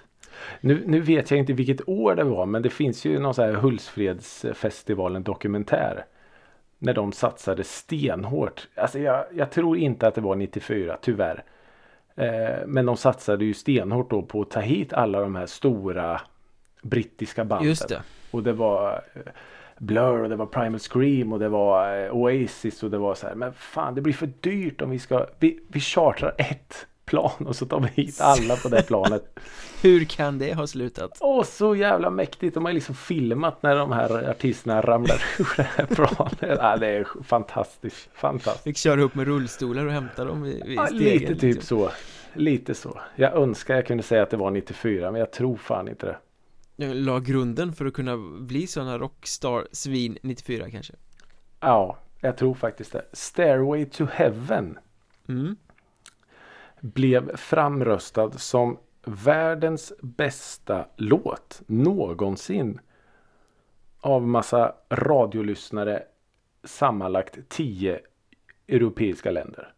Nu, 0.62 0.84
nu 0.88 1.00
vet 1.00 1.32
jag 1.32 1.40
inte 1.40 1.54
vilket 1.54 1.90
år 1.90 2.16
det 2.16 2.24
var 2.24 2.46
men 2.46 2.62
det 2.62 2.70
finns 2.70 3.06
ju 3.06 3.20
någon 3.20 3.34
sån 3.34 3.46
här 3.46 3.54
Hultsfredsfestivalen 3.54 5.24
dokumentär. 5.24 6.06
När 6.78 6.94
de 6.94 7.12
satsade 7.12 7.64
stenhårt. 7.64 8.68
Alltså 8.76 9.00
jag, 9.00 9.26
jag 9.34 9.52
tror 9.52 9.78
inte 9.78 10.08
att 10.08 10.16
det 10.16 10.22
var 10.22 10.36
94 10.36 10.98
tyvärr. 11.02 11.44
Eh, 12.16 12.66
men 12.66 12.86
de 12.86 12.98
satsade 12.98 13.46
ju 13.46 13.54
stenhårt 13.54 14.10
då 14.10 14.22
på 14.22 14.42
att 14.42 14.52
ta 14.52 14.60
hit 14.60 14.94
alla 14.94 15.20
de 15.20 15.36
här 15.36 15.46
stora 15.46 16.22
brittiska 16.82 17.46
banden. 17.46 17.68
Just 17.68 17.90
det 17.90 18.02
Och 18.32 18.44
det 18.44 18.54
var 18.54 19.04
eh, 19.14 19.22
Blur 19.78 20.24
och 20.24 20.30
det 20.30 20.36
var 20.36 20.46
Primal 20.46 20.80
Scream 20.80 21.34
och 21.34 21.40
det 21.40 21.50
var 21.50 22.06
eh, 22.06 22.16
Oasis 22.16 22.84
och 22.84 22.92
det 22.92 22.98
var 22.98 23.16
så 23.16 23.28
här. 23.28 23.36
Men 23.36 23.54
fan 23.54 23.96
det 23.96 24.02
blir 24.02 24.14
för 24.14 24.30
dyrt 24.40 24.82
om 24.82 24.90
vi 24.90 25.00
ska. 25.00 25.26
Vi, 25.40 25.60
vi 25.68 25.80
chartrar 25.80 26.36
ett 26.38 26.88
plan 27.06 27.48
och 27.48 27.56
så 27.56 27.66
tar 27.66 27.80
vi 27.80 27.88
hit 27.88 28.18
alla 28.22 28.56
på 28.56 28.70
det 28.70 28.84
planet. 28.88 29.40
Hur 29.82 30.06
kan 30.06 30.38
det 30.40 30.54
ha 30.54 30.68
slutat? 30.68 31.18
Åh 31.20 31.44
så 31.44 31.76
jävla 31.76 32.10
mäktigt. 32.10 32.54
De 32.54 32.66
har 32.66 32.74
liksom 32.74 32.96
filmat 32.96 33.64
när 33.64 33.76
de 33.76 33.92
här 33.92 34.30
artisterna 34.30 34.82
ramlar 34.82 35.24
ur 35.40 35.54
det 35.58 35.64
här 35.64 35.86
planet. 35.86 36.60
Ja, 36.62 36.78
det 36.78 36.88
är 36.88 37.08
fantastiskt. 37.24 38.10
Fantastiskt. 38.14 38.64
Fick 38.64 38.78
köra 38.78 39.02
upp 39.02 39.16
med 39.16 39.28
rullstolar 39.28 39.86
och 39.86 39.92
hämta 39.92 40.26
dem 40.26 40.42
vid, 40.42 40.66
vid 40.66 40.78
Ja, 40.78 40.88
stegen 40.88 41.04
lite 41.04 41.36
typ 41.36 41.56
liksom. 41.56 41.78
så. 41.78 41.92
Lite 42.34 42.76
så. 42.76 43.02
Jag 43.16 43.34
önskar 43.34 43.76
jag 43.76 43.86
kunde 43.86 44.04
säga 44.04 44.24
att 44.24 44.30
det 44.30 44.38
var 44.38 44.52
94 44.52 45.12
men 45.12 45.20
jag 45.20 45.32
tror 45.32 45.58
fan 45.58 45.88
inte 45.88 46.06
det. 46.06 46.18
Jag 46.76 46.96
la 46.96 47.20
grunden 47.20 47.74
för 47.74 47.86
att 47.86 47.94
kunna 47.94 48.18
bli 48.40 48.68
sådana 48.68 48.98
rockstar-svin 48.98 50.18
94 50.22 50.70
kanske 50.72 50.94
Ja, 51.60 51.98
jag 52.22 52.38
tror 52.38 52.54
faktiskt 52.54 52.92
det. 52.94 53.06
Stairway 53.14 53.86
to 53.86 54.06
Heaven 54.12 54.78
mm. 55.30 55.56
Blev 56.82 57.36
framröstad 57.36 58.32
som 58.32 58.78
världens 59.04 59.94
bästa 60.02 60.86
låt 60.96 61.62
någonsin. 61.68 62.80
Av 64.00 64.28
massa 64.28 64.76
radiolyssnare 64.90 66.04
sammanlagt 66.64 67.38
10 67.50 68.00
europeiska 68.68 69.32
länder. 69.32 69.74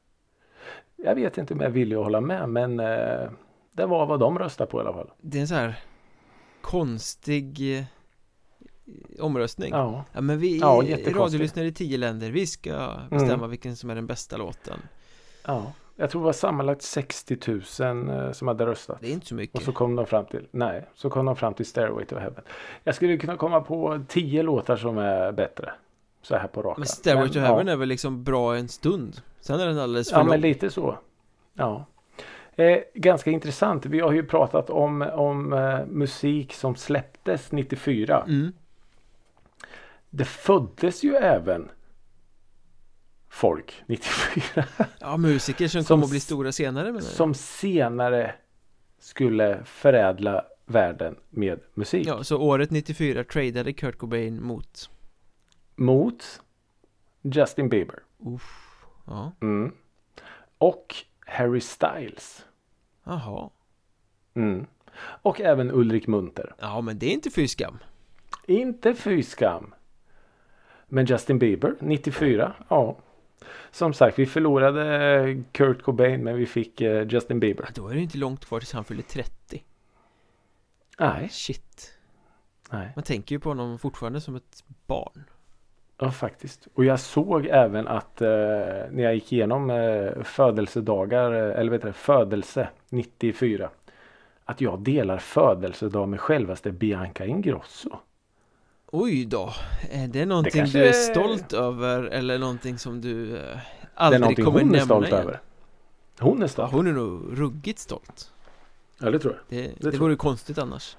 Jag 0.95 1.15
vet 1.15 1.37
inte 1.37 1.53
om 1.53 1.59
jag 1.59 1.69
vill 1.69 1.95
hålla 1.95 2.21
med 2.21 2.49
men 2.49 2.79
eh, 2.79 3.31
det 3.71 3.85
var 3.85 4.05
vad 4.05 4.19
de 4.19 4.39
röstade 4.39 4.71
på 4.71 4.77
i 4.77 4.81
alla 4.81 4.93
fall. 4.93 5.11
Det 5.21 5.37
är 5.37 5.41
en 5.41 5.47
så 5.47 5.55
här 5.55 5.79
konstig 6.61 7.77
eh, 7.77 7.83
omröstning 9.19 9.71
ja. 9.71 10.05
Ja, 10.11 10.21
men 10.21 10.39
vi 10.39 10.59
Ja, 10.59 10.83
radiolyssnare 11.07 11.67
i 11.67 11.73
tio 11.73 11.97
länder 11.97 12.31
Vi 12.31 12.47
ska 12.47 12.99
bestämma 13.09 13.47
vilken 13.47 13.75
som 13.75 13.89
är 13.89 13.95
den 13.95 14.07
bästa 14.07 14.37
låten 14.37 14.79
ja. 15.45 15.73
Jag 15.95 16.09
tror 16.09 16.21
det 16.21 16.25
var 16.25 16.33
sammanlagt 16.33 16.81
60 16.81 17.37
000 17.79 18.09
eh, 18.09 18.31
som 18.31 18.47
hade 18.47 18.65
röstat. 18.65 18.97
Det 19.01 19.07
är 19.07 19.11
inte 19.11 19.25
så 19.25 19.35
mycket 19.35 19.55
Och 19.55 19.61
så 19.61 19.71
kom 19.71 19.95
de 19.95 20.05
fram 20.05 20.25
till, 20.25 20.47
nej, 20.51 20.85
så 20.95 21.09
kom 21.09 21.25
de 21.25 21.35
fram 21.35 21.53
till 21.53 21.65
Stairway 21.65 22.05
to 22.05 22.15
Heaven. 22.15 22.43
Jag 22.83 22.95
skulle 22.95 23.17
kunna 23.17 23.37
komma 23.37 23.61
på 23.61 24.01
10 24.07 24.43
låtar 24.43 24.75
som 24.75 24.97
är 24.97 25.31
bättre. 25.31 25.73
Så 26.21 26.35
här 26.35 26.47
på 26.47 26.61
raka. 26.61 26.79
Men 26.79 26.87
Stairway 26.87 27.29
to 27.29 27.39
Heaven 27.39 27.67
ja. 27.67 27.73
är 27.73 27.77
väl 27.77 27.89
liksom 27.89 28.23
bra 28.23 28.55
en 28.55 28.67
stund 28.67 29.21
Sen 29.39 29.59
är 29.59 29.67
den 29.67 29.79
alldeles 29.79 30.09
för 30.09 30.17
Ja, 30.17 30.21
lång 30.21 30.29
men 30.29 30.41
lite 30.41 30.69
så. 30.69 30.97
Ja. 31.53 31.85
Eh, 32.55 32.79
ganska 32.93 33.31
intressant. 33.31 33.85
Vi 33.85 33.99
har 33.99 34.11
ju 34.11 34.23
pratat 34.23 34.69
om, 34.69 35.01
om 35.01 35.53
eh, 35.53 35.85
musik 35.85 36.53
som 36.53 36.75
släpptes 36.75 37.51
94. 37.51 38.23
mm. 38.27 38.53
Det 40.09 40.25
föddes 40.25 41.03
ju 41.03 41.15
även 41.15 41.69
folk 43.33 43.83
94 43.87 44.65
Ja, 44.99 45.17
musiker 45.17 45.67
som, 45.67 45.83
Som 45.83 45.87
kommer 45.95 46.03
att 46.05 46.09
bli 46.11 46.19
stora 46.19 46.51
senare 46.51 46.87
jag. 46.87 47.03
som 47.03 47.33
senare 47.33 48.35
skulle 48.99 49.63
förädla 49.65 50.45
världen 50.65 51.15
med 51.29 51.59
musik. 51.73 52.07
Ja, 52.07 52.23
så 52.23 52.37
året 52.41 52.71
94 52.71 53.23
tradade 53.23 53.73
Kurt 53.73 53.97
Cobain 53.97 54.43
mot 54.43 54.89
Mot 55.75 56.41
Justin 57.21 57.69
Bieber. 57.69 57.99
Uff, 58.25 58.83
ja, 59.07 59.31
Mm. 59.41 59.71
Och 60.57 60.95
Harry 61.19 61.61
Styles. 61.61 62.45
jaha 63.03 63.49
Mm. 64.35 64.65
Och 64.97 65.41
även 65.41 65.71
Ulrik 65.71 66.07
Munter. 66.07 66.55
Ja, 66.59 66.81
men 66.81 66.99
det 66.99 67.05
är 67.05 67.11
inte 67.13 67.31
fy 67.31 67.47
skam 67.47 67.77
Inte 68.47 68.95
fy 68.95 69.23
skam. 69.23 69.73
Men 70.87 71.05
Justin 71.05 71.39
Bieber 71.39 71.75
94. 71.79 72.53
Ja. 72.69 72.97
Som 73.71 73.93
sagt 73.93 74.19
vi 74.19 74.25
förlorade 74.25 75.43
Kurt 75.51 75.81
Cobain 75.81 76.23
men 76.23 76.35
vi 76.35 76.45
fick 76.45 76.81
eh, 76.81 77.07
Justin 77.07 77.39
Bieber. 77.39 77.69
Då 77.75 77.87
är 77.87 77.93
det 77.93 78.01
inte 78.01 78.17
långt 78.17 78.45
kvar 78.45 78.59
tills 78.59 78.73
han 78.73 78.85
fyller 78.85 79.03
30 79.03 79.63
Nej. 80.99 81.29
Shit 81.29 81.93
Nej. 82.71 82.91
Man 82.95 83.03
tänker 83.03 83.35
ju 83.35 83.39
på 83.39 83.49
honom 83.49 83.79
fortfarande 83.79 84.21
som 84.21 84.35
ett 84.35 84.63
barn 84.87 85.23
Ja 85.97 86.11
faktiskt. 86.11 86.67
Och 86.73 86.85
jag 86.85 86.99
såg 86.99 87.45
även 87.45 87.87
att 87.87 88.21
eh, 88.21 88.27
när 88.91 89.03
jag 89.03 89.13
gick 89.13 89.33
igenom 89.33 89.69
eh, 89.69 90.23
födelsedagar 90.23 91.31
eh, 91.31 91.59
eller 91.59 91.71
vet 91.71 91.81
du, 91.81 91.93
födelse 91.93 92.69
94. 92.89 93.69
Att 94.45 94.61
jag 94.61 94.79
delar 94.79 95.17
födelsedag 95.17 96.09
med 96.09 96.19
självaste 96.19 96.71
Bianca 96.71 97.25
Ingrosso. 97.25 97.99
Oj 98.95 99.25
då, 99.25 99.53
är 99.91 100.07
det 100.07 100.25
någonting 100.25 100.51
kanske 100.51 100.79
du 100.79 100.85
är 100.85 100.91
stolt 100.93 101.53
över 101.53 102.03
eller 102.03 102.39
någonting 102.39 102.77
som 102.77 103.01
du 103.01 103.35
eh, 103.37 103.41
Det 103.41 103.47
är 103.47 103.59
aldrig 103.95 104.21
någonting 104.21 104.45
kommer 104.45 104.59
hon 104.59 104.69
är 104.69 104.71
nämna 104.71 104.85
stolt 104.85 105.07
igen? 105.07 105.19
över. 105.19 105.41
Hon 106.19 106.37
är 106.37 106.41
Ja, 106.41 106.47
stolt. 106.47 106.71
hon 106.71 106.87
är 106.87 106.91
nog 106.91 107.39
ruggigt 107.39 107.79
stolt 107.79 108.31
Ja 108.99 109.11
det 109.11 109.19
tror 109.19 109.33
jag. 109.33 109.59
Det, 109.59 109.71
det, 109.77 109.91
tror 109.91 109.99
vore 109.99 110.13
ju 110.13 110.17
konstigt 110.17 110.57
annars 110.57 110.97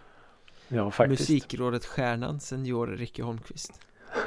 Ja 0.68 0.90
faktiskt. 0.90 1.20
Musikrådet 1.20 1.84
Stjärnan, 1.84 2.40
senior 2.40 2.86
Ricky 2.86 3.22
Holmqvist 3.22 3.80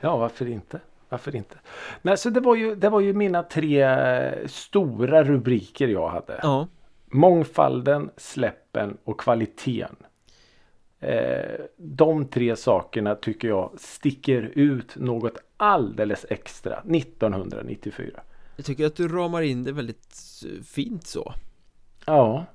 Ja 0.00 0.16
varför 0.16 0.46
inte. 0.46 0.80
Varför 1.08 1.36
inte. 1.36 1.56
Nej 2.02 2.16
så 2.16 2.30
det 2.30 2.40
var 2.40 2.54
ju, 2.54 2.74
det 2.74 2.88
var 2.88 3.00
ju 3.00 3.12
mina 3.12 3.42
tre 3.42 3.82
eh, 3.82 4.46
stora 4.46 5.24
rubriker 5.24 5.88
jag 5.88 6.08
hade. 6.08 6.40
Ja, 6.42 6.68
Mångfalden, 7.06 8.10
släppen 8.16 8.96
och 9.04 9.20
kvaliteten. 9.20 9.96
Eh, 11.04 11.60
de 11.76 12.24
tre 12.24 12.56
sakerna 12.56 13.14
tycker 13.14 13.48
jag 13.48 13.70
sticker 13.76 14.52
ut 14.54 14.96
något 14.96 15.38
alldeles 15.56 16.26
extra 16.28 16.78
1994. 16.78 18.20
jag 18.56 18.66
tycker 18.66 18.86
att 18.86 18.96
du 18.96 19.08
ramar 19.08 19.42
in 19.42 19.64
det 19.64 19.72
väldigt 19.72 20.16
eh, 20.44 20.62
fint 20.62 21.06
så 21.06 21.34
Ja. 22.06 22.46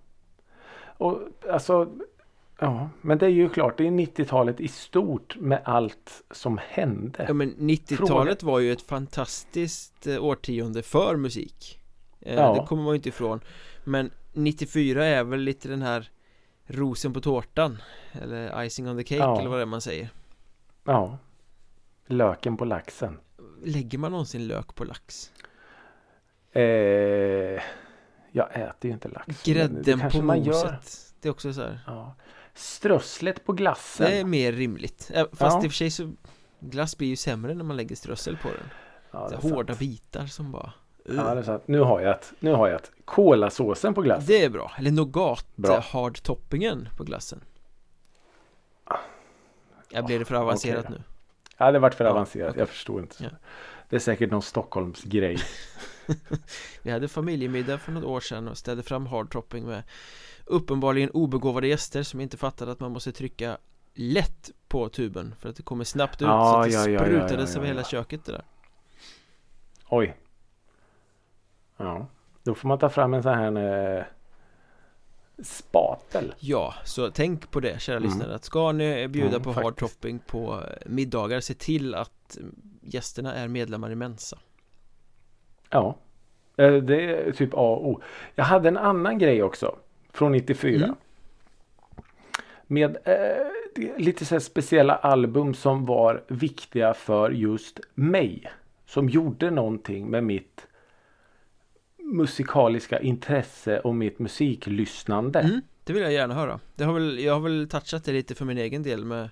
Och 0.97 1.19
alltså 1.49 1.89
Ja, 2.61 2.89
men 3.01 3.17
det 3.17 3.25
är 3.25 3.29
ju 3.29 3.49
klart, 3.49 3.77
det 3.77 3.87
är 3.87 3.91
90-talet 3.91 4.61
i 4.61 4.67
stort 4.67 5.35
med 5.39 5.61
allt 5.63 6.23
som 6.31 6.59
hände. 6.67 7.25
Ja 7.27 7.33
men 7.33 7.55
90-talet 7.55 8.43
var 8.43 8.59
ju 8.59 8.71
ett 8.71 8.81
fantastiskt 8.81 10.07
eh, 10.07 10.23
årtionde 10.23 10.81
för 10.83 11.15
musik 11.15 11.79
Ja. 12.19 12.53
Det 12.53 12.65
kommer 12.67 12.83
man 12.83 12.91
ju 12.91 12.95
inte 12.95 13.09
ifrån 13.09 13.39
Men 13.83 14.11
94 14.33 15.05
är 15.05 15.23
väl 15.23 15.39
lite 15.39 15.69
den 15.69 15.81
här 15.81 16.09
rosen 16.69 17.13
på 17.13 17.21
tårtan 17.21 17.81
Eller 18.11 18.63
icing 18.63 18.89
on 18.89 18.97
the 18.97 19.03
cake 19.03 19.15
Ja. 19.15 19.39
eller 19.39 19.49
vad 19.49 19.59
det 19.59 19.61
är 19.61 19.65
man 19.65 19.81
säger 19.81 20.09
Ja. 20.83 21.17
Löken 22.07 22.57
på 22.57 22.65
laxen. 22.65 23.19
Lägger 23.63 23.97
man 23.97 24.11
någonsin 24.11 24.47
lök 24.47 24.75
på 24.75 24.83
lax? 24.83 25.31
Eh, 26.51 26.61
jag 28.31 28.49
äter 28.53 28.75
ju 28.81 28.91
inte 28.91 29.07
lax. 29.07 29.43
Grädden 29.43 30.09
på 30.11 30.21
moset. 30.21 31.13
Det 31.21 31.27
är 31.27 31.31
också 31.31 31.53
så 31.53 31.61
här 31.61 31.79
Ja. 31.87 32.15
Strösslet 32.53 33.45
på 33.45 33.53
glassen. 33.53 34.05
Det 34.11 34.17
är 34.19 34.25
mer 34.25 34.51
rimligt 34.51 35.11
Fast 35.33 35.41
Ja. 35.41 35.63
i 35.63 35.67
och 35.67 35.71
för 35.71 35.77
sig 35.77 35.91
så 35.91 36.11
Glass 36.59 36.97
blir 36.97 37.07
ju 37.07 37.15
sämre 37.15 37.53
när 37.53 37.63
man 37.63 37.77
lägger 37.77 37.95
strössel 37.95 38.37
på 38.37 38.47
den 38.47 38.69
ja, 39.11 39.31
Hårda 39.41 39.73
sant. 39.73 39.79
bitar 39.79 40.25
som 40.25 40.51
bara 40.51 40.73
Ja, 41.15 41.33
det 41.33 41.39
är 41.39 41.43
sant. 41.43 41.63
Nu 41.65 41.79
har 41.79 42.01
jag 42.01 42.11
ett. 42.15 42.33
Nu 42.39 42.51
har 42.53 42.67
jag 42.67 42.75
ett. 42.75 42.91
Kolasåsen 43.05 43.93
på 43.93 44.01
glassen. 44.01 44.25
Det 44.27 44.43
är 44.43 44.49
bra, 44.49 44.71
eller 44.77 44.91
nougat 44.91 45.45
Bra. 45.55 45.75
eh, 45.75 45.81
hard 45.83 46.21
toppingen 46.23 46.89
på 46.97 47.03
glassen 47.03 47.41
Jag 49.89 50.05
blir 50.05 50.19
det 50.19 50.25
för 50.25 50.35
avancerat 50.35 50.85
okej. 50.85 50.97
nu 50.97 51.03
Ja, 51.57 51.71
det 51.71 51.79
vart 51.79 51.93
för 51.93 52.03
Ja, 52.05 52.11
avancerat. 52.11 52.49
okej. 52.49 52.59
Jag 52.59 52.69
förstår 52.69 53.01
inte. 53.01 53.15
Ja. 53.23 53.29
Det 53.89 53.95
är 53.95 53.99
säkert 53.99 54.31
någon 54.31 54.41
Stockholms 54.41 55.03
grej. 55.03 55.37
Vi 56.83 56.91
hade 56.91 57.07
familjemiddag 57.07 57.77
för 57.77 57.91
något 57.91 58.03
år 58.03 58.19
sedan 58.19 58.47
och 58.47 58.57
ställde 58.57 58.83
fram 58.83 59.07
hard 59.07 59.31
topping 59.31 59.65
med 59.65 59.83
Uppenbarligen 60.45 61.09
obegåvade 61.09 61.67
gäster 61.67 62.03
som 62.03 62.19
inte 62.21 62.37
fattade 62.37 62.71
att 62.71 62.79
man 62.79 62.91
måste 62.91 63.11
trycka 63.11 63.57
lätt 63.93 64.49
på 64.67 64.89
tuben 64.89 65.35
för 65.39 65.49
att 65.49 65.55
det 65.55 65.63
kommer 65.63 65.83
snabbt 65.83 66.21
ut 66.21 66.27
Ja, 66.27 66.51
så 66.53 66.59
att 66.79 66.85
det 66.85 66.91
ja, 66.91 66.99
sprutades 66.99 67.55
över 67.55 67.67
hela 67.67 67.83
köket 67.83 68.25
det 68.25 68.31
där 68.31 68.43
Oj. 69.89 70.15
Ja. 71.79 72.07
Då 72.43 72.55
får 72.55 72.67
man 72.67 72.77
ta 72.79 72.89
fram 72.89 73.13
en 73.13 73.23
sån 73.23 73.33
här 73.33 73.97
eh, 73.97 74.03
spatel. 75.43 76.33
Ja, 76.39 76.73
så 76.83 77.09
tänk 77.11 77.51
på 77.51 77.59
det 77.59 77.81
kära 77.81 77.97
Mm. 77.97 78.09
lyssnare 78.09 78.35
att 78.35 78.43
ska 78.43 78.71
ni 78.71 79.07
bjuda 79.07 79.29
Mm, 79.29 79.41
på 79.41 79.51
hard 79.51 79.63
faktiskt. 79.63 79.93
topping 80.01 80.19
på 80.19 80.53
eh, 80.53 80.89
middagar 80.89 81.39
se 81.39 81.53
till 81.53 81.95
att 81.95 82.37
gästerna 82.81 83.33
är 83.35 83.47
medlemmar 83.47 83.91
i 83.91 83.95
Mensa 83.95 84.37
Ja. 85.69 85.95
Eh, 86.57 86.73
Det 86.73 87.01
är 87.27 87.31
typ 87.31 87.53
A 87.53 87.57
och 87.57 87.87
O. 87.89 88.01
Jag 88.35 88.43
hade 88.43 88.67
en 88.67 88.77
annan 88.77 89.17
grej 89.19 89.43
också. 89.43 89.75
Från 90.13 90.31
94. 90.31 90.83
Mm. 90.85 90.95
Med 92.67 92.97
eh, 93.05 93.97
lite 93.97 94.25
så 94.25 94.39
speciella 94.39 94.95
album 94.95 95.53
som 95.53 95.85
var 95.85 96.23
viktiga 96.27 96.93
för 96.93 97.31
just 97.31 97.79
mig. 97.93 98.51
Som 98.85 99.09
gjorde 99.09 99.51
någonting 99.51 100.07
med 100.09 100.23
mitt 100.23 100.67
musikaliska 102.13 102.99
intresse 102.99 103.79
och 103.79 103.95
mitt 103.95 104.19
musiklyssnande. 104.19 105.39
mm, 105.39 105.61
Det 105.83 105.93
vill 105.93 106.03
jag 106.03 106.13
gärna 106.13 106.33
höra 106.33 106.59
det 106.75 106.83
har 106.83 106.93
väl, 106.93 107.19
Jag 107.19 107.33
har 107.33 107.39
väl 107.39 107.67
touchat 107.69 108.03
det 108.05 108.11
lite 108.11 108.35
för 108.35 108.45
min 108.45 108.57
egen 108.57 108.83
del 108.83 109.05
med 109.05 109.29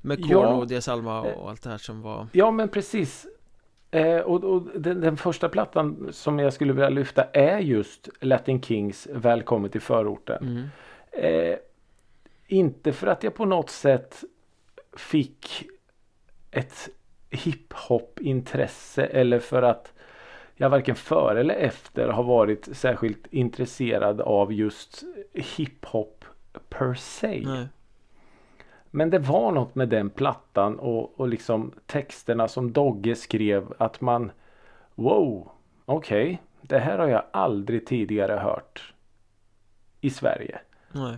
Med 0.00 0.18
Korn 0.22 0.30
Ja. 0.30 0.48
och 0.54 0.66
Dias 0.68 0.88
Alma 0.88 1.20
och 1.22 1.50
allt 1.50 1.62
det 1.62 1.70
här 1.70 1.78
som 1.78 2.02
var 2.02 2.26
Ja 2.32 2.50
men 2.50 2.68
precis. 2.68 3.26
Eh, 3.90 4.18
och 4.18 4.44
och 4.44 4.80
den, 4.80 5.00
den 5.00 5.16
första 5.16 5.48
plattan 5.48 6.08
som 6.12 6.38
jag 6.38 6.52
skulle 6.52 6.72
vilja 6.72 6.88
lyfta 6.88 7.24
är 7.24 7.58
just 7.58 8.08
Latin 8.20 8.62
Kings 8.62 9.08
Välkommen 9.12 9.70
till 9.70 9.80
förorten. 9.80 10.42
mm. 10.42 10.68
Eh, 11.12 11.56
inte 12.46 12.92
för 12.92 13.06
att 13.06 13.22
jag 13.22 13.34
på 13.34 13.44
något 13.44 13.70
sätt 13.70 14.24
fick 14.96 15.64
ett 16.50 16.88
hiphop-intresse 17.30 19.04
eller 19.06 19.38
för 19.38 19.62
att 19.62 19.92
jag 20.56 20.70
varken 20.70 20.96
före 20.96 21.40
eller 21.40 21.54
efter 21.54 22.08
har 22.08 22.22
varit 22.22 22.76
särskilt 22.76 23.26
intresserad 23.26 24.20
av 24.20 24.52
just 24.52 25.04
hiphop 25.32 26.24
per 26.68 26.94
se. 26.94 27.42
Nej. 27.44 27.68
Men 28.90 29.10
det 29.10 29.18
var 29.18 29.52
något 29.52 29.74
med 29.74 29.88
den 29.88 30.10
plattan 30.10 30.78
och, 30.78 31.20
och 31.20 31.28
liksom 31.28 31.72
texterna 31.86 32.48
som 32.48 32.72
Dogge 32.72 33.14
skrev 33.14 33.74
att 33.78 34.00
man 34.00 34.32
Wow, 34.94 35.50
okej, 35.84 36.42
det 36.60 36.78
här 36.78 36.98
har 36.98 37.08
jag 37.08 37.22
aldrig 37.30 37.86
tidigare 37.86 38.32
hört 38.32 38.94
i 40.00 40.10
Sverige. 40.10 40.58
Nej. 40.92 41.16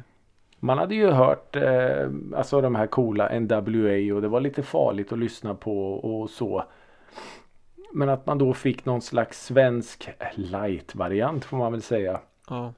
Man 0.59 0.78
hade 0.78 0.95
ju 0.95 1.11
hört 1.11 1.57
eh, 1.57 2.11
alltså 2.37 2.61
de 2.61 2.74
här 2.74 2.87
coola 2.87 3.39
NWA 3.39 4.14
och 4.14 4.22
det 4.22 4.28
var 4.28 4.41
lite 4.41 4.62
farligt 4.62 5.12
att 5.12 5.18
lyssna 5.18 5.55
på 5.55 5.93
och 5.93 6.30
så. 6.30 6.64
Men 7.93 8.09
att 8.09 8.26
man 8.26 8.39
då 8.39 8.55
fick 8.55 8.84
någon 8.84 9.03
slags 9.03 9.45
svensk 9.47 10.09
light-variant 10.34 11.45
får 11.45 11.57
man 11.57 11.72
väl 11.72 11.82
säga. 11.82 12.20
Ja, 12.49 12.72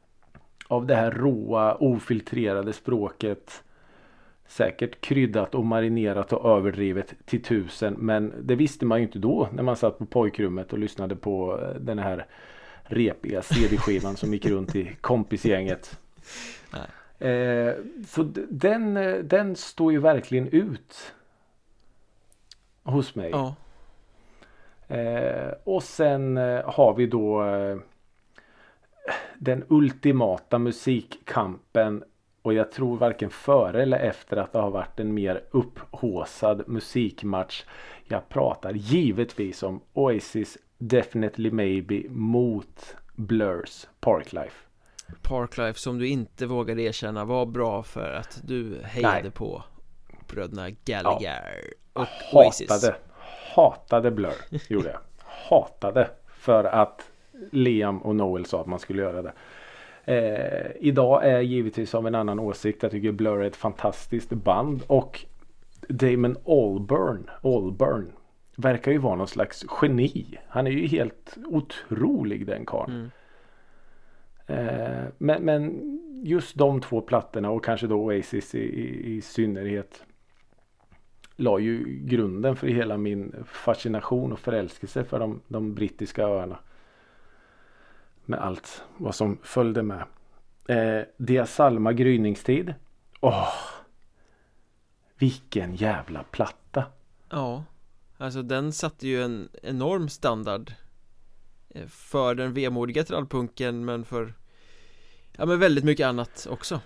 Av 0.68 0.86
det 0.86 0.94
här 0.94 1.10
råa 1.10 1.74
ofiltrerade 1.74 2.72
språket. 2.72 3.62
Säkert 4.46 5.00
kryddat 5.00 5.54
och 5.54 5.64
marinerat 5.64 6.32
och 6.32 6.56
överdrivet 6.56 7.14
till 7.24 7.42
tusen. 7.42 7.94
Men 7.98 8.32
det 8.42 8.54
visste 8.54 8.86
man 8.86 8.98
ju 8.98 9.04
inte 9.04 9.18
då 9.18 9.48
när 9.52 9.62
man 9.62 9.76
satt 9.76 9.98
på 9.98 10.06
pojkrummet 10.06 10.72
och 10.72 10.78
lyssnade 10.78 11.16
på 11.16 11.60
eh, 11.60 11.80
den 11.80 11.98
här 11.98 12.26
repiga 12.82 13.42
CD-skivan 13.42 14.16
som 14.16 14.32
gick 14.32 14.46
runt 14.46 14.76
i 14.76 14.96
kompisgänget. 15.00 15.98
Eh, 17.18 17.72
så 18.06 18.22
den, 18.50 18.96
eh, 18.96 19.14
den 19.14 19.56
står 19.56 19.92
ju 19.92 19.98
verkligen 19.98 20.48
ut. 20.48 21.12
Hos 22.82 23.14
mig. 23.14 23.30
ja, 23.30 23.54
Eh, 24.88 25.52
och 25.64 25.82
sen 25.82 26.36
eh, 26.36 26.70
har 26.70 26.94
vi 26.94 27.06
då 27.06 27.44
eh, 27.44 27.76
den 29.38 29.64
ultimata 29.68 30.58
musikkampen. 30.58 32.04
Och 32.42 32.54
jag 32.54 32.72
tror 32.72 32.96
varken 32.96 33.30
före 33.30 33.82
eller 33.82 33.98
efter 33.98 34.36
att 34.36 34.52
det 34.52 34.58
har 34.58 34.70
varit 34.70 35.00
en 35.00 35.14
mer 35.14 35.44
upphåsad 35.50 36.68
musikmatch. 36.68 37.64
Jag 38.04 38.28
pratar 38.28 38.72
givetvis 38.72 39.62
om 39.62 39.80
Oasis 39.92 40.58
Definitely 40.78 41.50
Maybe 41.50 42.02
mot 42.08 42.96
Blurs 43.14 43.86
Parklife. 44.00 44.56
Parklife 45.22 45.78
som 45.78 45.98
du 45.98 46.08
inte 46.08 46.46
vågade 46.46 46.82
erkänna 46.82 47.24
var 47.24 47.46
bra 47.46 47.82
för 47.82 48.12
att 48.12 48.40
du 48.44 48.80
hejade 48.84 49.22
Nej. 49.22 49.30
på 49.30 49.62
bröderna 50.28 50.70
Gallagher 50.70 51.74
och 51.92 52.02
hatade, 52.02 52.46
Oasis 52.46 52.70
hatade 52.70 52.96
Blur 54.10 54.34
gjorde 54.68 54.88
jag. 54.88 55.00
Hatade 55.18 56.10
för 56.26 56.64
att 56.64 57.10
Liam 57.52 57.98
och 57.98 58.16
Noel 58.16 58.44
sa 58.44 58.60
att 58.60 58.66
man 58.66 58.78
skulle 58.78 59.02
göra 59.02 59.22
det. 59.22 59.32
Eh, 60.04 60.70
idag 60.80 61.24
är 61.24 61.30
jag 61.30 61.44
givetvis 61.44 61.94
av 61.94 62.06
en 62.06 62.14
annan 62.14 62.38
åsikt. 62.38 62.82
Jag 62.82 62.92
tycker 62.92 63.12
Blur 63.12 63.42
är 63.42 63.46
ett 63.46 63.56
fantastiskt 63.56 64.30
band 64.30 64.82
och 64.86 65.24
Damon 65.88 66.36
Albarn, 66.46 67.30
Albarn 67.42 68.12
verkar 68.56 68.92
ju 68.92 68.98
vara 68.98 69.16
någon 69.16 69.28
slags 69.28 69.64
geni. 69.82 70.38
Han 70.48 70.66
är 70.66 70.70
ju 70.70 70.86
helt 70.86 71.38
otrolig 71.44 72.46
den 72.46 72.66
karln. 72.66 73.10
Mm. 74.46 74.68
Eh, 74.68 75.04
men, 75.18 75.42
men 75.42 75.80
just 76.24 76.56
de 76.56 76.80
två 76.80 77.00
plattorna 77.00 77.50
och 77.50 77.64
kanske 77.64 77.86
då 77.86 77.96
Oasis 77.96 78.54
i, 78.54 78.58
i, 78.58 79.16
i 79.16 79.20
synnerhet 79.20 80.04
la 81.40 81.58
ju 81.58 81.84
grunden 82.04 82.56
för 82.56 82.66
hela 82.66 82.96
min 82.96 83.44
fascination 83.46 84.32
och 84.32 84.38
förälskelse 84.38 85.04
för 85.04 85.18
de, 85.18 85.40
de 85.48 85.74
brittiska 85.74 86.22
öarna. 86.22 86.58
Med 88.24 88.38
allt 88.40 88.82
vad 88.96 89.14
som 89.14 89.38
följde 89.42 89.82
med. 89.82 90.04
Eh, 90.68 91.06
Dia 91.16 91.46
Salma 91.46 91.92
gryningstid. 91.92 92.74
Åh! 93.20 93.54
Vilken 95.18 95.74
jävla 95.74 96.22
platta! 96.22 96.84
Ja, 97.30 97.64
alltså 98.16 98.42
den 98.42 98.72
satte 98.72 99.08
ju 99.08 99.22
en 99.22 99.48
enorm 99.62 100.08
standard 100.08 100.72
eh, 101.68 101.86
För 101.86 102.34
den 102.34 102.54
vemodiga 102.54 103.04
trallpunken 103.04 103.84
men 103.84 104.04
för 104.04 104.34
Ja 105.32 105.46
men 105.46 105.58
väldigt 105.58 105.84
mycket 105.84 106.06
annat 106.06 106.46
också 106.50 106.80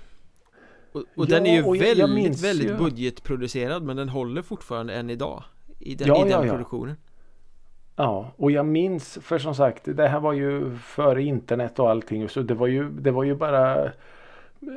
och, 0.93 1.01
och 1.01 1.07
Ja, 1.16 1.24
den 1.34 1.47
är 1.47 1.55
ju 1.55 1.62
och 1.62 1.76
jag- 1.76 1.97
jag 1.97 2.09
väldigt, 2.09 2.45
väldigt 2.45 2.70
ju- 2.70 2.76
budgetproducerad 2.76 3.82
men 3.82 3.97
den 3.97 4.09
håller 4.09 4.43
fortfarande 4.43 4.95
än 4.95 5.11
idag 5.11 5.43
I 5.78 5.95
den, 5.95 6.09
Ja, 6.09 6.26
i 6.26 6.30
den 6.30 6.47
ja, 6.47 6.53
produktionen 6.53 6.97
Ja, 7.97 8.32
och 8.36 8.51
jag 8.51 8.66
minns 8.66 9.18
för 9.22 9.38
som 9.38 9.55
sagt 9.55 9.82
det 9.84 10.09
här 10.09 10.20
var 10.20 10.32
ju 10.32 10.76
före 10.76 11.22
internet 11.22 11.78
och 11.78 11.90
allting. 11.90 12.28
Så 12.28 12.43
det 12.43 12.55
var 12.55 12.66
ju, 12.66 12.90
det 12.90 13.11
var 13.11 13.24
ju 13.24 13.34
bara 13.34 13.93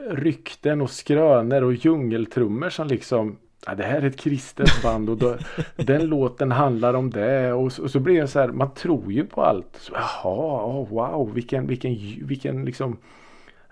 rykten 0.10 0.82
och 0.82 0.90
skrönor 0.90 1.62
och 1.64 1.74
djungeltrummor 1.74 2.70
som 2.70 2.88
liksom 2.88 3.38
Ja, 3.68 3.76
det 3.76 3.84
här 3.84 4.02
är 4.02 4.06
ett 4.08 4.18
kristet 4.20 4.70
band 4.84 5.10
och 5.10 5.18
då, 5.18 5.38
den 5.76 6.06
låten 6.08 6.52
handlar 6.52 6.94
om 6.94 7.10
det 7.10 7.54
och 7.54 7.72
så, 7.72 7.84
och 7.84 7.92
så 7.92 8.00
blir 8.00 8.22
det 8.22 8.28
så 8.28 8.40
här, 8.40 8.48
man 8.48 8.74
tror 8.74 9.12
ju 9.12 9.26
på 9.26 9.42
allt. 9.42 9.78
Så, 9.80 9.94
Jaha, 9.94 10.66
oh, 10.66 10.90
wow, 10.90 11.34
vilken, 11.34 11.68
vilken, 11.68 11.96
vilken 12.28 12.66
liksom 12.66 12.98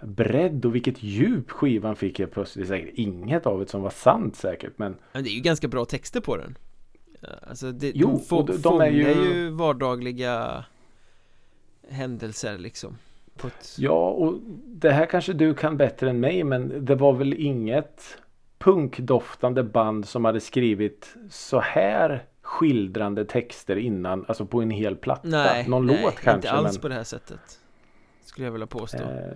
bredd 0.06 0.66
och 0.66 0.76
vilket 0.76 1.04
djup 1.04 1.52
skivan 1.52 1.96
fick 1.96 2.20
jag 2.20 2.32
plötsligt. 2.32 2.68
Det 2.68 2.76
är 2.76 2.80
säkert 2.80 2.96
inget 2.98 3.46
av 3.46 3.60
det 3.60 3.68
som 3.70 3.82
var 3.82 3.90
sant 3.90 4.36
säkert 4.36 4.74
men 4.78 4.96
Men 5.14 5.24
det 5.24 5.30
är 5.30 5.34
ju 5.34 5.42
ganska 5.42 5.68
bra 5.68 5.86
texter 5.86 6.22
på 6.22 6.38
den 6.38 6.58
Ja, 7.22 7.28
Alltså 7.50 7.72
det, 7.72 7.92
Jo, 7.96 8.08
de, 8.08 8.20
få, 8.20 8.42
de- 8.42 8.58
de 8.62 8.82
är 8.82 8.88
ju- 8.90 9.04
ju 9.14 9.50
vardagliga 9.50 10.66
händelser 11.90 12.58
liksom 12.58 12.98
ett, 13.44 13.76
Ja, 13.78 14.10
och 14.10 14.40
det 14.66 14.92
här 14.92 15.06
kanske 15.06 15.34
du 15.34 15.54
kan 15.54 15.78
bättre 15.78 16.10
än 16.10 16.20
mig 16.20 16.44
men 16.44 16.86
det 16.86 16.96
var 16.96 17.14
väl 17.14 17.34
inget 17.34 18.18
punkdoftande 18.58 19.64
band 19.64 20.08
som 20.08 20.26
hade 20.26 20.40
skrivit 20.40 21.16
så 21.30 21.60
här 21.60 22.26
skildrande 22.42 23.26
texter 23.26 23.76
innan, 23.76 24.26
alltså 24.28 24.46
på 24.46 24.62
en 24.62 24.70
hel 24.72 24.96
platta. 24.96 25.28
Nej, 25.28 25.68
Någon 25.70 25.86
nej 25.86 26.00
låt 26.04 26.14
kanske. 26.16 26.32
inte 26.36 26.52
alls 26.52 26.74
men, 26.74 26.82
på 26.82 26.88
det 26.88 26.94
här 26.96 27.04
sättet 27.04 27.60
Skulle 28.26 28.48
jag 28.48 28.52
vilja 28.52 28.68
påstå 28.68 28.98
eh, 29.04 29.34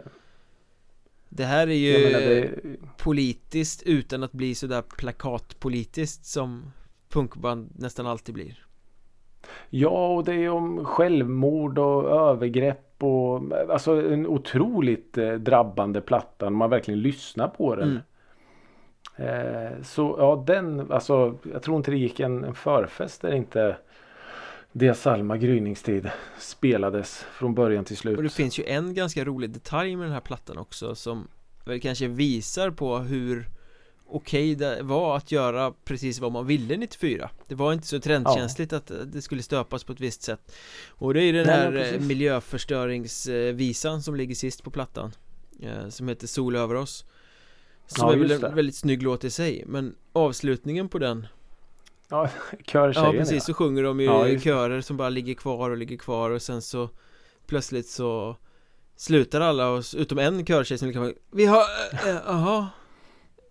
Det 1.30 1.46
här 1.46 1.68
är 1.68 1.74
ju 1.74 1.94
det, 1.94 2.50
politiskt 2.98 3.84
utan 3.84 4.24
att 4.24 4.32
bli 4.32 4.56
sådär 4.56 4.82
plakatpolitiskt 4.82 6.26
som 6.26 6.72
punkband 7.10 7.72
nästan 7.76 8.08
alltid 8.08 8.36
blir 8.36 8.68
ja, 9.70 10.08
och 10.08 10.24
det 10.24 10.34
är 10.34 10.50
om 10.50 10.86
självmord 10.86 11.78
och 11.78 12.30
övergrepp 12.30 13.04
och 13.04 13.42
alltså 13.70 14.12
en 14.12 14.28
otroligt 14.28 15.18
eh, 15.18 15.34
drabbande 15.34 16.02
platta 16.02 16.46
när 16.46 16.58
man 16.58 16.70
verkligen 16.70 17.02
lyssnar 17.02 17.48
på 17.48 17.76
den. 17.76 17.90
Mm. 17.90 18.02
Eh, 19.16 19.82
så 19.84 20.16
ja, 20.20 20.44
den, 20.48 20.92
alltså 20.92 21.38
jag 21.54 21.62
tror 21.64 21.78
inte 21.78 21.92
det 21.92 21.98
gick 21.98 22.20
en, 22.20 22.44
en 22.44 22.56
förfest 22.56 23.22
där 23.22 23.34
inte 23.34 23.78
Dia 24.72 24.94
Salma 24.94 25.38
gryningstid 25.38 26.10
spelades 26.40 27.26
från 27.32 27.56
början 27.56 27.86
till 27.86 27.98
slut. 27.98 28.18
Och 28.18 28.24
det 28.24 28.30
finns 28.30 28.60
ju 28.60 28.66
en 28.66 28.94
ganska 28.94 29.26
rolig 29.26 29.50
detalj 29.50 29.96
med 29.96 30.06
den 30.06 30.14
här 30.14 30.22
plattan 30.22 30.58
också 30.58 30.96
som 30.96 31.28
väl 31.66 31.82
kanske 31.82 32.08
visar 32.08 32.72
på 32.72 32.98
hur 32.98 33.48
okej 34.10 34.56
det 34.56 34.84
var 34.84 35.18
att 35.18 35.32
göra 35.32 35.74
precis 35.86 36.20
vad 36.20 36.32
man 36.32 36.48
ville 36.48 36.78
94 36.78 37.30
Det 37.48 37.56
var 37.56 37.74
inte 37.74 37.88
så 37.88 38.00
trendkänsligt 38.00 38.72
ja. 38.72 38.78
att 38.78 38.92
det 39.06 39.22
skulle 39.22 39.44
stöpas 39.44 39.84
på 39.84 39.94
ett 39.94 40.00
visst 40.00 40.22
sätt. 40.22 40.56
Och 40.88 41.14
det 41.14 41.24
är 41.24 41.34
den 41.34 41.50
här 41.50 41.72
Nej, 41.72 42.00
miljöförstöringsvisan 42.00 44.02
som 44.02 44.16
ligger 44.16 44.36
sist 44.36 44.64
på 44.64 44.72
plattan 44.72 45.12
eh, 45.62 45.90
Som 45.90 46.08
heter 46.08 46.28
Sol 46.28 46.56
över 46.56 46.76
oss. 46.76 47.06
Som 47.88 48.08
ja, 48.08 48.14
är 48.14 48.18
väl 48.18 48.32
en 48.32 48.56
väldigt 48.56 48.76
snygg 48.76 49.04
låt 49.04 49.24
i 49.24 49.30
sig 49.30 49.64
Men 49.68 49.96
avslutningen 50.14 50.90
på 50.90 51.00
den 51.00 51.28
Ja, 52.10 52.30
körtjejen 52.64 53.14
Ja 53.14 53.20
precis, 53.20 53.44
så 53.44 53.54
sjunger 53.54 53.84
de 53.84 54.00
ju 54.00 54.06
ja, 54.06 54.40
körer 54.40 54.82
som 54.82 54.98
bara 54.98 55.10
ligger 55.10 55.34
kvar 55.34 55.70
och 55.70 55.78
ligger 55.78 55.98
kvar 55.98 56.30
och 56.32 56.42
sen 56.42 56.62
så 56.62 56.90
Plötsligt 57.48 57.88
så 57.88 58.38
Slutar 58.96 59.42
alla 59.42 59.70
och, 59.70 59.84
utom 59.98 60.20
en 60.20 60.46
körtjej 60.46 60.78
som 60.78 60.88
liksom 60.88 61.14
Vi 61.32 61.46
har, 61.46 61.64
jaha 62.26 62.58
äh, 62.58 62.66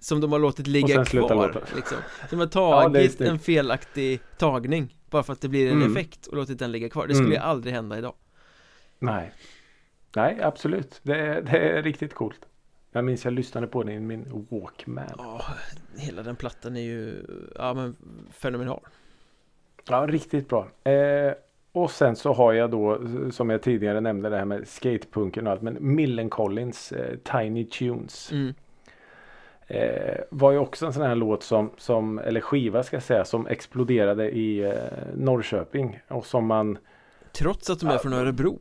Som 0.00 0.20
de 0.20 0.32
har 0.32 0.38
låtit 0.38 0.66
ligga 0.66 1.04
kvar 1.04 1.62
liksom. 1.76 1.98
De 2.30 2.38
har 2.38 2.46
tagit 2.46 3.20
ja, 3.20 3.26
en 3.26 3.38
felaktig 3.38 4.20
tagning 4.38 4.96
Bara 5.10 5.22
för 5.22 5.32
att 5.32 5.40
det 5.40 5.48
blir 5.48 5.70
en 5.70 5.82
mm. 5.82 5.92
effekt 5.92 6.26
och 6.26 6.36
låtit 6.36 6.58
den 6.58 6.72
ligga 6.72 6.88
kvar. 6.88 7.06
Det 7.06 7.14
skulle 7.14 7.36
mm. 7.36 7.48
aldrig 7.48 7.74
hända 7.74 7.98
idag. 7.98 8.14
Nej. 8.98 9.32
Nej 10.16 10.40
absolut. 10.42 11.00
Det 11.02 11.16
är, 11.16 11.42
det 11.42 11.58
är 11.58 11.82
riktigt 11.82 12.14
coolt 12.14 12.40
jag 12.96 13.04
minns 13.04 13.24
jag 13.24 13.34
lyssnade 13.34 13.66
på 13.66 13.82
den 13.82 13.92
i 13.92 14.00
min 14.00 14.46
Walkman. 14.50 15.04
Ja, 15.18 15.42
hela 15.96 16.22
den 16.22 16.36
plattan 16.36 16.76
är 16.76 16.80
ju 16.80 17.24
ja, 17.54 17.74
men 17.74 17.96
fenomenal. 18.30 18.80
Ja, 19.88 20.06
riktigt 20.08 20.48
bra. 20.48 20.68
Eh, 20.92 21.32
Och 21.72 21.90
sen 21.90 22.16
så 22.16 22.32
har 22.32 22.52
jag 22.52 22.70
då 22.70 23.00
som 23.30 23.50
jag 23.50 23.62
tidigare 23.62 24.00
nämnde 24.00 24.28
det 24.28 24.36
här 24.36 24.44
med 24.44 24.68
skatepunken 24.68 25.46
och 25.46 25.52
allt 25.52 25.62
men 25.62 25.76
Millencolins 25.80 26.92
eh, 26.92 27.16
Tiny 27.16 27.64
Tunes. 27.64 28.32
Mm. 28.32 28.54
eh, 29.66 30.16
Var 30.30 30.52
ju 30.52 30.58
också 30.58 30.86
en 30.86 30.92
sån 30.92 31.02
här 31.02 31.14
låt 31.14 31.42
som, 31.42 31.70
som 31.76 32.18
eller 32.18 32.40
skiva 32.40 32.82
ska 32.82 32.96
jag 32.96 33.02
säga 33.02 33.24
som 33.24 33.46
exploderade 33.46 34.30
i 34.30 34.58
eh, 34.64 34.72
Norrköping 35.14 36.00
och 36.08 36.26
som 36.26 36.46
man 36.46 36.78
Trots 37.32 37.70
att 37.70 37.80
de 37.80 37.86
är 37.86 37.92
ja, 37.92 37.98
från 37.98 38.12
Örebro 38.12 38.58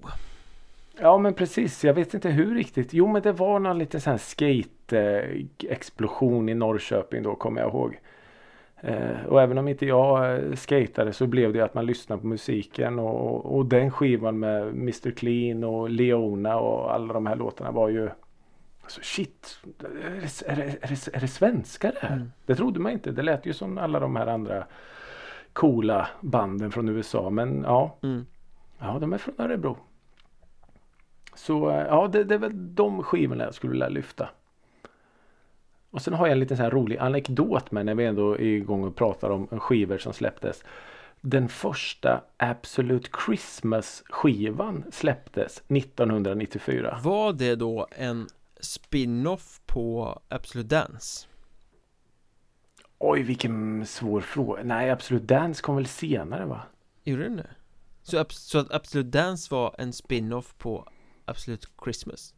Ja 0.99 1.17
men 1.17 1.33
precis, 1.33 1.83
jag 1.83 1.93
vet 1.93 2.13
inte 2.13 2.29
hur 2.29 2.55
riktigt. 2.55 2.93
Jo 2.93 3.07
men 3.07 3.21
det 3.21 3.31
var 3.31 3.59
någon 3.59 3.77
liten 3.77 4.01
sån 4.01 4.11
här 4.11 4.17
skate-explosion 4.17 6.49
i 6.49 6.53
Norrköping 6.53 7.23
då 7.23 7.35
kommer 7.35 7.61
jag 7.61 7.69
ihåg. 7.69 7.99
Eh, 8.81 9.25
och 9.27 9.41
även 9.41 9.57
om 9.57 9.67
inte 9.67 9.85
jag 9.85 10.35
eh, 10.35 10.53
skatade 10.53 11.13
så 11.13 11.27
blev 11.27 11.53
det 11.53 11.61
att 11.61 11.73
man 11.73 11.85
lyssnade 11.85 12.21
på 12.21 12.27
musiken 12.27 12.99
och, 12.99 13.55
och 13.55 13.65
den 13.65 13.91
skivan 13.91 14.39
med 14.39 14.67
Mr 14.67 15.11
Clean 15.11 15.63
och 15.63 15.89
Leona 15.89 16.57
och 16.57 16.93
alla 16.93 17.13
de 17.13 17.25
här 17.25 17.35
låtarna 17.35 17.71
var 17.71 17.89
ju 17.89 18.09
Alltså 18.85 19.01
shit, 19.03 19.59
är 19.79 19.83
det, 19.83 20.51
är 20.51 20.55
det, 20.55 20.77
är 20.81 20.87
det, 20.87 21.15
är 21.15 21.19
det 21.19 21.27
svenska 21.27 21.91
det 21.91 22.07
här? 22.07 22.15
Mm. 22.15 22.31
Det 22.45 22.55
trodde 22.55 22.79
man 22.79 22.91
inte. 22.91 23.11
Det 23.11 23.21
lät 23.21 23.45
ju 23.45 23.53
som 23.53 23.77
alla 23.77 23.99
de 23.99 24.15
här 24.15 24.27
andra 24.27 24.65
coola 25.53 26.07
banden 26.21 26.71
från 26.71 26.89
USA. 26.89 27.29
Men 27.29 27.61
ja, 27.61 27.97
mm. 28.03 28.25
ja 28.79 28.97
de 28.99 29.13
är 29.13 29.17
från 29.17 29.35
Örebro. 29.37 29.77
Så 31.36 31.69
eh, 31.69 31.86
ja, 31.88 32.07
det, 32.07 32.23
det 32.23 32.33
är 32.36 32.39
väl 32.39 32.75
de 32.75 33.03
skivorna 33.03 33.43
jag 33.43 33.53
skulle 33.53 33.71
vilja 33.71 33.89
lyfta. 33.89 34.29
Och 35.91 36.01
sen 36.01 36.13
har 36.13 36.27
jag 36.27 36.31
en 36.31 36.39
liten 36.39 36.57
så 36.57 36.63
här 36.63 36.71
rolig 36.71 36.97
anekdot 36.97 37.71
med 37.71 37.86
när 37.86 37.95
vi 37.95 38.05
ändå 38.05 38.33
är 38.33 38.41
igång 38.41 38.83
och 38.83 38.95
pratar 38.95 39.29
om 39.29 39.47
skivor 39.47 39.97
som 39.97 40.13
släpptes. 40.13 40.63
Den 41.21 41.49
första 41.49 42.21
Absolute 42.38 43.09
Christmas 43.25 44.03
skivan 44.09 44.83
släpptes 44.91 45.63
1994. 45.67 46.99
Var 47.03 47.33
det 47.33 47.55
då 47.55 47.88
en 47.91 48.27
spin-off 48.59 49.61
på 49.65 50.19
Absolute 50.29 50.75
Dance? 50.75 51.27
Oj 52.97 53.23
vilken 53.23 53.86
svår 53.86 54.21
fråga. 54.21 54.63
Nej 54.63 54.89
Absolute 54.89 55.25
Dance 55.25 55.61
kom 55.61 55.75
väl 55.75 55.86
senare 55.86 56.45
va? 56.45 56.61
Gjorde 57.03 57.23
den 57.23 57.38
det? 57.38 57.49
Så, 58.01 58.25
så 58.29 58.59
att 58.59 58.71
Absolute 58.71 59.09
Dance 59.09 59.55
var 59.55 59.75
en 59.77 59.93
spin-off 59.93 60.55
på 60.57 60.88
Absolut 61.26 61.67
Christmas. 61.84 62.34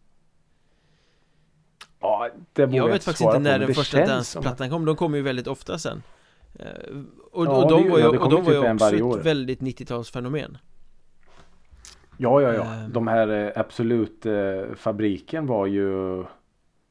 Ja, 2.00 2.30
det 2.54 2.62
Jag 2.62 2.88
vet 2.88 3.04
faktiskt 3.04 3.26
inte 3.26 3.40
när 3.40 3.60
den 3.60 3.74
första 3.74 4.06
dansplattan 4.06 4.70
kom, 4.70 4.86
de 4.86 4.96
kommer 4.96 5.18
ju 5.18 5.24
väldigt 5.24 5.48
ofta 5.48 5.80
sen. 5.80 6.04
Eh, 6.60 6.66
Och, 7.32 7.46
ja, 7.46 7.64
och 7.64 7.70
de 7.70 7.90
var 7.90 7.98
ju, 8.00 8.08
och 8.08 8.30
de 8.30 8.44
var 8.44 8.52
ju 8.54 8.62
typ 8.62 9.04
också 9.04 9.20
ett 9.20 9.26
väldigt 9.26 9.60
90-talsfenomen 9.60 10.58
Ja, 12.18 12.42
ja, 12.42 12.54
ja. 12.54 12.84
Um, 12.84 12.92
de 12.94 13.08
här 13.08 13.28
eh, 13.28 13.52
Absolut 13.56 14.26
eh, 14.26 14.34
fabriken 14.76 15.46
var 15.48 15.66
ju 15.66 16.24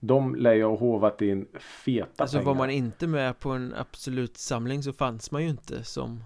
De 0.01 0.35
lär 0.35 0.53
ju 0.55 0.65
ha 0.65 0.77
hovat 0.77 1.23
in 1.23 1.49
feta 1.85 2.23
Alltså 2.23 2.37
pengar. 2.37 2.47
var 2.47 2.55
man 2.55 2.71
inte 2.71 3.07
med 3.07 3.39
på 3.41 3.51
en 3.51 3.75
Absolut 3.75 4.37
samling 4.37 4.83
så 4.83 4.93
fanns 4.93 5.31
man 5.31 5.43
ju 5.43 5.49
inte 5.49 5.85
som 5.85 6.25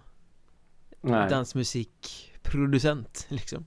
Nej. 1.00 1.30
Dansmusikproducent 1.30 3.26
liksom 3.30 3.64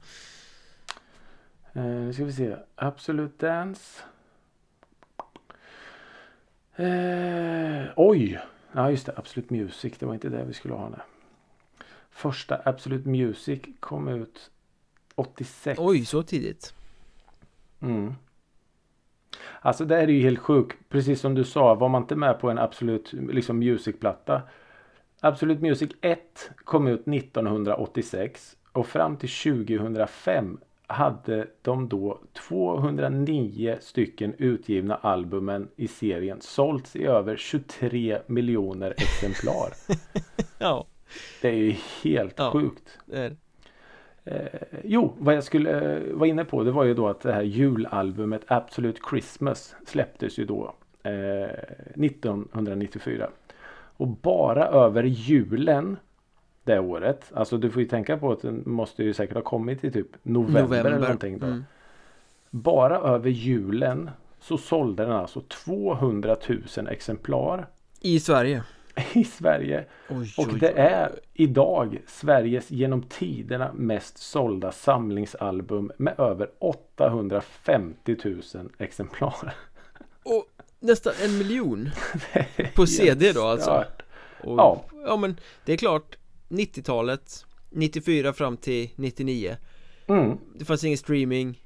Eh, 1.73 1.83
nu 1.83 2.13
ska 2.13 2.25
vi 2.25 2.33
se. 2.33 2.55
Absolute 2.75 3.47
Dance. 3.47 4.03
Eh, 6.75 7.85
oj! 7.95 8.39
Ja 8.71 8.89
just 8.89 9.05
det, 9.05 9.13
Absolute 9.15 9.53
Music. 9.53 9.97
Det 9.97 10.05
var 10.05 10.13
inte 10.13 10.29
det 10.29 10.45
vi 10.45 10.53
skulle 10.53 10.73
ha 10.73 10.89
nu. 10.89 10.99
Första 12.09 12.61
Absolute 12.65 13.09
Music 13.09 13.61
kom 13.79 14.07
ut 14.07 14.51
86. 15.15 15.79
Oj, 15.79 16.05
så 16.05 16.23
tidigt. 16.23 16.73
Mm. 17.81 18.13
Alltså 19.61 19.85
det 19.85 19.97
är 19.97 20.07
ju 20.07 20.21
helt 20.21 20.39
sjukt. 20.39 20.89
Precis 20.89 21.21
som 21.21 21.35
du 21.35 21.43
sa, 21.43 21.75
var 21.75 21.89
man 21.89 22.01
inte 22.01 22.15
med 22.15 22.39
på 22.39 22.49
en 22.49 22.57
Absolut 22.57 23.13
liksom 23.13 23.59
Music-platta. 23.59 24.41
Absolute 25.19 25.61
Music 25.61 25.91
1 26.01 26.51
kom 26.55 26.87
ut 26.87 27.07
1986 27.07 28.57
och 28.71 28.87
fram 28.87 29.17
till 29.17 29.29
2005 29.29 30.59
hade 30.87 31.47
de 31.61 31.89
då 31.89 32.19
209 32.33 33.77
stycken 33.81 34.33
utgivna 34.37 34.95
albumen 34.95 35.67
i 35.75 35.87
serien 35.87 36.41
sålts 36.41 36.95
i 36.95 37.03
över 37.03 37.37
23 37.37 38.19
miljoner 38.27 38.93
exemplar. 38.97 39.73
ja. 40.59 40.85
Det 41.41 41.47
är 41.47 41.53
ju 41.53 41.75
helt 42.03 42.33
ja, 42.37 42.51
sjukt. 42.51 42.99
Eh, 44.25 44.45
jo, 44.83 45.13
vad 45.17 45.35
jag 45.35 45.43
skulle 45.43 45.95
eh, 45.95 46.13
vara 46.13 46.29
inne 46.29 46.45
på 46.45 46.63
det 46.63 46.71
var 46.71 46.83
ju 46.83 46.93
då 46.93 47.07
att 47.07 47.21
det 47.21 47.33
här 47.33 47.41
julalbumet 47.41 48.41
Absolute 48.47 48.99
Christmas 49.09 49.75
släpptes 49.85 50.39
ju 50.39 50.45
då 50.45 50.75
eh, 51.03 51.11
1994. 52.03 53.29
Och 53.97 54.07
bara 54.07 54.67
över 54.67 55.03
julen 55.03 55.97
det 56.63 56.79
året. 56.79 57.31
Alltså 57.33 57.57
du 57.57 57.71
får 57.71 57.81
ju 57.81 57.87
tänka 57.87 58.17
på 58.17 58.31
att 58.31 58.41
den 58.41 58.63
måste 58.65 59.03
ju 59.03 59.13
säkert 59.13 59.35
ha 59.35 59.41
kommit 59.41 59.83
i 59.83 59.91
typ 59.91 60.07
november, 60.23 60.61
november. 60.61 60.91
eller 60.91 60.99
någonting 60.99 61.39
då. 61.39 61.45
Mm. 61.45 61.63
Bara 62.49 62.97
över 62.97 63.29
julen 63.29 64.09
så 64.39 64.57
sålde 64.57 65.03
den 65.03 65.11
alltså 65.11 65.41
200 65.41 66.35
000 66.77 66.87
exemplar. 66.87 67.67
I 68.01 68.19
Sverige? 68.19 68.63
I 69.13 69.23
Sverige. 69.23 69.85
Oj, 70.09 70.33
och 70.37 70.47
det 70.59 70.73
oj, 70.73 70.79
är 70.79 71.11
idag 71.33 72.01
Sveriges 72.07 72.71
genom 72.71 73.01
tiderna 73.01 73.73
mest 73.73 74.17
sålda 74.17 74.71
samlingsalbum 74.71 75.91
med 75.97 76.19
över 76.19 76.49
850 76.59 78.15
000 78.23 78.41
exemplar. 78.77 79.53
Och 80.23 80.45
nästan 80.79 81.13
en 81.23 81.37
miljon 81.37 81.89
på 82.75 82.87
CD 82.87 83.33
då 83.33 83.43
alltså? 83.43 83.85
Och, 84.43 84.57
ja. 84.57 84.81
Ja 85.05 85.17
men 85.17 85.39
det 85.65 85.73
är 85.73 85.77
klart 85.77 86.17
90-talet 86.53 87.45
94 87.69 88.33
fram 88.33 88.57
till 88.57 88.89
99 88.95 89.57
mm. 90.07 90.37
Det 90.55 90.65
fanns 90.65 90.83
ingen 90.83 90.97
streaming 90.97 91.63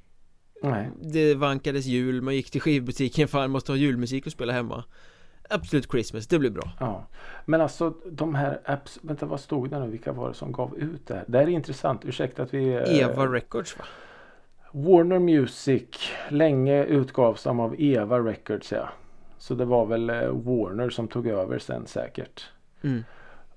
Nej. 0.62 0.90
Det 1.02 1.34
vankades 1.34 1.86
jul, 1.86 2.22
man 2.22 2.34
gick 2.34 2.50
till 2.50 2.60
skivbutiken 2.60 3.28
Fan, 3.28 3.50
måste 3.50 3.72
ha 3.72 3.76
julmusik 3.76 4.26
och 4.26 4.32
spela 4.32 4.52
hemma 4.52 4.84
Absolut 5.50 5.90
Christmas, 5.90 6.26
det 6.26 6.38
blir 6.38 6.50
bra 6.50 6.72
Ja 6.80 7.06
Men 7.44 7.60
alltså 7.60 7.94
de 8.10 8.34
här 8.34 8.60
apps, 8.64 8.98
vänta 9.02 9.26
vad 9.26 9.40
stod 9.40 9.70
det 9.70 9.78
nu? 9.78 9.90
Vilka 9.90 10.12
var 10.12 10.28
det 10.28 10.34
som 10.34 10.52
gav 10.52 10.78
ut 10.78 11.06
det 11.06 11.14
här? 11.14 11.24
Det 11.28 11.38
här 11.38 11.44
är 11.44 11.50
intressant, 11.50 12.04
ursäkta 12.04 12.42
att 12.42 12.54
vi 12.54 12.68
eh, 12.68 13.00
Eva 13.00 13.26
Records 13.26 13.78
va? 13.78 13.84
Warner 14.72 15.18
Music 15.18 15.88
Länge 16.28 16.84
utgavs 16.84 17.42
de 17.42 17.60
av 17.60 17.74
Eva 17.78 18.18
Records 18.18 18.72
ja 18.72 18.88
Så 19.38 19.54
det 19.54 19.64
var 19.64 19.86
väl 19.86 20.10
eh, 20.10 20.28
Warner 20.28 20.90
som 20.90 21.08
tog 21.08 21.26
över 21.26 21.58
sen 21.58 21.86
säkert 21.86 22.50
mm. 22.82 23.04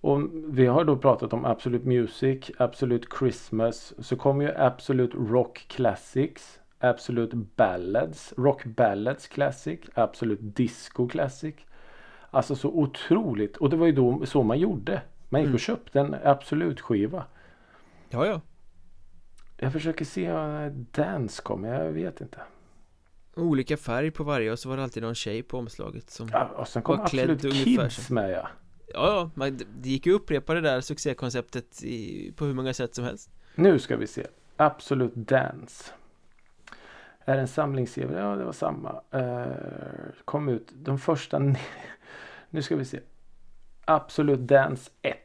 Och 0.02 0.22
vi 0.48 0.66
har 0.66 0.86
då 0.86 0.98
pratat 0.98 1.34
om 1.34 1.46
Absolute 1.46 1.88
Music, 1.88 2.52
Absolute 2.58 3.08
Christmas. 3.20 3.94
Så 4.00 4.16
kommer 4.16 4.46
ju 4.46 4.56
Absolute 4.56 5.18
Rock 5.18 5.66
Classics, 5.68 6.60
Absolute 6.80 7.36
Ballads, 7.36 8.34
Rock 8.38 8.66
Ballads 8.66 9.28
Classic, 9.28 9.80
Absolute 9.94 10.44
Disco 10.44 11.08
Classic. 11.08 11.56
Alltså 12.32 12.56
så 12.56 12.70
otroligt. 12.70 13.58
Och 13.58 13.70
det 13.70 13.76
var 13.76 13.86
ju 13.86 13.92
då 13.92 14.26
så 14.26 14.44
man 14.44 14.60
gjorde. 14.60 15.02
Man 15.30 15.42
gick 15.42 15.48
och 15.48 15.50
mm. 15.50 15.60
köpte 15.60 16.00
en 16.00 16.16
Absolut 16.24 16.82
skiva. 16.82 17.26
Ja, 18.10 18.26
ja. 18.26 18.42
Jag 19.58 19.74
försöker 19.74 20.06
se 20.06 20.32
Dance 20.92 21.42
kommer, 21.42 21.84
jag 21.84 21.92
vet 21.92 22.22
inte. 22.22 22.42
Olika 23.36 23.78
färg 23.78 24.12
på 24.12 24.24
varje 24.24 24.52
och 24.52 24.60
så 24.60 24.70
var 24.70 24.78
det 24.78 24.84
alltid 24.84 25.04
någon 25.04 25.16
tjej 25.16 25.44
på 25.44 25.58
omslaget 25.58 26.10
som 26.10 26.30
Ja, 26.32 26.46
och 26.56 26.68
sen 26.68 26.82
kom 26.82 26.98
Var 26.98 27.04
absolut 27.04 27.42
Kids 27.42 28.10
med 28.10 28.32
ja. 28.32 28.48
Ja, 28.94 29.30
ja, 29.36 29.50
det- 29.50 29.90
gick 29.90 30.06
ju 30.06 30.16
att 30.16 30.22
upprepa 30.22 30.54
det 30.54 30.62
där 30.62 30.82
succékonceptet 30.82 31.84
i, 31.84 32.32
på 32.36 32.46
hur 32.46 32.54
många 32.54 32.74
sätt 32.74 32.96
som 32.96 33.04
helst 33.06 33.30
Nu 33.56 33.80
ska 33.80 33.98
vi 33.98 34.08
se. 34.08 34.28
Absolut 34.58 35.16
Dance. 35.16 35.92
Är 37.26 37.38
en 37.38 37.48
samlingsserie. 37.48 38.20
Ja, 38.20 38.36
det 38.36 38.44
var 38.44 38.52
samma. 38.52 39.02
Eh, 39.12 40.14
kom 40.26 40.50
ut 40.50 40.68
de 40.74 41.00
första. 41.00 41.40
Nu 42.50 42.62
ska 42.62 42.76
vi 42.76 42.86
se. 42.86 43.00
Absolut 43.86 44.40
Dance 44.40 44.92
1. 45.02 45.18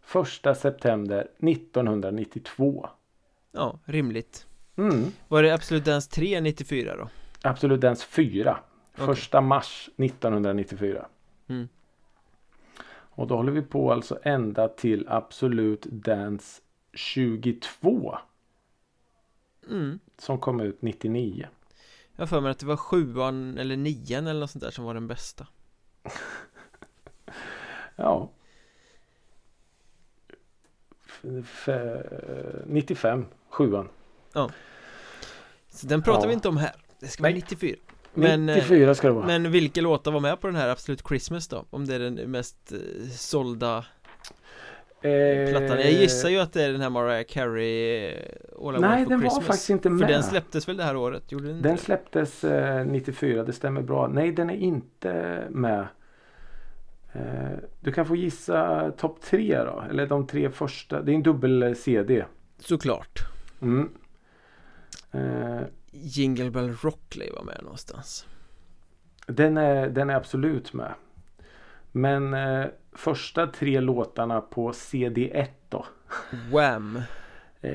Första 0.00 0.54
september 0.54 1.28
1992. 1.38 2.88
Ja, 3.52 3.78
rimligt 3.84 4.46
Mm. 4.76 5.04
Var 5.28 5.42
det 5.42 5.54
Absolut 5.54 5.84
Dance 5.84 6.10
3 6.10 6.40
94 6.40 6.96
då? 6.96 7.08
Absolut 7.42 7.80
Dance 7.80 8.06
4. 8.06 8.58
Okej. 8.94 9.06
Första 9.06 9.40
mars 9.40 9.88
1994. 9.96 11.06
Mm. 11.48 11.68
Och 13.10 13.26
då 13.26 13.36
håller 13.36 13.52
vi 13.52 13.62
på 13.62 13.92
alltså 13.92 14.18
ända 14.22 14.68
till 14.68 15.08
Absolut 15.08 15.82
Dance 15.82 16.62
22. 16.92 18.18
Mm 19.68 19.98
Som 20.18 20.38
kom 20.38 20.60
ut 20.60 20.82
99. 20.82 21.48
Jag 22.16 22.22
har 22.22 22.26
för 22.26 22.40
mig 22.40 22.50
att 22.50 22.58
det 22.58 22.66
var 22.66 22.76
sjuan 22.76 23.58
eller 23.58 23.76
nian 23.76 24.26
eller 24.26 24.40
något 24.40 24.50
sånt 24.50 24.64
där 24.64 24.70
som 24.70 24.84
var 24.84 24.94
den 24.94 25.06
bästa 25.06 25.46
Ja. 27.96 28.30
F- 31.06 31.68
f- 31.68 32.64
95, 32.66 33.26
sjuan. 33.48 33.88
Så 35.68 35.86
den 35.86 36.02
pratar 36.02 36.22
Ja. 36.22 36.28
vi 36.28 36.34
inte 36.34 36.48
om 36.48 36.56
här 36.56 36.74
Det 37.00 37.06
ska 37.08 37.22
vara 37.22 37.32
Nej. 37.32 37.40
94 37.50 37.76
Men, 38.14 38.48
eh, 38.48 38.54
94 38.56 38.94
ska 38.94 39.06
det 39.08 39.14
vara. 39.14 39.26
Men 39.26 39.50
vilka 39.50 39.80
låtar 39.80 40.12
var 40.12 40.20
med 40.20 40.40
på 40.40 40.46
den 40.46 40.56
här 40.56 40.68
Absolut 40.68 41.02
Christmas 41.08 41.48
då? 41.48 41.64
Om 41.70 41.86
det 41.86 41.94
är 41.94 41.98
den 41.98 42.14
mest 42.14 42.72
eh, 42.72 42.78
sålda 43.10 43.84
Eh, 45.02 45.50
plattan 45.50 45.68
Jag 45.80 45.92
gissar 45.92 46.28
ju 46.28 46.38
att 46.38 46.52
det 46.52 46.62
är 46.62 46.72
den 46.72 46.80
här 46.80 46.90
Mariah 46.90 47.24
Carey 47.28 48.06
eh, 48.08 48.14
All 48.66 48.76
I 48.76 48.78
Nej, 48.80 48.90
Want 48.90 49.04
for 49.04 49.10
den 49.10 49.20
var 49.20 49.28
Christmas 49.28 49.46
faktiskt 49.46 49.70
inte 49.70 49.88
För 49.88 49.96
med. 49.96 50.08
den 50.08 50.22
släpptes 50.22 50.68
väl 50.68 50.76
det 50.76 50.84
här 50.84 50.96
året? 50.96 51.32
Gjorde 51.32 51.48
den, 51.48 51.62
Den 51.62 51.78
släpptes 51.78 52.44
eh, 52.44 52.86
94, 52.86 53.42
det 53.44 53.52
stämmer 53.52 53.82
bra. 53.82 54.06
Nej, 54.08 54.32
den 54.32 54.50
är 54.50 54.54
inte 54.56 55.42
med. 55.50 55.86
Eh, 57.12 57.20
du 57.80 57.92
kan 57.92 58.06
få 58.06 58.16
gissa 58.16 58.90
topp 58.90 59.20
tre 59.22 59.58
då. 59.64 59.84
Eller 59.90 60.06
de 60.06 60.26
tre 60.26 60.50
första. 60.50 61.02
Det 61.02 61.12
är 61.12 61.14
en 61.14 61.22
dubbel 61.22 61.62
eh, 61.62 61.74
CD. 61.74 62.24
Såklart 62.58 63.18
Mm. 63.62 63.88
Eh, 65.92 65.98
Jingle 66.00 66.50
Bell 66.50 66.72
Rock 66.72 67.16
lär 67.16 67.24
ju 67.24 67.32
vara 67.32 67.44
med 67.44 67.60
någonstans 67.62 68.26
den, 69.30 69.56
är, 69.56 69.88
den 69.88 70.10
är 70.10 70.14
absolut 70.14 70.72
med. 70.72 70.92
Men 71.92 72.34
eh, 72.34 72.66
första 72.92 73.46
tre 73.46 73.80
låtarna 73.80 74.40
på 74.40 74.70
CD1 74.70 75.46
då. 75.68 75.86
Wham! 76.52 77.02
Eh, 77.60 77.72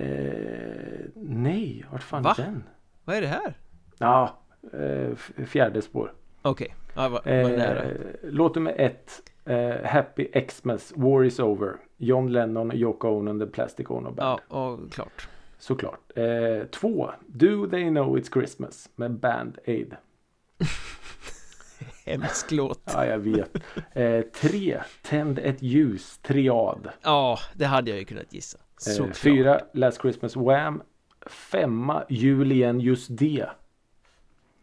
nej, 1.16 1.86
vart 1.92 2.04
fan 2.04 2.24
Va? 2.24 2.36
är 2.38 2.44
den? 2.44 2.64
Vad 3.04 3.16
är 3.16 3.22
det 3.22 3.28
här? 3.28 3.54
Ja, 3.98 4.38
eh, 4.74 5.16
fjärde 5.46 5.82
spår. 5.82 6.14
Okej, 6.42 6.76
ja, 6.96 7.10
vad, 7.10 7.12
vad 7.12 7.34
Eh, 7.34 7.48
nära 7.48 7.84
låt 8.24 8.56
nummer 8.56 8.76
ett. 8.78 9.12
Eh, 9.46 9.86
Happy 9.86 10.26
Xmas, 10.48 10.94
War 10.96 11.24
is 11.24 11.40
over. 11.40 11.76
John 11.98 12.28
Lennon, 12.28 12.72
Yoko 12.72 13.08
Ono 13.08 13.40
the 13.40 13.46
Plastic 13.46 13.90
Ono 13.90 14.12
Band. 14.12 14.40
Ja, 14.50 14.58
och 14.58 14.92
klart 14.92 15.28
Såklart. 15.58 16.18
Eh, 16.18 16.68
två. 16.72 17.12
Do 17.28 17.68
They 17.70 17.90
Know 17.90 18.18
It's 18.18 18.34
Christmas 18.34 18.90
med 18.96 19.12
Band 19.20 19.58
Aid. 19.68 19.96
Hemsk 22.06 22.52
låt 22.52 22.82
Ja, 22.86 23.06
jag 23.06 23.20
vet. 23.20 23.58
Eh, 23.94 24.22
tre. 24.22 24.82
Tänd 25.02 25.40
ett 25.40 25.62
ljus, 25.62 26.18
triad. 26.22 26.90
Ja, 27.02 27.40
det 27.54 27.66
hade 27.66 27.90
jag 27.92 28.00
ju 28.00 28.06
kunnat 28.06 28.34
gissa 28.34 28.58
Eh, 29.00 29.12
fyra. 29.14 29.60
Last 29.74 30.02
Christmas 30.02 30.36
Wham. 30.36 30.82
Femma. 31.26 32.04
Jul 32.10 32.52
igen, 32.52 32.80
just 32.80 33.08
det. 33.10 33.50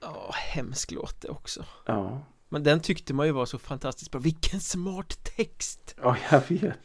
Ja, 0.00 0.30
hemsk 0.34 0.90
låt 0.90 1.20
det 1.20 1.28
också 1.28 1.64
Ja, 1.86 2.20
Men 2.48 2.62
den 2.62 2.80
tyckte 2.80 3.14
man 3.14 3.26
ju 3.26 3.32
var 3.32 3.46
så 3.46 3.58
fantastiskt 3.58 4.10
bra 4.10 4.20
Vilken 4.20 4.60
smart 4.60 5.24
text! 5.36 5.94
ja 6.02 6.16
jag 6.30 6.42
vet. 6.48 6.78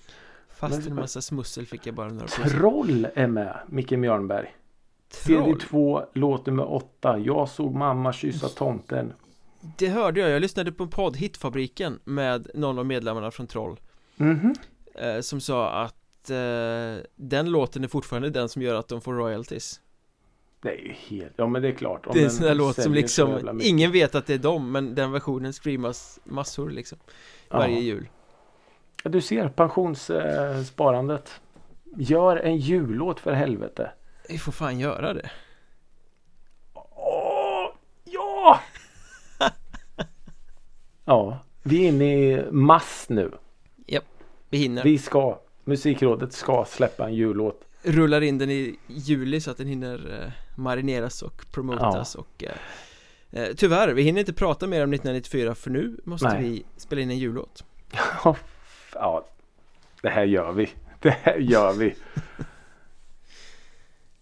Fast 0.59 0.77
Men- 0.79 0.87
en 0.87 0.95
massa 0.95 1.21
smussel 1.21 1.65
fick 1.65 1.87
jag 1.87 1.95
bara 1.95 2.09
några 2.09 2.27
Troll 2.27 3.07
är 3.15 3.27
med, 3.27 3.57
Micke 3.67 3.91
Mjörnberg. 3.91 4.55
Troll? 5.25 5.55
CD2, 5.59 6.05
låt 6.13 6.45
nummer 6.45 6.71
åtta. 6.73 7.17
Jag 7.19 7.49
såg 7.49 7.75
mamma 7.75 8.13
kyssa 8.13 8.49
tomten. 8.49 9.13
Det 9.77 9.87
hörde 9.87 10.19
jag, 10.19 10.29
jag 10.29 10.41
lyssnade 10.41 10.71
på 10.71 10.83
en 10.83 10.89
podd, 10.89 11.17
Hitfabriken 11.17 11.99
Med 12.03 12.47
någon 12.53 12.79
av 12.79 12.85
medlemmarna 12.85 13.31
från 13.31 13.47
Troll 13.47 13.79
Mhm. 14.15 14.55
eh, 14.95 15.19
Som 15.21 15.41
sa 15.41 15.69
att 15.69 16.29
eh, 16.29 17.03
den 17.15 17.51
låten 17.51 17.83
är 17.83 17.87
fortfarande 17.87 18.29
den 18.29 18.49
som 18.49 18.61
gör 18.61 18.75
att 18.75 18.87
de 18.87 19.01
får 19.01 19.13
royalties 19.13 19.81
Det 20.61 20.69
är 20.69 20.81
ju 20.81 20.91
helt... 20.93 21.33
Ja 21.35 21.47
men 21.47 21.61
det 21.61 21.67
är 21.67 21.71
klart. 21.71 22.07
Om 22.07 22.13
Det 22.13 22.19
är 22.21 22.23
en 22.25 22.31
sån 22.31 22.45
där 22.45 22.55
låt 22.55 22.81
som 22.81 22.93
liksom. 22.93 23.59
Ingen 23.63 23.91
vet 23.91 24.15
att 24.15 24.25
det 24.27 24.33
är 24.33 24.37
dem 24.37 24.71
Men 24.71 24.95
den 24.95 25.11
versionen 25.11 25.53
streamas 25.53 26.19
massor 26.23 26.69
liksom 26.69 26.97
Varje 27.49 27.75
Ja. 27.75 27.81
jul 27.81 28.07
Du 29.03 29.21
ser 29.21 29.49
pensionssparandet. 29.49 31.41
Gör 31.97 32.37
en 32.37 32.57
jullåt 32.57 33.19
för 33.19 33.33
helvete. 33.33 33.91
Vi 34.29 34.37
får 34.37 34.51
fan 34.51 34.79
göra 34.79 35.13
det 35.13 35.29
Åh, 36.73 37.71
ja! 38.05 38.59
ja, 41.05 41.39
vi 41.63 41.85
är 41.85 41.89
inne 41.89 42.05
i 42.05 42.51
mass 42.51 43.05
nu. 43.09 43.31
Vi 44.49 44.57
hinner 44.57 44.83
Vi 44.83 44.97
ska, 44.97 45.39
Musikrådet 45.63 46.33
ska 46.33 46.65
släppa 46.65 47.05
en 47.05 47.13
jullåt. 47.13 47.61
Rullar 47.83 48.21
in 48.21 48.37
den 48.37 48.49
i 48.49 48.79
juli 48.87 49.41
så 49.41 49.51
att 49.51 49.57
den 49.57 49.67
hinner 49.67 50.23
eh, 50.23 50.31
marineras 50.55 51.21
och 51.21 51.45
promotas 51.51 52.15
och 52.15 52.43
eh, 52.43 53.41
eh, 53.41 53.53
Tyvärr, 53.55 53.93
vi 53.93 54.01
hinner 54.01 54.19
inte 54.19 54.33
prata 54.33 54.67
mer 54.67 54.83
om 54.83 54.93
1994 54.93 55.55
för 55.55 55.69
nu 55.69 55.99
måste 56.03 56.27
Nej. 56.27 56.43
vi 56.43 56.65
spela 56.77 57.01
in 57.01 57.11
en 57.11 57.17
jullåt 57.17 57.63
ja, 58.93 59.25
det 60.01 60.09
här 60.09 60.23
gör 60.23 60.51
vi. 60.51 60.69
Det 60.99 61.09
här 61.09 61.37
gör 61.37 61.73
vi. 61.73 61.95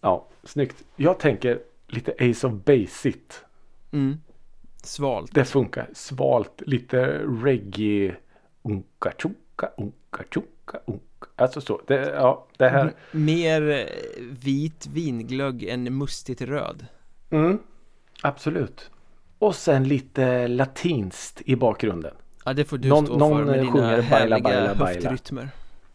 Ja, 0.02 0.28
snyggt. 0.44 0.84
Jag 0.96 1.20
tänker 1.20 1.60
lite 1.88 2.12
Ace 2.20 2.48
of 2.48 2.54
Basic. 2.54 3.16
mm. 3.92 4.18
Svalt 4.84 5.34
Det 5.34 5.46
funkar. 5.46 5.90
Svalt, 5.94 6.62
lite 6.66 7.06
reggae. 7.44 8.16
Unka 8.62 9.12
tjoka, 9.18 9.70
unka 9.78 10.24
tjoka, 10.34 10.80
unka. 10.86 11.28
Alltså 11.36 11.62
så. 11.62 11.82
Det, 11.88 11.96
ja, 11.96 12.48
det 12.58 12.70
här. 12.70 12.94
Mer 13.12 13.70
eh, 13.70 13.86
vit 14.22 14.88
vinglögg 14.88 15.64
än 15.64 15.98
mustigt 15.98 16.42
röd 16.42 16.86
Mm, 17.30 17.60
absolut. 18.22 18.90
Och 19.40 19.56
sen 19.56 19.84
lite 19.88 20.48
latinskt 20.48 21.42
i 21.46 21.56
bakgrunden. 21.56 22.14
Ja 22.46 22.54
det 22.54 22.66
får 22.66 22.78
du 22.78 22.90
Någon- 22.90 23.06
stå 23.06 23.18
någon, 23.18 23.38
för 23.38 23.46
med 23.52 23.60
eh, 23.60 23.74
dina 23.74 24.02
härliga 24.02 24.40
baila, 24.40 24.76
baila. 24.76 25.10
höftrytmer 25.10 25.50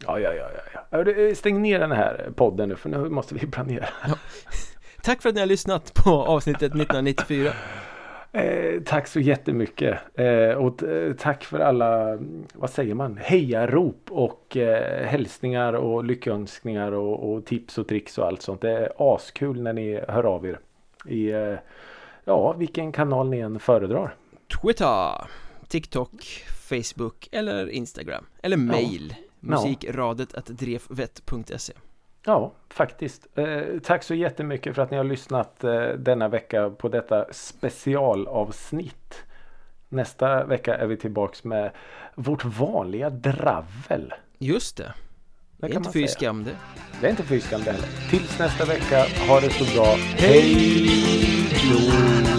Ja, 0.07 0.19
ja, 0.19 0.33
ja, 0.33 0.49
ja, 0.55 0.61
ja. 0.73 0.79
Ja, 0.97 1.03
det- 1.03 1.37
Stäng 1.37 1.61
ner 1.61 1.79
den 1.79 1.91
här 1.91 2.29
podden 2.35 2.69
nu 2.69 2.75
för 2.75 2.89
nu 2.89 3.09
måste 3.09 3.35
vi 3.35 3.47
planera. 3.47 3.85
Tack 5.03 5.21
för 5.21 5.29
att 5.29 5.35
ni 5.35 5.41
har 5.41 5.47
lyssnat 5.47 5.93
på 5.93 6.09
avsnittet 6.11 6.61
1994 6.75 7.51
Eh, 8.33 8.81
tack 8.85 9.07
så 9.07 9.19
jättemycket. 9.19 9.97
Eh, 10.15 10.55
och 10.57 10.77
t- 10.77 11.13
tack 11.19 11.43
för 11.43 11.59
alla, 11.59 12.17
vad 12.53 12.69
säger 12.69 12.93
man, 12.95 13.17
hejarop 13.21 14.05
och 14.09 14.57
eh, 14.57 15.05
hälsningar 15.05 15.73
och 15.73 16.03
lyckönskningar 16.03 16.91
och, 16.91 17.33
och 17.33 17.45
tips 17.45 17.77
och 17.77 17.87
tricks 17.87 18.17
och 18.17 18.27
allt 18.27 18.41
sånt. 18.41 18.61
Det 18.61 18.71
är 18.71 18.91
askul 19.15 19.61
när 19.61 19.73
ni 19.73 20.01
hör 20.07 20.23
av 20.23 20.45
er. 20.45 20.59
I, 21.07 21.31
eh, 21.31 21.53
ja, 22.25 22.51
vilken 22.53 22.91
kanal 22.91 23.29
ni 23.29 23.39
än 23.39 23.59
föredrar. 23.59 24.15
Twitter, 24.61 25.11
TikTok, 25.71 26.43
Facebook 26.69 27.29
eller 27.31 27.69
Instagram 27.69 28.25
Eller 28.41 28.57
mail 28.57 29.15
Musikradet 29.39 30.33
att 30.33 30.45
drevvett.se 30.45 31.73
Ja, 32.25 32.53
faktiskt. 32.69 33.27
Eh, 33.35 33.61
tack 33.83 34.03
så 34.03 34.15
jättemycket 34.15 34.75
för 34.75 34.81
att 34.81 34.91
ni 34.91 34.97
har 34.97 35.03
lyssnat 35.03 35.63
eh, 35.63 35.87
denna 35.87 36.27
vecka 36.27 36.69
på 36.69 36.89
detta 36.89 37.25
specialavsnitt. 37.31 39.23
Nästa 39.89 40.45
vecka 40.45 40.75
är 40.77 40.87
vi 40.87 40.97
tillbaks 40.97 41.43
med 41.43 41.71
vårt 42.15 42.45
vanliga 42.45 43.09
dravel. 43.09 44.13
Just 44.37 44.77
det 44.77 44.93
Det 45.57 45.67
är 45.67 45.77
inte 45.77 45.91
fy 45.91 46.07
skam 46.07 46.43
det 46.43 46.55
Det 47.01 47.07
är 47.07 47.11
inte 47.11 47.23
fy 47.23 47.39
skam 47.39 47.61
det 47.63 47.71
heller. 47.71 47.89
Tills 48.09 48.39
nästa 48.39 48.65
vecka, 48.65 49.05
ha 49.27 49.39
det 49.39 49.49
så 49.49 49.75
bra. 49.75 49.95
Hej 50.17 50.55
då! 51.71 52.30